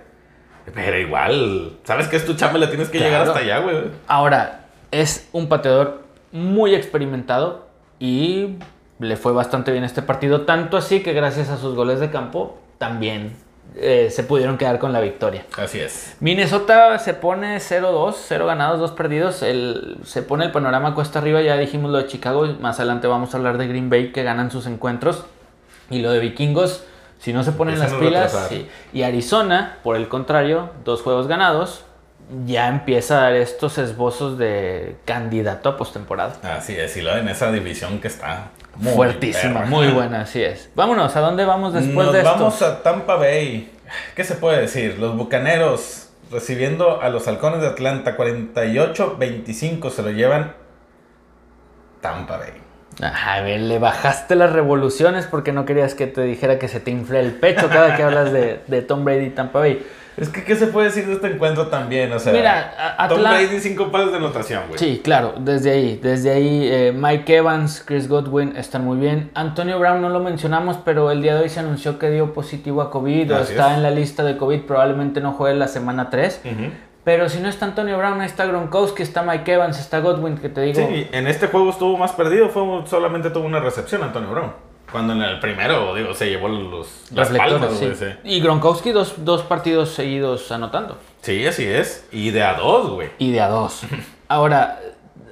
Pero 0.74 0.98
igual, 0.98 1.74
¿sabes 1.84 2.08
qué 2.08 2.16
es 2.16 2.26
tu 2.26 2.34
chamba? 2.34 2.58
Le 2.58 2.68
tienes 2.68 2.90
que 2.90 2.98
Claro. 2.98 3.12
llegar 3.12 3.28
hasta 3.28 3.40
allá, 3.40 3.60
güey. 3.60 3.78
Ahora, 4.08 4.62
es 4.90 5.30
un 5.32 5.48
pateador 5.48 6.02
muy 6.32 6.74
experimentado 6.74 7.68
y 8.00 8.56
le 8.98 9.16
fue 9.16 9.32
bastante 9.32 9.72
bien 9.72 9.84
este 9.84 10.02
partido. 10.02 10.42
Tanto 10.42 10.76
así 10.78 11.04
que 11.04 11.14
gracias 11.14 11.50
a 11.50 11.58
sus 11.58 11.76
goles 11.76 12.00
de 12.00 12.10
campo 12.10 12.58
también 12.80 13.36
eh, 13.78 14.10
se 14.10 14.24
pudieron 14.24 14.58
quedar 14.58 14.80
con 14.80 14.94
la 14.94 15.02
victoria. 15.02 15.46
Así 15.58 15.80
es. 15.80 16.16
Minnesota 16.22 16.98
se 16.98 17.14
pone 17.14 17.58
0-2, 17.58 18.16
0 18.28 18.46
ganados, 18.46 18.80
2 18.80 18.92
perdidos. 18.92 19.42
El, 19.42 19.98
se 20.06 20.22
pone 20.22 20.46
el 20.46 20.52
panorama 20.52 20.96
cuesta 20.96 21.20
arriba. 21.20 21.42
Ya 21.42 21.58
dijimos 21.58 21.92
lo 21.92 21.98
de 21.98 22.08
Chicago. 22.08 22.48
Más 22.62 22.80
adelante 22.80 23.08
vamos 23.08 23.34
a 23.34 23.38
hablar 23.38 23.58
de 23.58 23.68
Green 23.68 23.90
Bay 23.90 24.12
que 24.12 24.24
ganan 24.24 24.50
sus 24.50 24.66
encuentros. 24.66 25.26
Y 25.90 26.00
lo 26.00 26.12
de 26.12 26.20
Vikingos, 26.20 26.86
si 27.20 27.34
no 27.34 27.44
se 27.44 27.52
ponen 27.52 27.80
las 27.80 27.94
pilas. 27.94 28.48
sí. 28.50 28.68
Y 28.94 29.04
Arizona, 29.04 29.78
por 29.84 29.98
el 29.98 30.08
contrario, 30.08 30.70
dos 30.86 31.02
juegos 31.02 31.28
ganados. 31.28 31.84
Ya 32.46 32.70
empieza 32.70 33.18
a 33.18 33.22
dar 33.22 33.36
estos 33.36 33.78
esbozos 33.78 34.38
de 34.38 34.96
candidato 35.06 35.70
a 35.70 35.78
postemporada. 35.78 36.38
Así 36.58 36.76
es. 36.76 36.96
Y 36.98 37.02
lo 37.02 37.16
en 37.16 37.28
esa 37.28 37.52
división 37.52 38.00
que 38.00 38.08
está 38.08 38.52
muy 38.76 38.94
Fuertísima, 38.94 39.62
perra. 39.62 39.66
muy 39.68 39.88
buena, 39.88 40.22
así 40.22 40.44
es. 40.44 40.70
Vámonos, 40.76 41.16
¿a 41.16 41.20
dónde 41.22 41.46
vamos 41.46 41.74
después 41.74 42.06
Nos 42.08 42.14
de 42.14 42.20
esto? 42.20 42.32
vamos 42.32 42.62
a 42.62 42.84
Tampa 42.84 43.16
Bay. 43.16 43.72
¿Qué 44.16 44.24
se 44.24 44.36
puede 44.36 44.62
decir? 44.62 44.98
Los 45.00 45.16
bucaneros 45.16 46.10
recibiendo 46.32 47.02
a 47.02 47.10
los 47.10 47.28
halcones 47.28 47.62
de 47.62 47.68
Atlanta 47.68 48.18
48-25 48.18 49.90
se 49.92 50.02
lo 50.04 50.12
llevan 50.12 50.54
Tampa 52.02 52.38
Bay. 52.38 52.52
A 53.02 53.42
ver, 53.42 53.60
le 53.60 53.78
bajaste 53.78 54.36
las 54.36 54.54
revoluciones 54.54 55.28
porque 55.28 55.52
no 55.52 55.66
querías 55.66 55.96
que 55.96 56.08
te 56.08 56.22
dijera 56.22 56.58
que 56.60 56.68
se 56.70 56.80
te 56.80 56.92
infle 56.92 57.20
el 57.20 57.34
pecho 57.34 57.68
cada 57.68 57.96
que 57.96 58.04
hablas 58.04 58.32
de, 58.32 58.62
de 58.68 58.82
Tom 58.82 59.04
Brady 59.04 59.26
y 59.26 59.30
Tampa 59.32 59.60
Bay. 59.60 59.86
Es 60.18 60.30
que, 60.30 60.44
¿qué 60.44 60.56
se 60.56 60.68
puede 60.68 60.88
decir 60.88 61.06
de 61.06 61.14
este 61.14 61.28
encuentro 61.28 61.68
también? 61.68 62.12
O 62.14 62.20
sea, 62.20 62.32
Mira, 62.32 62.96
a- 62.98 63.08
Tom 63.08 63.22
Brady 63.22 63.60
cinco 63.60 63.92
pases 63.92 64.12
de 64.12 64.18
anotación, 64.18 64.64
güey. 64.68 64.80
Sí, 64.80 65.02
claro, 65.04 65.34
desde 65.38 65.72
ahí, 65.72 66.00
desde 66.02 66.32
ahí 66.32 66.68
eh, 66.72 66.94
Mike 66.96 67.36
Evans, 67.38 67.84
Chris 67.86 68.08
Godwin 68.08 68.56
están 68.56 68.86
muy 68.86 68.98
bien. 68.98 69.30
Antonio 69.34 69.78
Brown 69.78 70.02
no 70.02 70.10
lo 70.10 70.20
mencionamos, 70.22 70.78
pero 70.86 71.12
el 71.12 71.22
día 71.22 71.36
de 71.36 71.42
hoy 71.44 71.50
se 71.50 71.60
anunció 71.60 72.00
que 72.00 72.10
dio 72.10 72.34
positivo 72.34 72.82
a 72.82 72.92
COVID 72.92 73.34
o 73.34 73.40
está 73.40 73.72
es. 73.72 73.78
en 73.78 73.84
la 73.84 73.92
lista 73.92 74.24
de 74.24 74.38
COVID, 74.38 74.62
probablemente 74.62 75.20
no 75.20 75.34
juegue 75.34 75.56
la 75.58 75.68
semana 75.68 76.10
3. 76.10 76.42
Ujú. 76.46 76.72
Pero 77.04 77.30
si 77.30 77.40
no 77.40 77.50
está 77.50 77.66
Antonio 77.66 77.98
Brown, 78.00 78.20
ahí 78.22 78.26
está 78.26 78.46
Gronkowski, 78.46 79.04
está 79.04 79.22
Mike 79.22 79.52
Evans, 79.54 79.80
está 79.80 80.00
Godwin, 80.00 80.38
que 80.40 80.50
te 80.50 80.62
digo. 80.62 80.88
Sí, 80.88 81.08
en 81.12 81.28
este 81.28 81.48
juego 81.48 81.70
estuvo 81.70 81.98
más 81.98 82.14
perdido, 82.14 82.50
fue 82.50 82.64
solamente 82.88 83.30
tuvo 83.30 83.46
una 83.46 83.60
recepción 83.60 84.02
Antonio 84.02 84.32
Brown. 84.32 84.52
Cuando 84.96 85.12
en 85.12 85.22
el 85.24 85.40
primero, 85.42 85.94
digo, 85.94 86.14
se 86.14 86.30
llevó 86.30 86.48
los 86.48 86.88
las 87.12 87.30
reflectores, 87.30 87.60
palmas, 87.68 87.78
sí. 87.80 87.86
güey, 87.86 87.98
sí. 87.98 88.18
Y 88.24 88.40
Gronkowski 88.40 88.92
dos, 88.94 89.16
dos 89.26 89.42
partidos 89.42 89.90
seguidos 89.90 90.50
anotando. 90.54 90.98
Sí, 91.22 91.46
así 91.46 91.66
es. 91.66 92.08
Y 92.14 92.32
de 92.32 92.44
a 92.44 92.54
dos, 92.54 92.92
güey. 92.92 93.10
Y 93.18 93.32
de 93.34 93.42
a 93.42 93.50
dos. 93.50 93.82
Ahora, 94.30 94.80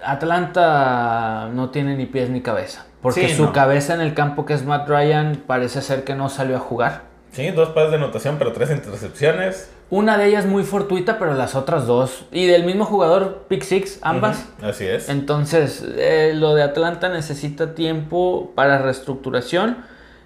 Atlanta 0.04 1.50
no 1.54 1.70
tiene 1.70 1.96
ni 1.96 2.06
pies 2.06 2.30
ni 2.30 2.42
cabeza. 2.42 2.86
Porque 3.02 3.30
Sí, 3.30 3.36
su 3.36 3.46
no. 3.46 3.54
cabeza 3.54 3.94
en 3.94 4.02
el 4.02 4.14
campo, 4.14 4.46
que 4.46 4.54
es 4.54 4.66
Matt 4.66 4.88
Ryan, 4.90 5.42
parece 5.48 5.82
ser 5.82 6.04
que 6.04 6.16
no 6.16 6.28
salió 6.30 6.58
a 6.58 6.60
jugar. 6.60 7.04
Sí, 7.34 7.50
dos 7.52 7.70
pases 7.70 7.90
de 7.92 7.98
anotación, 7.98 8.38
pero 8.38 8.54
tres 8.54 8.70
intercepciones. 8.72 9.70
Una 9.90 10.18
de 10.18 10.28
ellas 10.28 10.46
muy 10.46 10.64
fortuita, 10.64 11.20
pero 11.20 11.34
las 11.34 11.56
otras 11.56 11.86
dos. 11.88 12.26
Y 12.32 12.46
del 12.48 12.64
mismo 12.64 12.86
jugador, 12.86 13.46
Pick 13.48 13.64
Six, 13.64 14.00
ambas. 14.04 14.46
Así 14.62 14.86
es. 14.86 15.10
Entonces, 15.10 15.84
eh, 15.98 16.32
lo 16.36 16.54
de 16.56 16.64
Atlanta 16.64 17.10
necesita 17.10 17.76
tiempo 17.76 18.52
para 18.56 18.78
reestructuración. 18.80 19.78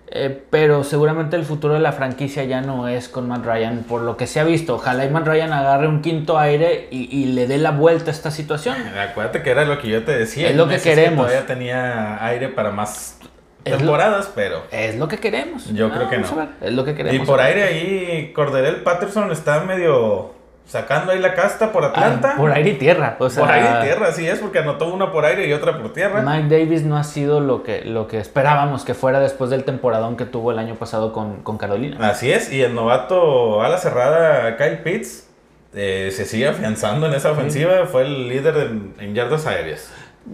eh, 0.09 0.41
pero 0.49 0.85
seguramente 0.85 1.35
el 1.35 1.43
futuro 1.43 1.73
de 1.73 1.81
la 1.81 1.91
franquicia 1.91 2.45
ya 2.45 2.61
no 2.61 2.87
es 2.87 3.09
con 3.09 3.27
Matt 3.27 3.45
Ryan, 3.45 3.83
por 3.89 4.01
lo 4.01 4.15
que 4.15 4.25
se 4.25 4.39
ha 4.39 4.45
visto. 4.45 4.75
Ojalá 4.75 5.03
y 5.03 5.09
Matt 5.09 5.27
Ryan 5.27 5.51
agarre 5.51 5.89
un 5.89 6.01
quinto 6.01 6.39
aire 6.39 6.87
y, 6.91 7.09
y 7.13 7.25
le 7.33 7.45
dé 7.45 7.57
la 7.57 7.71
vuelta 7.71 8.09
a 8.11 8.13
esta 8.13 8.31
situación. 8.31 8.77
Acuérdate 8.97 9.43
que 9.43 9.49
era 9.51 9.65
lo 9.65 9.79
que 9.79 9.89
yo 9.89 10.05
te 10.05 10.17
decía. 10.17 10.49
Es 10.49 10.55
lo 10.55 10.67
que 10.69 10.77
queremos. 10.79 11.25
todavía 11.27 11.45
tenía 11.45 12.23
aire 12.25 12.47
para 12.47 12.71
más 12.71 13.19
Es 13.67 13.71
lo- 13.73 13.77
temporadas, 13.77 14.29
pero. 14.35 14.63
Es 14.71 14.95
lo 14.97 15.07
que 15.07 15.17
queremos. 15.19 15.71
Yo 15.73 15.89
creo 15.91 16.09
que 16.09 16.17
no. 16.17 16.35
ver, 16.35 16.49
Es 16.61 16.73
lo 16.73 16.83
que 16.83 16.91
Y 16.91 16.95
queremos. 16.95 17.27
por 17.27 17.39
aire 17.39 17.63
ahí, 17.63 18.31
Corderel 18.33 18.77
Patterson 18.83 19.31
está 19.31 19.61
medio 19.61 20.35
sacando 20.65 21.13
ahí 21.13 21.19
la 21.19 21.33
casta 21.33 21.71
por 21.71 21.85
Ah, 21.85 21.87
Atlanta. 21.87 22.35
por 22.35 22.51
aire 22.51 22.71
y 22.71 22.73
tierra. 22.73 23.15
O 23.19 23.29
sea, 23.29 23.41
Por 23.45 23.53
aire 23.53 23.69
y 23.79 23.83
tierra, 23.85 24.07
así 24.09 24.27
es, 24.27 24.39
porque 24.39 24.59
anotó 24.59 24.93
una 24.93 25.13
por 25.13 25.23
aire 25.23 25.47
y 25.47 25.53
otra 25.53 25.77
por 25.77 25.93
tierra. 25.93 26.21
Mike 26.21 26.53
Davis 26.53 26.83
no 26.83 26.97
ha 26.97 27.05
sido 27.05 27.39
lo 27.39 27.63
que, 27.63 27.85
lo 27.85 28.07
que 28.09 28.17
esperábamos 28.19 28.83
que 28.83 28.93
fuera 28.93 29.21
después 29.21 29.49
del 29.49 29.63
temporadón 29.63 30.17
que 30.17 30.25
tuvo 30.25 30.51
el 30.51 30.59
año 30.59 30.75
pasado 30.75 31.13
con, 31.13 31.41
con 31.43 31.57
Carolina. 31.57 32.09
Así 32.09 32.29
es, 32.33 32.51
y 32.51 32.61
el 32.63 32.75
novato 32.75 33.61
a 33.63 33.69
la 33.69 33.77
cerrada 33.77 34.57
Kyle 34.57 34.79
Pitts 34.79 35.29
eh, 35.73 36.09
se 36.13 36.25
sigue 36.25 36.47
afianzando 36.49 37.05
en 37.07 37.13
esa 37.13 37.31
ofensiva, 37.31 37.85
fue 37.85 38.01
el 38.01 38.27
líder 38.27 38.57
en, 38.57 38.93
en 38.99 39.15
yardas 39.15 39.45
aéreas. 39.47 39.89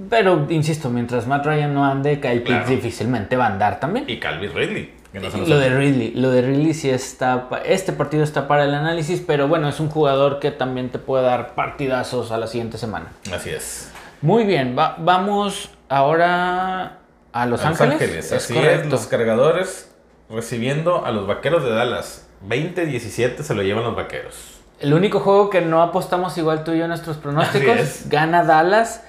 Pero, 0.10 0.46
insisto, 0.50 0.90
mientras 0.90 1.28
Matt 1.28 1.46
Ryan 1.46 1.74
no 1.74 1.86
ande, 1.86 2.20
Kyle 2.20 2.40
Pitts 2.42 2.48
Claro. 2.48 2.70
difícilmente 2.70 3.36
va 3.38 3.46
a 3.46 3.48
andar 3.50 3.80
también. 3.80 4.06
Y 4.08 4.20
Calvin 4.20 4.54
Ridley. 4.54 4.94
que 5.12 5.20
no 5.20 5.30
se 5.30 5.38
nos 5.38 5.48
Lo 5.48 5.60
de. 5.60 5.70
Ridley, 5.70 6.12
lo 6.16 6.32
de 6.32 6.42
Ridley 6.42 6.74
sí 6.74 6.90
está, 6.90 7.48
este 7.66 7.94
partido 7.94 8.24
está 8.24 8.48
para 8.48 8.64
el 8.64 8.74
análisis, 8.74 9.22
pero 9.26 9.48
bueno, 9.48 9.70
es 9.70 9.80
un 9.80 9.90
jugador 9.90 10.40
que 10.40 10.50
también 10.50 10.90
te 10.90 10.98
puede 10.98 11.24
dar 11.24 11.54
partidazos 11.54 12.32
a 12.32 12.38
la 12.40 12.48
siguiente 12.48 12.80
semana. 12.80 13.08
Así 13.32 13.52
es. 13.52 13.92
Muy 14.22 14.46
bien, 14.46 14.76
va- 14.78 14.96
vamos 14.98 15.70
ahora 15.90 16.98
a 17.32 17.46
Los 17.46 17.64
A 17.64 17.68
Ángeles. 17.70 18.26
Es 18.26 18.32
así 18.32 18.54
correcto. 18.56 18.86
es, 18.86 18.92
los 18.92 19.06
cargadores 19.08 19.94
recibiendo 20.30 21.06
a 21.06 21.12
los 21.12 21.28
vaqueros 21.28 21.64
de 21.64 21.72
Dallas. 21.72 22.28
20-17 22.48 23.44
se 23.44 23.54
lo 23.54 23.62
llevan 23.62 23.84
los 23.84 23.96
vaqueros. 23.96 24.60
El 24.80 24.94
único 24.96 25.20
juego 25.20 25.50
que 25.52 25.62
no 25.62 25.82
apostamos 25.84 26.38
igual 26.40 26.64
tú 26.64 26.72
y 26.72 26.78
yo 26.80 26.84
en 26.86 26.90
nuestros 26.90 27.18
pronósticos, 27.18 27.78
Así 27.80 28.10
gana 28.10 28.44
Dallas. 28.44 29.04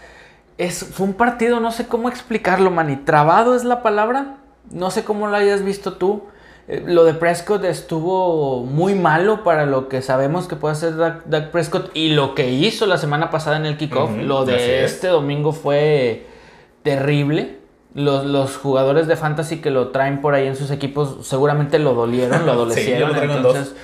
Es, 0.58 0.84
fue 0.84 1.06
un 1.06 1.14
partido, 1.14 1.60
no 1.60 1.72
sé 1.72 1.86
cómo 1.86 2.08
explicarlo, 2.08 2.70
Manny. 2.70 2.96
Trabado 2.96 3.54
es 3.56 3.64
la 3.64 3.82
palabra. 3.82 4.36
No 4.70 4.90
sé 4.90 5.04
cómo 5.04 5.26
lo 5.26 5.36
hayas 5.36 5.62
visto 5.62 5.94
tú. 5.94 6.24
Eh, 6.68 6.82
Lo 6.86 7.04
de 7.04 7.12
Prescott 7.12 7.64
estuvo 7.64 8.62
muy 8.64 8.94
malo 8.94 9.44
para 9.44 9.66
lo 9.66 9.88
que 9.88 10.00
sabemos 10.00 10.48
que 10.48 10.56
puede 10.56 10.72
hacer 10.72 10.96
Dak, 10.96 11.24
Dak 11.26 11.50
Prescott 11.50 11.90
y 11.94 12.10
lo 12.10 12.34
que 12.34 12.50
hizo 12.50 12.86
la 12.86 12.96
semana 12.96 13.30
pasada 13.30 13.56
en 13.56 13.66
el 13.66 13.76
kickoff. 13.76 14.16
Lo 14.16 14.44
de 14.44 14.84
es. 14.84 14.92
este 14.92 15.08
domingo 15.08 15.52
fue 15.52 16.26
terrible. 16.82 17.58
Los, 17.94 18.24
los 18.24 18.56
jugadores 18.56 19.06
de 19.06 19.16
fantasy 19.16 19.60
que 19.60 19.70
lo 19.70 19.88
traen 19.88 20.20
por 20.20 20.34
ahí 20.34 20.48
en 20.48 20.56
sus 20.56 20.70
equipos 20.72 21.26
seguramente 21.26 21.78
lo 21.78 21.94
dolieron, 21.94 22.44
lo 22.44 22.52
adolecieron. 22.52 23.12
lo 23.12 23.22
en 23.22 23.30
entonces, 23.30 23.76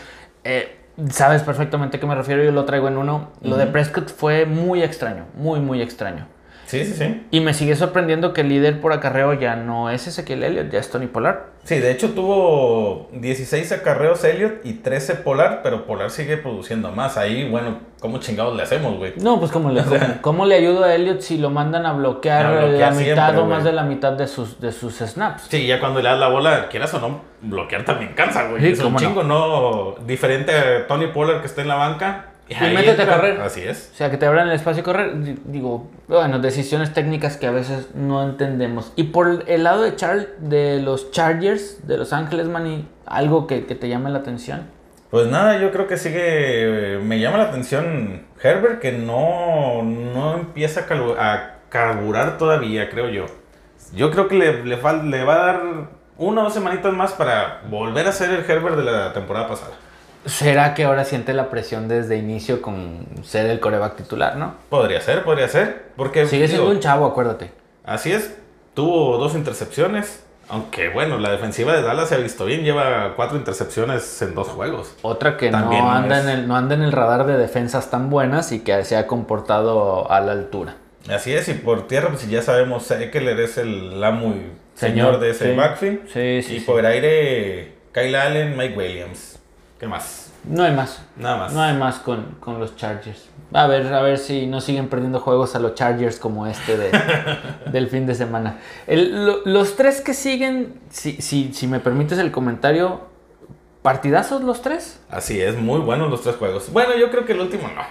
eh, 0.42 0.78
sabes 1.10 1.42
perfectamente 1.42 1.98
a 1.98 2.00
qué 2.00 2.06
me 2.06 2.16
refiero, 2.16 2.42
yo 2.42 2.50
lo 2.50 2.64
traigo 2.64 2.88
en 2.88 2.96
uno. 2.96 3.28
Lo 3.42 3.56
de. 3.56 3.66
Prescott 3.66 4.08
fue 4.08 4.46
muy 4.46 4.82
extraño, 4.82 5.26
muy, 5.36 5.60
muy 5.60 5.80
extraño. 5.80 6.26
Sí, 6.70 6.84
sí, 6.84 6.94
sí. 6.96 7.26
Y 7.32 7.40
me 7.40 7.52
sigue 7.52 7.74
sorprendiendo 7.74 8.32
que 8.32 8.42
el 8.42 8.48
líder 8.48 8.80
por 8.80 8.92
acarreo 8.92 9.32
ya 9.32 9.56
no 9.56 9.90
es 9.90 10.06
Ezequiel 10.06 10.44
Elliott, 10.44 10.70
ya 10.70 10.78
es 10.78 10.88
Tony 10.88 11.08
Pollard. 11.08 11.38
Sí, 11.64 11.80
de 11.80 11.90
hecho 11.90 12.10
tuvo 12.10 13.08
16 13.12 13.72
acarreos 13.72 14.22
Elliot 14.22 14.64
y 14.64 14.74
13 14.74 15.16
Polar, 15.16 15.62
pero 15.64 15.84
Polar 15.84 16.12
sigue 16.12 16.36
produciendo 16.36 16.92
más. 16.92 17.16
Ahí, 17.16 17.50
bueno, 17.50 17.78
¿cómo 17.98 18.18
chingados 18.18 18.56
le 18.56 18.62
hacemos, 18.62 18.98
güey? 18.98 19.14
No, 19.16 19.40
pues 19.40 19.50
¿cómo 19.50 19.72
le, 19.72 19.82
cómo, 20.20 20.46
le 20.46 20.54
ayudo 20.54 20.84
a 20.84 20.94
Elliott 20.94 21.22
si 21.22 21.38
lo 21.38 21.50
mandan 21.50 21.86
a 21.86 21.92
bloquear, 21.92 22.46
A 22.46 22.50
bloquear 22.50 22.92
la 22.92 22.92
siempre, 22.92 23.10
mitad 23.10 23.38
o 23.40 23.46
más 23.46 23.64
de 23.64 23.72
la 23.72 23.82
mitad 23.82 24.12
de 24.12 24.28
sus, 24.28 24.60
de 24.60 24.70
sus 24.70 24.98
snaps? 24.98 25.48
Sí, 25.48 25.66
ya 25.66 25.80
cuando 25.80 26.00
le 26.00 26.08
das 26.08 26.20
la 26.20 26.28
bola, 26.28 26.68
quieras 26.68 26.94
o 26.94 27.00
no, 27.00 27.20
bloquear 27.42 27.84
también 27.84 28.12
cansa, 28.14 28.48
güey. 28.48 28.62
Sí, 28.62 28.68
es 28.68 28.80
un 28.80 28.92
no. 28.92 28.98
chingo, 29.00 29.24
no. 29.24 29.96
Diferente 30.06 30.52
a 30.52 30.86
Tony 30.86 31.08
Pollard 31.08 31.40
que 31.40 31.46
está 31.46 31.62
en 31.62 31.68
la 31.68 31.74
banca. 31.74 32.29
Y 32.50 32.74
métete 32.74 32.90
a 32.90 33.04
entra. 33.04 33.16
correr. 33.16 33.40
Así 33.40 33.60
es. 33.62 33.90
O 33.92 33.96
sea, 33.96 34.10
que 34.10 34.16
te 34.16 34.26
abran 34.26 34.48
el 34.48 34.54
espacio 34.54 34.80
y 34.80 34.84
correr. 34.84 35.18
Di- 35.22 35.38
Digo, 35.44 35.88
bueno, 36.08 36.38
decisiones 36.40 36.92
técnicas 36.92 37.36
que 37.36 37.46
a 37.46 37.50
veces 37.52 37.94
no 37.94 38.22
entendemos. 38.22 38.92
Y 38.96 39.04
por 39.04 39.44
el 39.46 39.62
lado 39.64 39.82
de, 39.82 39.94
Char 39.96 40.26
de 40.38 40.80
los 40.82 41.10
Chargers 41.12 41.86
de 41.86 41.96
Los 41.96 42.12
Ángeles, 42.12 42.48
Manny, 42.48 42.88
algo 43.06 43.46
que, 43.46 43.66
que 43.66 43.74
te 43.74 43.88
llame 43.88 44.10
la 44.10 44.18
atención. 44.18 44.62
Pues 45.10 45.26
nada, 45.26 45.60
yo 45.60 45.70
creo 45.72 45.86
que 45.86 45.96
sigue. 45.96 46.98
Me 47.02 47.18
llama 47.20 47.38
la 47.38 47.44
atención 47.44 48.26
Herbert, 48.42 48.80
que 48.80 48.92
no, 48.92 49.82
no 49.82 50.34
empieza 50.34 50.86
a, 51.18 51.56
carburar 51.68 52.36
todavía, 52.38 52.88
creo 52.90 53.08
yo. 53.08 53.26
Yo 53.94 54.10
creo 54.10 54.26
que 54.28 54.34
le, 54.36 54.64
le, 54.64 54.76
le 54.76 55.24
va 55.24 55.34
a 55.34 55.46
dar 55.46 55.60
una 56.16 56.40
o 56.40 56.44
dos 56.44 56.54
semanitas 56.54 56.92
más 56.92 57.12
para 57.12 57.62
volver 57.70 58.06
a 58.06 58.12
ser 58.12 58.30
el 58.30 58.48
Herbert 58.48 58.76
de 58.76 58.84
la 58.84 59.12
temporada 59.12 59.48
pasada. 59.48 59.72
¿Será 60.26 60.74
que 60.74 60.84
ahora 60.84 61.04
siente 61.04 61.32
la 61.32 61.48
presión 61.50 61.88
desde 61.88 62.16
inicio 62.18 62.60
con 62.60 63.06
ser 63.24 63.46
el 63.46 63.58
coreback 63.60 63.96
titular, 63.96 64.36
no? 64.36 64.54
Podría 64.68 65.00
ser, 65.00 65.22
podría 65.24 65.48
ser. 65.48 65.86
Porque 65.96 66.26
Sigue 66.26 66.46
siendo 66.46 66.64
digo, 66.66 66.74
un 66.76 66.80
chavo, 66.80 67.06
acuérdate. 67.06 67.50
Así 67.84 68.12
es, 68.12 68.36
tuvo 68.74 69.16
dos 69.18 69.34
intercepciones. 69.34 70.24
Aunque 70.50 70.88
bueno, 70.88 71.18
la 71.18 71.30
defensiva 71.30 71.72
de 71.74 71.82
Dallas 71.82 72.08
se 72.08 72.16
ha 72.16 72.18
visto 72.18 72.44
bien, 72.44 72.64
lleva 72.64 73.12
cuatro 73.14 73.36
intercepciones 73.38 74.20
en 74.20 74.34
dos 74.34 74.48
juegos. 74.48 74.96
Otra 75.02 75.36
que 75.36 75.48
También 75.48 75.84
no 75.84 75.90
anda, 75.92 76.18
es- 76.18 76.24
en 76.24 76.30
el, 76.30 76.48
no 76.48 76.56
anda 76.56 76.74
en 76.74 76.82
el 76.82 76.90
radar 76.90 77.24
de 77.24 77.36
defensas 77.38 77.88
tan 77.90 78.10
buenas 78.10 78.50
y 78.50 78.58
que 78.60 78.84
se 78.84 78.96
ha 78.96 79.06
comportado 79.06 80.10
a 80.10 80.20
la 80.20 80.32
altura. 80.32 80.74
Así 81.08 81.32
es, 81.32 81.48
y 81.48 81.54
por 81.54 81.86
tierra, 81.86 82.08
pues 82.08 82.28
ya 82.28 82.42
sabemos, 82.42 82.90
Eckler 82.90 83.38
es 83.40 83.58
el 83.58 84.02
amo 84.02 84.34
y 84.34 84.52
señor, 84.78 85.20
de 85.20 85.30
ese 85.30 85.52
sí. 85.52 85.56
backfield. 85.56 86.00
Sí, 86.12 86.42
sí, 86.42 86.56
y 86.56 86.60
por 86.60 86.84
aire, 86.84 87.74
Kyle 87.92 88.16
Allen, 88.16 88.56
Mike 88.56 88.76
Williams. 88.76 89.29
¿Qué 89.80 89.88
más? 89.88 90.30
No 90.44 90.62
hay 90.62 90.72
más. 90.74 91.02
Nada 91.16 91.36
más. 91.38 91.52
No 91.52 91.62
hay 91.62 91.76
más 91.76 91.98
con, 91.98 92.36
con 92.38 92.60
los 92.60 92.76
Chargers. 92.76 93.28
A 93.52 93.66
ver, 93.66 93.92
a 93.92 94.00
ver 94.02 94.18
si 94.18 94.46
no 94.46 94.60
siguen 94.60 94.88
perdiendo 94.88 95.18
juegos 95.20 95.56
a 95.56 95.58
los 95.58 95.74
Chargers 95.74 96.18
como 96.18 96.46
este 96.46 96.76
de, 96.76 96.90
del 97.72 97.88
fin 97.88 98.06
de 98.06 98.14
semana. 98.14 98.58
El- 98.86 99.26
lo- 99.26 99.40
los 99.44 99.76
tres 99.76 100.00
que 100.02 100.14
siguen, 100.14 100.80
si, 100.90 101.14
si, 101.22 101.52
si 101.52 101.66
me 101.66 101.80
permites 101.80 102.18
el 102.18 102.30
comentario, 102.30 103.00
¿partidazos 103.82 104.42
los 104.42 104.62
tres? 104.62 105.00
Así 105.10 105.40
es, 105.40 105.56
muy 105.56 105.80
buenos 105.80 106.10
los 106.10 106.22
tres 106.22 106.36
juegos. 106.36 106.70
Bueno, 106.72 106.94
yo 106.96 107.10
creo 107.10 107.24
que 107.24 107.32
el 107.32 107.40
último 107.40 107.68
no. 107.74 107.82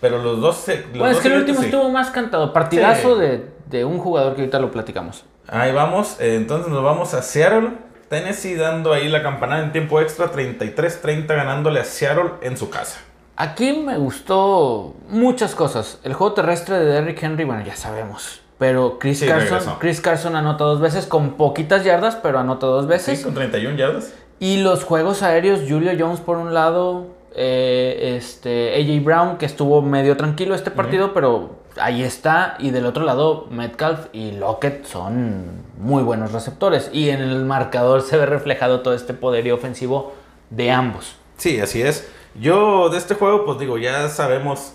Pero 0.00 0.22
los 0.22 0.40
dos... 0.40 0.56
se- 0.56 0.80
los 0.88 0.98
Bueno, 0.98 1.10
es 1.10 1.18
que 1.18 1.28
el 1.28 1.38
último 1.38 1.60
sí. 1.60 1.66
estuvo 1.66 1.88
más 1.90 2.10
cantado. 2.10 2.52
Partidazo 2.52 3.14
Sí. 3.14 3.20
de, 3.20 3.46
de 3.68 3.84
un 3.84 3.98
jugador 3.98 4.34
que 4.34 4.42
ahorita 4.42 4.58
lo 4.58 4.70
platicamos. 4.70 5.24
Ahí 5.48 5.72
vamos, 5.72 6.16
entonces 6.20 6.70
nos 6.72 6.82
vamos 6.82 7.14
a 7.14 7.22
Seattle. 7.22 7.70
Tennessee 8.10 8.56
dando 8.56 8.92
ahí 8.92 9.08
la 9.08 9.22
campanada 9.22 9.62
en 9.62 9.70
tiempo 9.70 10.00
extra, 10.00 10.32
33-30 10.32 11.28
ganándole 11.28 11.78
a 11.78 11.84
Seattle 11.84 12.32
en 12.42 12.56
su 12.56 12.68
casa. 12.68 12.98
Aquí 13.36 13.72
me 13.72 13.96
gustó 13.98 14.94
muchas 15.08 15.54
cosas. 15.54 16.00
El 16.02 16.14
juego 16.14 16.34
terrestre 16.34 16.78
de 16.80 16.86
Derrick 16.86 17.22
Henry, 17.22 17.44
bueno, 17.44 17.64
ya 17.64 17.76
sabemos. 17.76 18.42
Pero 18.58 18.98
Chris, 18.98 19.20
Sí, 19.20 19.26
Carson, 19.28 19.48
regresó. 19.48 19.78
Chris 19.78 20.00
Carson 20.00 20.34
anota 20.34 20.64
dos 20.64 20.80
veces 20.80 21.06
con 21.06 21.34
poquitas 21.34 21.84
yardas, 21.84 22.16
pero 22.16 22.40
anota 22.40 22.66
dos 22.66 22.88
veces. 22.88 23.18
Sí, 23.18 23.24
con 23.24 23.32
31 23.32 23.76
yardas. 23.76 24.12
Y 24.40 24.58
los 24.58 24.82
juegos 24.82 25.22
aéreos, 25.22 25.60
Julio 25.68 25.92
Jones 25.96 26.18
por 26.18 26.36
un 26.36 26.52
lado, 26.52 27.06
eh, 27.34 28.16
este, 28.16 28.74
AJ 28.74 29.04
Brown, 29.04 29.38
que 29.38 29.46
estuvo 29.46 29.82
medio 29.82 30.16
tranquilo 30.16 30.54
este 30.54 30.70
partido, 30.70 31.14
pero 31.14 31.60
ahí 31.80 32.02
está. 32.02 32.56
Y 32.58 32.70
del 32.70 32.86
otro 32.86 33.04
lado, 33.04 33.46
Metcalf 33.50 34.06
y 34.12 34.32
Lockett 34.32 34.84
son 34.84 35.62
muy 35.78 36.02
buenos 36.02 36.32
receptores. 36.32 36.90
Y 36.92 37.10
en 37.10 37.20
el 37.20 37.44
marcador 37.44 38.02
se 38.02 38.16
ve 38.16 38.26
reflejado 38.26 38.80
todo 38.80 38.94
este 38.94 39.14
poderío 39.14 39.54
ofensivo 39.54 40.14
de 40.50 40.70
ambos. 40.70 41.16
Sí, 41.36 41.60
así 41.60 41.82
es. 41.82 42.10
Yo 42.34 42.88
de 42.90 42.98
este 42.98 43.14
juego, 43.14 43.44
pues 43.44 43.58
digo, 43.58 43.78
ya 43.78 44.08
sabemos 44.08 44.74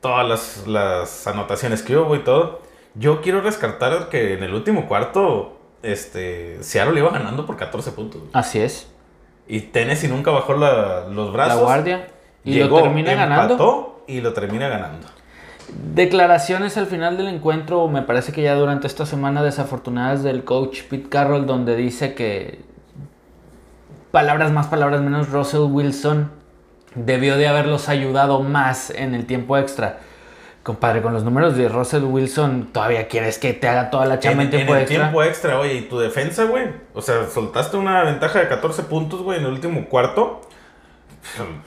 todas 0.00 0.28
las, 0.28 0.66
las 0.66 1.26
anotaciones 1.26 1.82
que 1.82 1.96
hubo 1.96 2.14
y 2.14 2.20
todo. 2.20 2.60
Yo 2.94 3.20
quiero 3.20 3.40
rescatar 3.40 4.08
que 4.08 4.34
en 4.34 4.42
el 4.42 4.54
último 4.54 4.86
cuarto, 4.88 5.58
este, 5.82 6.62
Seattle 6.62 6.98
iba 6.98 7.10
ganando 7.10 7.44
por 7.44 7.56
14 7.56 7.92
puntos. 7.92 8.22
Así 8.32 8.58
es. 8.58 8.90
Y 9.48 9.60
Tennessee 9.60 10.08
nunca 10.08 10.30
bajó 10.30 10.54
la- 10.54 11.06
los 11.10 11.32
brazos. 11.32 11.56
La 11.56 11.62
guardia. 11.62 12.06
Y 12.44 12.54
Llegó, 12.54 12.78
lo 12.78 12.82
termina 12.84 13.14
ganando. 13.14 14.02
y 14.06 14.20
lo 14.20 14.32
termina 14.32 14.68
ganando. 14.68 15.06
Declaraciones 15.94 16.76
al 16.76 16.86
final 16.86 17.16
del 17.16 17.26
encuentro, 17.28 17.88
me 17.88 18.02
parece 18.02 18.32
que 18.32 18.42
ya 18.42 18.54
durante 18.54 18.86
esta 18.86 19.04
semana 19.04 19.42
desafortunadas 19.42 20.22
del 20.22 20.44
coach 20.44 20.82
Pete 20.88 21.08
Carroll, 21.08 21.46
donde 21.46 21.74
dice 21.74 22.14
que 22.14 22.60
palabras 24.12 24.52
más, 24.52 24.68
palabras 24.68 25.00
menos, 25.00 25.30
Russell 25.30 25.62
Wilson 25.70 26.30
debió 26.94 27.36
de 27.36 27.48
haberlos 27.48 27.88
ayudado 27.88 28.40
más 28.42 28.90
en 28.90 29.14
el 29.14 29.26
tiempo 29.26 29.56
extra. 29.58 29.98
Compadre, 30.66 31.00
con 31.00 31.12
los 31.12 31.22
números 31.22 31.56
de 31.56 31.68
Russell 31.68 32.02
Wilson, 32.02 32.70
¿todavía 32.72 33.06
quieres 33.06 33.38
que 33.38 33.52
te 33.52 33.68
haga 33.68 33.88
toda 33.88 34.04
la 34.04 34.18
chamba 34.18 34.42
en, 34.42 34.48
En, 34.48 34.54
en 34.54 34.58
tiempo 34.66 34.74
el 34.74 34.80
extra? 34.82 34.98
tiempo 35.04 35.22
extra, 35.22 35.60
oye, 35.60 35.74
y 35.74 35.82
tu 35.82 35.96
defensa, 36.00 36.42
güey. 36.44 36.64
O 36.92 37.00
sea, 37.00 37.28
soltaste 37.32 37.76
una 37.76 38.02
ventaja 38.02 38.40
de 38.40 38.48
14 38.48 38.82
puntos, 38.82 39.22
güey, 39.22 39.38
en 39.38 39.44
el 39.46 39.52
último 39.52 39.84
cuarto. 39.88 40.40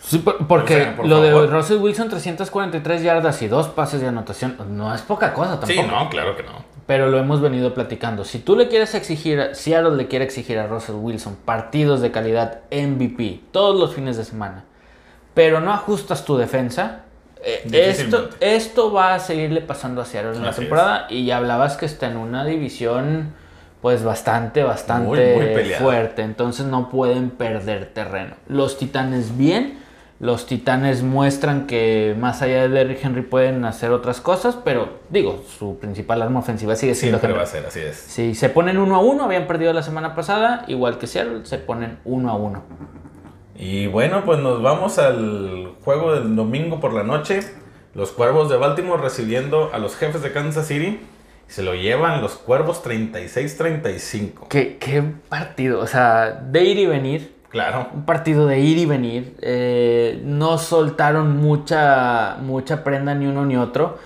Sí, 0.02 0.18
por- 0.20 0.46
porque 0.48 0.74
O 0.76 0.78
sea, 0.80 0.96
por 0.98 1.06
lo 1.08 1.22
de. 1.22 1.48
Russell 1.48 1.78
Wilson, 1.78 2.10
343 2.10 3.02
yardas 3.02 3.42
y 3.42 3.48
dos 3.48 3.68
pases 3.70 4.02
de 4.02 4.08
anotación, 4.08 4.58
no 4.70 4.94
es 4.94 5.02
poca 5.02 5.34
cosa 5.34 5.60
tampoco. 5.60 5.72
Sí, 5.82 5.88
no, 5.88 6.10
claro 6.10 6.36
que 6.36 6.44
no. 6.44 6.64
Pero 6.86 7.08
lo 7.10 7.20
hemos 7.20 7.40
venido 7.42 7.74
platicando. 7.74 8.26
Si 8.26 8.40
tú 8.40 8.56
le 8.56 8.68
quieres 8.68 8.96
exigir, 8.96 9.40
a- 9.40 9.56
Seattle 9.56 9.96
le 9.96 10.08
quiere 10.08 10.26
exigir 10.26 10.58
a 10.60 10.68
Russell 10.68 10.96
Wilson 10.96 11.38
partidos 11.46 12.02
de 12.02 12.12
calidad 12.12 12.62
MVP 12.72 13.42
todos 13.52 13.80
los 13.80 13.94
fines 13.94 14.18
de 14.18 14.24
semana, 14.26 14.66
pero 15.34 15.60
no 15.62 15.72
ajustas 15.74 16.26
tu 16.26 16.38
defensa, 16.38 17.04
eh, 17.44 17.64
esto, 17.72 18.30
esto 18.40 18.92
va 18.92 19.16
a 19.16 19.20
seguirle 19.20 19.62
pasando 19.62 20.02
a 20.02 20.06
Seattle 20.06 20.36
en 20.36 20.44
la 20.44 20.50
Así 20.50 20.62
temporada. 20.62 21.08
Y 21.10 21.26
ya 21.26 21.38
hablabas 21.38 21.78
que 21.78 21.86
está 21.86 22.08
en 22.08 22.18
una 22.18 22.46
división 22.46 23.34
pues 23.82 24.04
bastante, 24.04 24.64
bastante 24.64 25.36
Muy, 25.36 25.46
muy 25.46 25.70
fuerte. 25.74 26.22
Entonces 26.22 26.66
no 26.66 26.90
pueden 26.90 27.30
perder 27.30 27.88
terreno. 27.94 28.36
Los 28.48 28.78
Titanes 28.78 29.38
bien. 29.38 29.80
Los 30.20 30.48
Titanes 30.48 31.02
muestran 31.02 31.66
que 31.66 32.14
más 32.20 32.42
allá 32.42 32.64
de 32.64 32.68
Derrick 32.68 33.02
Henry 33.06 33.22
pueden 33.22 33.64
hacer 33.64 33.92
otras 33.92 34.20
cosas, 34.20 34.58
pero 34.66 35.00
digo, 35.10 35.46
su 35.58 35.80
principal 35.80 36.22
arma 36.22 36.42
ofensiva 36.42 36.76
sigue 36.76 36.94
siendo 36.94 37.20
Siempre 37.20 37.30
Henry. 37.30 37.38
va 37.38 37.44
a 37.44 37.48
ser, 37.48 37.66
así 37.66 37.80
es. 37.80 37.96
Si 37.96 38.36
se 38.36 38.50
ponen 38.50 38.78
uno 38.78 38.98
a 38.98 39.00
uno, 39.00 39.24
habían 39.24 39.48
perdido 39.48 39.72
la 39.72 39.82
semana 39.82 40.16
pasada, 40.16 40.66
igual 40.68 40.98
que 40.98 41.08
Seattle, 41.08 41.46
se 41.46 41.58
ponen 41.58 42.00
uno 42.04 42.32
a 42.32 42.36
uno. 42.36 42.64
Y 43.60 43.88
bueno, 43.88 44.24
pues 44.24 44.40
nos 44.40 44.62
vamos 44.62 44.98
al 45.00 45.74
juego 45.84 46.14
del 46.14 46.34
domingo 46.36 46.80
por 46.80 46.94
la 46.94 47.04
noche. 47.04 47.42
Los 47.94 48.12
Cuervos 48.12 48.50
de 48.50 48.56
Baltimore 48.56 49.02
recibiendo 49.02 49.70
a 49.74 49.80
los 49.80 49.98
jefes 49.98 50.22
de 50.24 50.32
Kansas 50.32 50.66
City. 50.68 51.02
Y 51.48 51.52
se 51.52 51.62
lo 51.62 51.76
llevan 51.76 52.22
los 52.22 52.36
Cuervos 52.38 52.82
36-35. 52.84 54.48
¿Qué, 54.48 54.78
qué 54.78 55.04
partido, 55.28 55.82
o 55.82 55.88
sea, 55.88 56.32
de 56.32 56.64
ir 56.64 56.78
y 56.80 56.86
venir. 56.86 57.36
Claro. 57.50 57.90
Un 57.94 58.06
partido 58.06 58.48
de 58.48 58.60
ir 58.60 58.78
y 58.78 58.86
venir. 58.86 59.36
eh, 59.42 60.22
no 60.24 60.58
soltaron 60.58 61.36
mucha, 61.38 62.38
mucha 62.42 62.84
prenda 62.84 63.14
ni 63.14 63.28
uno 63.28 63.46
ni 63.46 63.58
otro. 63.58 63.98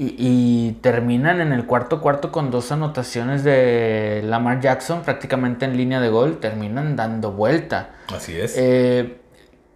Y, 0.00 0.14
y 0.16 0.72
terminan 0.80 1.40
en 1.40 1.52
el 1.52 1.66
cuarto 1.66 2.00
cuarto 2.00 2.30
con 2.30 2.52
dos 2.52 2.70
anotaciones 2.70 3.42
de 3.42 4.22
Lamar 4.24 4.60
Jackson 4.60 5.02
prácticamente 5.02 5.64
en 5.64 5.76
línea 5.76 6.00
de 6.00 6.08
gol. 6.08 6.38
Terminan 6.38 6.94
dando 6.94 7.32
vuelta. 7.32 7.96
Así 8.14 8.38
es. 8.38 8.54
Eh, 8.56 9.16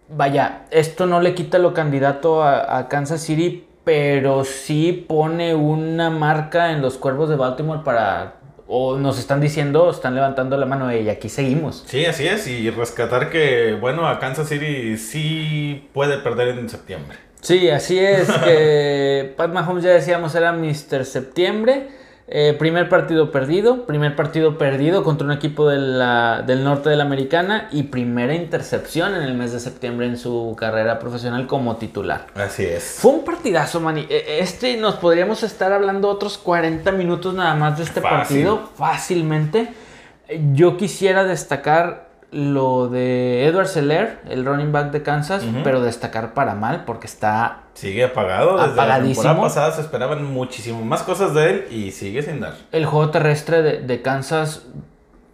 vaya, 0.08 0.66
esto 0.70 1.06
no 1.06 1.20
le 1.20 1.34
quita 1.34 1.58
lo 1.58 1.74
candidato 1.74 2.44
a, 2.44 2.78
a 2.78 2.88
Kansas 2.88 3.20
City, 3.20 3.66
pero 3.82 4.44
sí 4.44 5.04
pone 5.08 5.56
una 5.56 6.08
marca 6.08 6.70
en 6.70 6.82
los 6.82 6.98
cuervos 6.98 7.28
de 7.28 7.34
Baltimore 7.34 7.80
para. 7.84 8.34
O 8.68 8.96
nos 8.96 9.18
están 9.18 9.40
diciendo, 9.40 9.90
están 9.90 10.14
levantando 10.14 10.56
la 10.56 10.66
mano 10.66 10.90
y 10.96 11.08
aquí 11.08 11.28
seguimos. 11.28 11.82
Sí, 11.86 12.06
así 12.06 12.28
es. 12.28 12.46
Y 12.46 12.70
rescatar 12.70 13.28
que, 13.28 13.76
bueno, 13.78 14.06
a 14.06 14.20
Kansas 14.20 14.48
City 14.48 14.96
sí 14.96 15.90
puede 15.92 16.18
perder 16.18 16.56
en 16.56 16.68
septiembre. 16.70 17.18
Sí, 17.43 17.68
así 17.68 17.99
es 17.99 18.28
que 18.45 19.34
Pat 19.36 19.53
Mahomes 19.53 19.84
ya 19.84 19.90
decíamos 19.90 20.34
era 20.34 20.53
Mr. 20.53 21.05
Septiembre. 21.05 22.01
Eh, 22.34 22.55
primer 22.59 22.88
partido 22.88 23.30
perdido, 23.30 23.84
primer 23.84 24.16
partido 24.16 24.57
perdido 24.57 25.03
contra 25.05 25.26
un 25.26 25.32
equipo 25.32 25.68
de 25.68 25.76
la- 25.78 26.43
del 26.47 26.64
norte 26.64 26.88
de 26.88 26.97
la 26.97 27.03
americana 27.05 27.68
y 27.72 27.82
primera 27.82 28.34
intercepción 28.34 29.14
en 29.14 29.22
el 29.22 29.34
mes 29.34 29.53
de 29.53 29.61
septiembre 29.61 30.07
en 30.07 30.16
su 30.16 30.57
carrera 30.59 30.99
profesional 30.99 31.47
como 31.47 31.76
titular. 31.76 32.28
Así 32.34 32.64
es. 32.64 32.97
Fue 33.01 33.11
un 33.11 33.24
partidazo, 33.24 33.80
Manny. 33.80 34.07
E- 34.09 34.38
Este 34.38 34.78
nos 34.78 34.95
podríamos 34.95 35.43
estar 35.43 35.72
hablando 35.72 36.09
otros 36.09 36.38
40 36.38 36.90
minutos 36.93 37.34
nada 37.34 37.55
más 37.55 37.76
de 37.76 37.84
este 37.84 38.01
Fácil. 38.01 38.16
partido 38.18 38.70
fácilmente. 38.76 39.68
Yo 40.55 40.78
quisiera 40.78 41.24
destacar 41.24 42.11
lo 42.33 42.89
de 42.89 43.47
Edward 43.47 43.68
Seller, 43.68 44.20
el 44.28 44.45
running 44.45 44.72
back 44.72 44.91
de 44.91 45.03
Kansas, 45.03 45.45
pero 45.62 45.83
destacar 45.83 46.35
para 46.35 46.55
mal 46.55 46.85
porque 46.85 47.07
está 47.07 47.59
Sigue 47.74 48.05
apagado. 48.05 48.57
Desde 48.57 48.76
la 48.76 49.01
temporada 49.03 49.41
pasada 49.41 49.72
se 49.72 49.80
esperaban 49.80 50.24
muchísimo 50.24 50.85
más 50.85 51.03
cosas 51.03 51.35
de 51.35 51.51
él 51.51 51.66
y 51.70 51.91
sigue 51.91 52.22
sin 52.22 52.41
dar. 52.41 52.55
el 52.70 52.85
juego 52.87 53.11
terrestre 53.11 53.62
de, 53.62 53.80
de 53.80 54.03
Kansas 54.03 54.66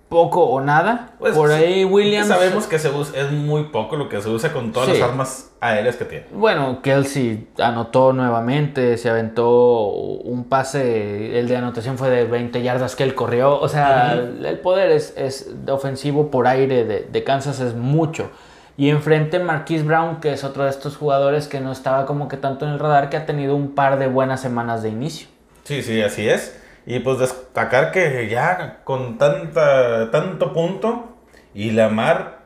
poco 0.09 0.45
o 0.45 0.61
nada. 0.61 1.11
Pues, 1.19 1.35
Por 1.35 1.51
ahí 1.51 1.85
Williams. 1.85 2.29
Sabemos 2.29 2.67
que 2.67 2.79
se 2.79 2.89
usa, 2.91 3.21
es 3.21 3.31
muy 3.31 3.65
poco 3.65 3.97
lo 3.97 4.09
que 4.09 4.21
se 4.23 4.29
usa 4.31 4.53
con 4.53 4.73
todas 4.73 4.89
Sí. 4.89 4.95
las 4.99 5.09
armas 5.11 5.51
aéreas 5.61 5.97
que 5.97 6.05
tiene. 6.07 6.25
Bueno, 6.33 6.81
Kelsey 6.83 7.49
anotó 7.59 8.13
nuevamente, 8.13 8.97
se 8.97 9.11
aventó 9.11 9.89
un 9.89 10.45
pase, 10.45 11.39
el 11.39 11.49
de 11.49 11.57
anotación 11.57 11.99
fue 11.99 12.09
de 12.11 12.25
20 12.25 12.63
yardas 12.63 12.97
que 12.97 13.05
él 13.05 13.15
corrió, 13.15 13.59
o 13.61 13.69
sea, 13.69 14.15
el 14.15 14.59
poder 14.61 14.91
es, 14.93 15.13
es 15.17 15.51
ofensivo 15.71 16.31
por 16.31 16.47
aire 16.47 16.85
de, 16.85 17.01
de 17.11 17.25
Kansas 17.25 17.61
es 17.61 17.75
mucho. 17.75 18.31
Y 18.77 18.91
enfrente 18.91 19.41
Marquise 19.41 19.83
Brown, 19.83 20.21
que 20.21 20.33
es 20.33 20.45
otro 20.45 20.63
de 20.63 20.71
estos 20.71 20.97
jugadores 20.97 21.49
que 21.49 21.59
no 21.61 21.73
estaba 21.73 22.07
como 22.07 22.29
que 22.29 22.37
tanto 22.37 22.65
en 22.65 22.73
el 22.73 22.79
radar, 22.79 23.11
que 23.11 23.17
ha 23.17 23.27
tenido 23.27 23.57
un 23.57 23.75
par 23.75 23.99
de 23.99 24.07
buenas 24.07 24.41
semanas 24.41 24.83
de 24.85 24.89
inicio. 24.91 25.27
Sí, 25.65 25.83
sí, 25.83 26.01
así 26.01 26.29
es. 26.29 26.57
Y 26.91 27.01
pues 27.01 27.19
destacar 27.19 27.93
que 27.93 28.29
ya 28.31 28.81
con 28.83 29.19
tanta, 29.19 30.11
tanto 30.11 30.55
punto 30.55 31.17
y 31.53 31.73
Lamar 31.73 32.39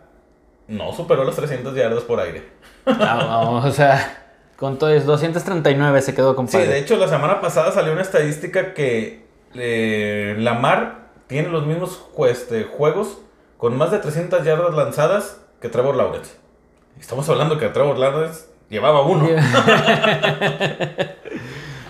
no 0.66 0.92
superó 0.92 1.22
los 1.22 1.36
300 1.36 1.72
yardas 1.76 2.02
por 2.02 2.18
aire. 2.18 2.48
Ah, 2.84 3.40
o 3.64 3.70
sea, 3.70 4.34
con 4.56 4.80
todo 4.80 4.90
es 4.90 5.06
239 5.06 6.02
se 6.02 6.12
quedó 6.16 6.32
Sí, 6.32 6.36
compadre. 6.36 6.66
de 6.66 6.78
hecho 6.78 6.96
la 6.96 7.06
semana 7.06 7.40
pasada 7.40 7.70
salió 7.70 7.92
una 7.92 8.02
estadística 8.02 8.74
que 8.74 9.24
eh, 9.54 10.34
Lamar 10.36 11.10
tiene 11.28 11.48
los 11.48 11.64
mismos 11.64 12.04
este, 12.28 12.64
juegos 12.64 13.18
con 13.58 13.78
más 13.78 13.92
de 13.92 13.98
300 13.98 14.42
yardas 14.42 14.74
lanzadas 14.74 15.40
que 15.60 15.68
Trevor 15.68 15.94
Lawrence. 15.94 16.32
Estamos 16.98 17.28
hablando 17.28 17.58
que 17.58 17.68
Trevor 17.68 17.96
Lawrence 17.96 18.46
llevaba 18.68 19.02
uno. 19.02 19.28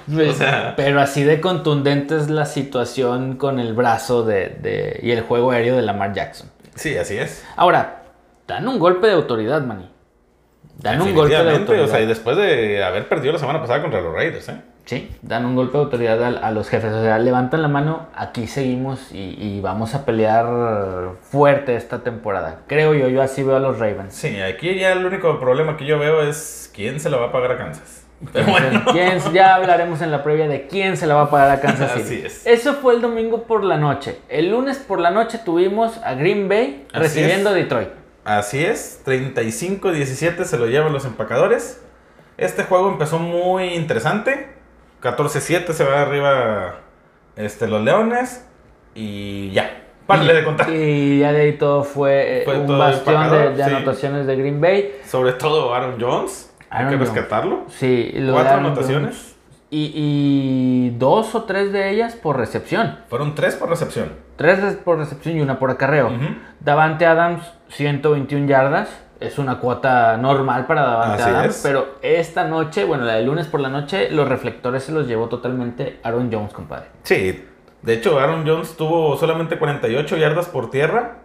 O 0.09 0.33
sea- 0.33 0.75
Pero 0.77 1.01
así 1.01 1.23
de 1.25 1.41
contundente 1.41 2.17
es 2.17 2.29
la 2.31 2.47
situación 2.47 3.37
con 3.37 3.59
el 3.59 3.75
brazo 3.75 4.25
de, 4.25 4.49
de- 4.49 5.01
y 5.03 5.11
el 5.11 5.23
juego 5.23 5.51
aéreo 5.51 5.77
de 5.77 5.83
Lamar 5.83 6.13
Jackson. 6.13 6.49
Sí, 6.75 6.97
así 6.97 7.17
es. 7.19 7.45
Ahora, 7.57 8.03
dan 8.47 8.67
un 8.69 8.79
golpe 8.79 9.07
de 9.07 9.13
autoridad, 9.15 9.63
Manny. 9.63 9.89
Dan 10.79 11.03
un 11.03 11.15
golpe 11.15 11.35
de 11.35 11.51
autoridad. 11.51 11.85
O 11.85 11.89
sea, 11.89 12.01
y 12.01 12.07
después 12.07 12.37
de 12.37 12.83
haber 12.83 13.09
perdido 13.09 13.33
la 13.35 13.39
semana 13.39 13.61
pasada 13.61 13.83
contra 13.83 14.01
los 14.01 14.13
Raiders, 14.15 14.49
¿eh? 14.49 14.57
Sí, 14.85 15.09
dan 15.23 15.45
un 15.45 15.55
golpe 15.55 15.79
de 15.79 15.85
autoridad 15.85 16.21
a, 16.25 16.29
a 16.49 16.51
los 16.51 16.69
jefes. 16.69 16.93
O 16.93 17.03
sea, 17.03 17.17
levantan 17.21 17.63
la 17.63 17.69
mano, 17.69 18.09
aquí 18.17 18.49
seguimos 18.49 19.13
y, 19.13 19.37
y 19.39 19.61
vamos 19.61 19.95
a 19.95 20.05
pelear 20.05 20.45
fuerte 21.23 21.77
esta 21.77 22.03
temporada. 22.03 22.63
Creo 22.67 22.93
yo, 22.95 23.07
yo 23.09 23.23
así 23.23 23.45
veo 23.45 23.55
a 23.57 23.61
los 23.61 23.79
Ravens. 23.79 24.13
Sí, 24.13 24.41
aquí 24.41 24.75
ya 24.81 24.93
el 24.93 25.07
único 25.07 25.39
problema 25.39 25.77
que 25.77 25.85
yo 25.87 26.01
veo 26.01 26.23
es 26.23 26.69
quién 26.75 26.99
se 26.99 27.11
la 27.11 27.19
va 27.19 27.27
a 27.27 27.33
pagar 27.33 27.53
a 27.53 27.59
Kansas. 27.59 28.02
Pero 28.33 28.47
bueno. 28.47 28.83
¿Quién- 28.93 29.19
ya 29.33 29.55
hablaremos 29.57 30.01
en 30.03 30.11
la 30.11 30.23
previa 30.23 30.49
de 30.49 30.67
quién 30.67 30.97
se 30.97 31.07
la 31.07 31.15
va 31.15 31.23
a 31.23 31.31
pagar 31.31 31.51
a 31.51 31.61
Kansas 31.61 31.93
City. 31.93 32.03
Así 32.03 32.23
es. 32.27 32.47
Eso 32.47 32.75
fue 32.75 32.95
el 32.95 33.01
domingo 33.01 33.45
por 33.45 33.65
la 33.65 33.77
noche. 33.77 34.19
El 34.29 34.51
lunes 34.51 34.79
por 34.79 35.01
la 35.01 35.11
noche 35.11 35.39
tuvimos 35.45 35.99
a 36.05 36.15
Green 36.15 36.49
Bay 36.49 36.87
Así 36.93 37.03
recibiendo 37.03 37.51
a. 37.51 37.53
Detroit. 37.53 37.89
Así 38.25 38.65
es, 38.65 39.03
35-17 39.05 40.45
se 40.45 40.57
lo 40.59 40.67
llevan 40.67 40.93
los 40.93 41.05
empacadores. 41.05 41.83
Este 42.39 42.63
juego 42.65 42.89
empezó 42.91 43.19
muy 43.19 43.75
interesante. 43.75 44.49
14-7 45.03 45.73
se 45.73 45.85
va 45.85 46.03
arriba 46.03 46.77
este, 47.37 47.67
los 47.67 47.83
Leones. 47.83 48.47
Y 48.95 49.51
ya, 49.51 49.83
párale 50.07 50.35
de 50.35 50.45
contar. 50.45 50.71
Y 50.71 51.19
ya 51.21 51.33
de 51.33 51.41
ahí 51.43 51.53
todo 51.59 51.83
fue, 51.83 52.43
eh, 52.43 52.45
Fue 52.45 52.59
un 52.59 52.67
todo 52.67 52.79
bastión 52.79 53.15
de, 53.17 53.23
empacador, 53.25 53.55
de 53.57 53.65
sí. 53.65 53.71
anotaciones 53.71 54.27
de 54.27 54.37
Green 54.37 54.61
Bay. 54.61 55.01
Sobre 55.07 55.33
todo 55.33 55.75
Aaron 55.75 55.97
Jones. 56.01 56.52
Hay 56.73 56.87
que 56.89 56.97
rescatarlo. 56.97 57.65
Sí, 57.69 58.11
lo 58.15 58.33
Cuatro 58.33 58.55
anotaciones. 58.59 59.37
Y, 59.71 59.93
y 59.95 60.91
dos 60.99 61.35
o 61.35 61.45
tres 61.45 61.73
de 61.73 61.91
ellas 61.91 62.15
por 62.15 62.37
recepción. 62.37 62.99
Fueron 63.09 63.35
tres 63.35 63.55
por 63.57 63.71
recepción. 63.71 64.13
Tres 64.37 64.61
res- 64.63 64.75
por 64.77 64.99
recepción 64.99 65.37
y 65.37 65.41
una 65.41 65.59
por 65.59 65.71
acarreo. 65.71 66.11
Davante 66.61 67.07
Adams, 67.07 67.43
121 67.69 68.47
yardas. 68.47 68.91
Es 69.21 69.39
una 69.39 69.61
cuota 69.61 70.17
normal 70.17 70.67
para 70.67 70.83
Davante 70.83 71.23
Así 71.23 71.31
Adams. 71.31 71.57
es. 71.57 71.63
Pero 71.63 71.95
esta 72.03 72.45
noche, 72.45 72.85
bueno, 72.85 73.05
la 73.05 73.15
de 73.15 73.23
lunes 73.23 73.47
por 73.47 73.61
la 73.61 73.69
noche, 73.69 74.11
los 74.11 74.29
reflectores 74.29 74.83
se 74.83 74.93
los 74.93 75.07
llevó 75.07 75.29
totalmente 75.29 76.01
Aaron 76.03 76.29
Jones, 76.33 76.53
compadre. 76.53 76.87
Sí, 77.05 77.43
de 77.83 77.95
hecho 77.95 78.19
Aaron 78.19 78.45
Jones 78.47 78.77
tuvo 78.77 79.17
solamente 79.17 79.59
48 79.59 80.17
yardas 80.17 80.47
por 80.49 80.71
tierra. 80.71 81.19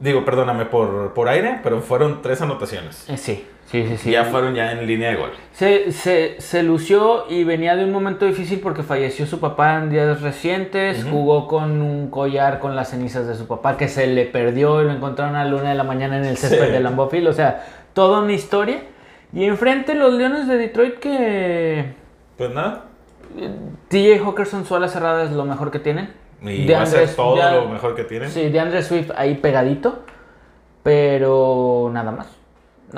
Digo, 0.00 0.24
perdóname, 0.24 0.64
por, 0.64 1.12
por 1.12 1.28
aire, 1.28 1.60
pero 1.62 1.80
fueron 1.82 2.22
tres 2.22 2.40
anotaciones. 2.40 3.08
Eh, 3.10 3.16
sí, 3.18 3.46
sí, 3.70 3.86
sí, 3.86 3.96
sí. 3.96 4.10
Ya 4.10 4.24
fueron 4.24 4.54
ya 4.54 4.72
en 4.72 4.86
línea 4.86 5.10
de 5.10 5.16
gol. 5.16 5.30
Se, 5.52 5.92
se, 5.92 6.40
se 6.40 6.62
lució 6.62 7.24
y 7.30 7.44
venía 7.44 7.76
de 7.76 7.84
un 7.84 7.92
momento 7.92 8.24
difícil 8.26 8.60
porque 8.60 8.82
falleció 8.82 9.26
su 9.26 9.40
papá 9.40 9.76
en 9.76 9.90
días 9.90 10.20
recientes. 10.22 11.04
Jugó 11.08 11.46
con 11.46 11.80
un 11.80 12.10
collar 12.10 12.58
con 12.58 12.74
las 12.76 12.90
cenizas 12.90 13.26
de 13.26 13.34
su 13.34 13.46
papá 13.46 13.76
que 13.76 13.88
se 13.88 14.06
le 14.06 14.24
perdió 14.26 14.80
y 14.82 14.84
lo 14.84 14.92
encontraron 14.92 15.36
a 15.36 15.44
la 15.44 15.50
luna 15.50 15.70
de 15.70 15.74
la 15.74 15.84
mañana 15.84 16.16
en 16.18 16.24
el 16.24 16.36
césped 16.36 16.66
Sí. 16.66 16.72
de 16.72 16.80
Lambeau 16.80 17.08
Field. 17.08 17.28
O 17.28 17.32
sea, 17.32 17.64
toda 17.92 18.20
una 18.20 18.32
historia. 18.32 18.82
Y 19.32 19.44
enfrente 19.44 19.94
los 19.94 20.14
Leones 20.14 20.48
de 20.48 20.56
Detroit 20.56 20.94
que... 20.98 21.92
Pues 22.38 22.50
nada, 22.50 22.84
TJ 23.88 24.20
Hawkinson 24.24 24.64
su 24.64 24.74
ala 24.74 24.88
cerrada 24.88 25.24
es 25.24 25.32
lo 25.32 25.44
mejor 25.44 25.70
que 25.70 25.78
tienen. 25.78 26.10
y 26.42 26.66
De 26.66 26.74
va 26.74 26.82
a 26.82 26.86
ser 26.86 27.08
todo 27.14 27.36
lo 27.36 27.68
mejor 27.68 27.94
que 27.94 28.04
tienen. 28.04 28.30
Sí, 28.30 28.48
de 28.48 28.82
Swift 28.82 29.10
ahí 29.16 29.34
pegadito. 29.34 30.02
Pero 30.82 31.90
nada 31.92 32.12
más. 32.12 32.37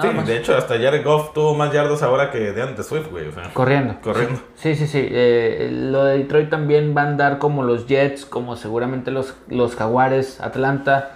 Sí, 0.00 0.06
más. 0.14 0.26
de 0.26 0.36
hecho, 0.36 0.56
hasta 0.56 0.78
Jared 0.78 1.04
Goff 1.04 1.32
tuvo 1.32 1.54
más 1.54 1.72
yardas 1.72 2.02
ahora 2.02 2.30
que 2.30 2.38
de 2.52 2.62
antes 2.62 2.86
Swift, 2.86 3.08
güey. 3.10 3.26
O 3.28 3.32
sea, 3.32 3.50
Corriendo. 3.52 3.96
Corriendo. 4.02 4.40
Sí, 4.54 4.76
sí, 4.76 4.86
sí. 4.86 5.04
Eh, 5.10 5.68
lo 5.72 6.04
de 6.04 6.18
Detroit 6.18 6.48
también 6.48 6.94
va 6.96 7.02
a 7.02 7.08
andar 7.08 7.38
como 7.38 7.64
los 7.64 7.86
Jets, 7.88 8.24
como 8.24 8.54
seguramente 8.56 9.10
los, 9.10 9.34
los 9.48 9.74
Jaguares, 9.74 10.40
Atlanta. 10.40 11.12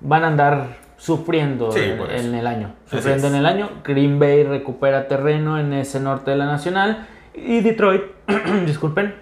Van 0.00 0.22
a 0.24 0.28
andar 0.28 0.76
sufriendo 0.96 1.72
Sí, 1.72 1.80
en, 1.80 2.00
en 2.00 2.34
el 2.36 2.46
año. 2.46 2.74
Sufriendo 2.86 3.26
en 3.26 3.34
el 3.34 3.46
año. 3.46 3.70
Green 3.82 4.18
Bay 4.20 4.44
recupera 4.44 5.08
terreno 5.08 5.58
en 5.58 5.72
ese 5.72 5.98
norte 5.98 6.30
de 6.30 6.36
la 6.36 6.46
Nacional. 6.46 7.08
Y 7.34 7.60
Detroit, 7.60 8.02
disculpen, 8.66 9.14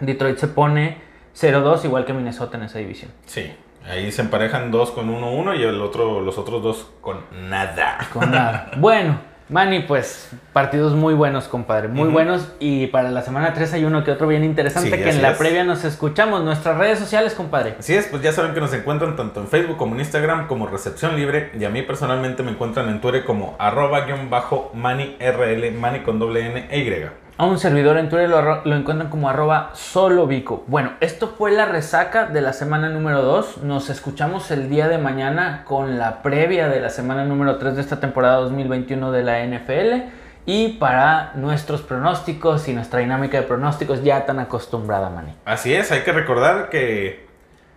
Detroit 0.00 0.38
se 0.38 0.48
pone 0.48 0.98
0-2 1.36 1.84
igual 1.84 2.04
que 2.04 2.12
Minnesota 2.12 2.56
en 2.56 2.64
esa 2.64 2.78
división. 2.80 3.12
sí. 3.26 3.52
Ahí 3.88 4.12
se 4.12 4.22
emparejan 4.22 4.70
dos 4.70 4.90
con 4.90 5.08
1-1 5.08 5.58
y 5.58 5.62
el 5.62 5.80
otro, 5.80 6.20
los 6.20 6.38
otros 6.38 6.62
dos 6.62 6.90
con 7.00 7.18
nada. 7.48 7.98
Con 8.12 8.30
nada. 8.30 8.70
bueno, 8.76 9.18
Manny, 9.48 9.80
pues 9.80 10.30
partidos 10.52 10.94
muy 10.94 11.12
buenos, 11.12 11.48
compadre. 11.48 11.88
Muy 11.88 12.08
buenos. 12.08 12.52
Y 12.60 12.86
para 12.86 13.10
la 13.10 13.22
semana 13.22 13.52
3 13.52 13.72
hay 13.74 13.84
uno 13.84 14.04
que 14.04 14.12
otro 14.12 14.28
bien 14.28 14.44
interesante 14.44 14.90
Sí, 14.90 15.02
que 15.02 15.10
en 15.10 15.22
la 15.22 15.32
es. 15.32 15.38
previa 15.38 15.64
nos 15.64 15.84
escuchamos. 15.84 16.44
Nuestras 16.44 16.78
redes 16.78 17.00
sociales, 17.00 17.34
compadre. 17.34 17.74
Así 17.78 17.96
es, 17.96 18.06
pues 18.06 18.22
ya 18.22 18.30
saben 18.32 18.54
que 18.54 18.60
nos 18.60 18.72
encuentran 18.72 19.16
tanto 19.16 19.40
en 19.40 19.48
Facebook 19.48 19.76
como 19.76 19.94
en 19.94 20.00
Instagram 20.02 20.46
como 20.46 20.68
Recepción 20.68 21.16
Libre 21.16 21.50
y 21.58 21.64
a 21.64 21.70
mí 21.70 21.82
personalmente 21.82 22.44
me 22.44 22.52
encuentran 22.52 22.88
en 22.90 23.00
Twitter 23.00 23.24
como 23.24 23.56
arroba 23.58 24.02
guion 24.02 24.30
bajo 24.30 24.70
mani 24.72 25.16
rl 25.18 25.72
mani 25.72 26.00
con 26.00 26.20
doble 26.20 26.46
n 26.46 26.68
e 26.70 26.78
y. 26.78 27.06
A 27.40 27.46
un 27.46 27.58
servidor 27.58 27.96
en 27.96 28.10
Twitter 28.10 28.28
lo, 28.28 28.66
lo 28.66 28.76
encuentran 28.76 29.08
como 29.08 29.30
arroba 29.30 29.70
solo 29.72 30.26
Vico. 30.26 30.62
Bueno, 30.66 30.92
esto 31.00 31.26
fue 31.38 31.50
la 31.52 31.64
resaca 31.64 32.26
de 32.26 32.42
la 32.42 32.52
semana 32.52 32.90
número 32.90 33.22
2. 33.22 33.62
Nos 33.62 33.88
escuchamos 33.88 34.50
el 34.50 34.68
día 34.68 34.88
de 34.88 34.98
mañana 34.98 35.64
con 35.64 35.98
la 35.98 36.20
previa 36.20 36.68
de 36.68 36.80
la 36.80 36.90
semana 36.90 37.24
número 37.24 37.56
3 37.56 37.76
de 37.76 37.80
esta 37.80 37.98
temporada 37.98 38.36
2021 38.40 39.10
de 39.10 39.22
la 39.22 39.42
NFL. 39.42 40.10
Y 40.44 40.74
para 40.74 41.32
nuestros 41.34 41.80
pronósticos 41.80 42.68
y 42.68 42.74
nuestra 42.74 43.00
dinámica 43.00 43.40
de 43.40 43.46
pronósticos 43.46 44.04
ya 44.04 44.26
tan 44.26 44.38
acostumbrada, 44.38 45.08
Manny. 45.08 45.34
Así 45.46 45.72
es, 45.72 45.90
hay 45.92 46.00
que 46.00 46.12
recordar 46.12 46.68
que 46.68 47.29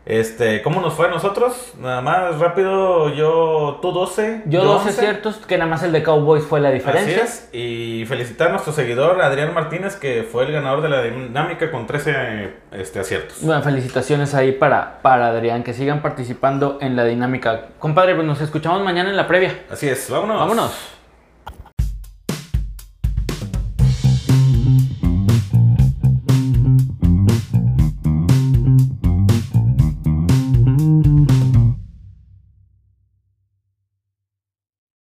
este, 0.06 0.62
¿cómo 0.62 0.82
nos 0.82 0.94
fue 0.94 1.08
a 1.08 1.10
nosotros? 1.10 1.74
Nada 1.80 2.02
más 2.02 2.38
rápido, 2.40 3.10
yo 3.14 3.80
tú 3.82 3.92
12, 3.92 4.44
Yo 4.48 4.64
12 4.64 4.90
11. 4.90 5.02
ciertos, 5.02 5.38
que 5.38 5.58
nada 5.58 5.70
más 5.70 5.82
el 5.84 5.94
de 5.94 6.04
Cowboys 6.04 6.44
fue 6.44 6.60
la 6.60 6.72
diferencia. 6.72 7.24
Así 7.24 7.48
es, 7.52 7.54
y 7.54 8.06
felicitar 8.06 8.50
a 8.50 8.52
nuestro 8.52 8.74
seguidor 8.74 9.22
Adrián 9.22 9.54
Martínez 9.54 9.96
que 9.96 10.24
fue 10.24 10.44
el 10.44 10.52
ganador 10.52 10.82
de 10.82 10.90
la 10.90 11.02
dinámica 11.02 11.72
con 11.72 11.88
13 11.88 12.54
este, 12.74 13.00
aciertos. 13.00 13.38
Bueno, 13.42 13.62
felicitaciones 13.62 14.34
ahí 14.36 14.52
para, 14.52 15.02
para 15.02 15.28
Adrián, 15.28 15.64
que 15.64 15.74
sigan 15.74 16.02
participando 16.02 16.78
en 16.82 16.96
la 16.96 17.06
dinámica. 17.06 17.68
Compadre, 17.80 18.16
pues 18.16 18.28
nos 18.28 18.42
escuchamos 18.42 18.84
mañana 18.84 19.10
en 19.10 19.16
la 19.16 19.28
previa. 19.28 19.62
Así 19.72 19.88
es, 19.88 20.10
vámonos. 20.10 20.38
Vámonos. 20.38 20.93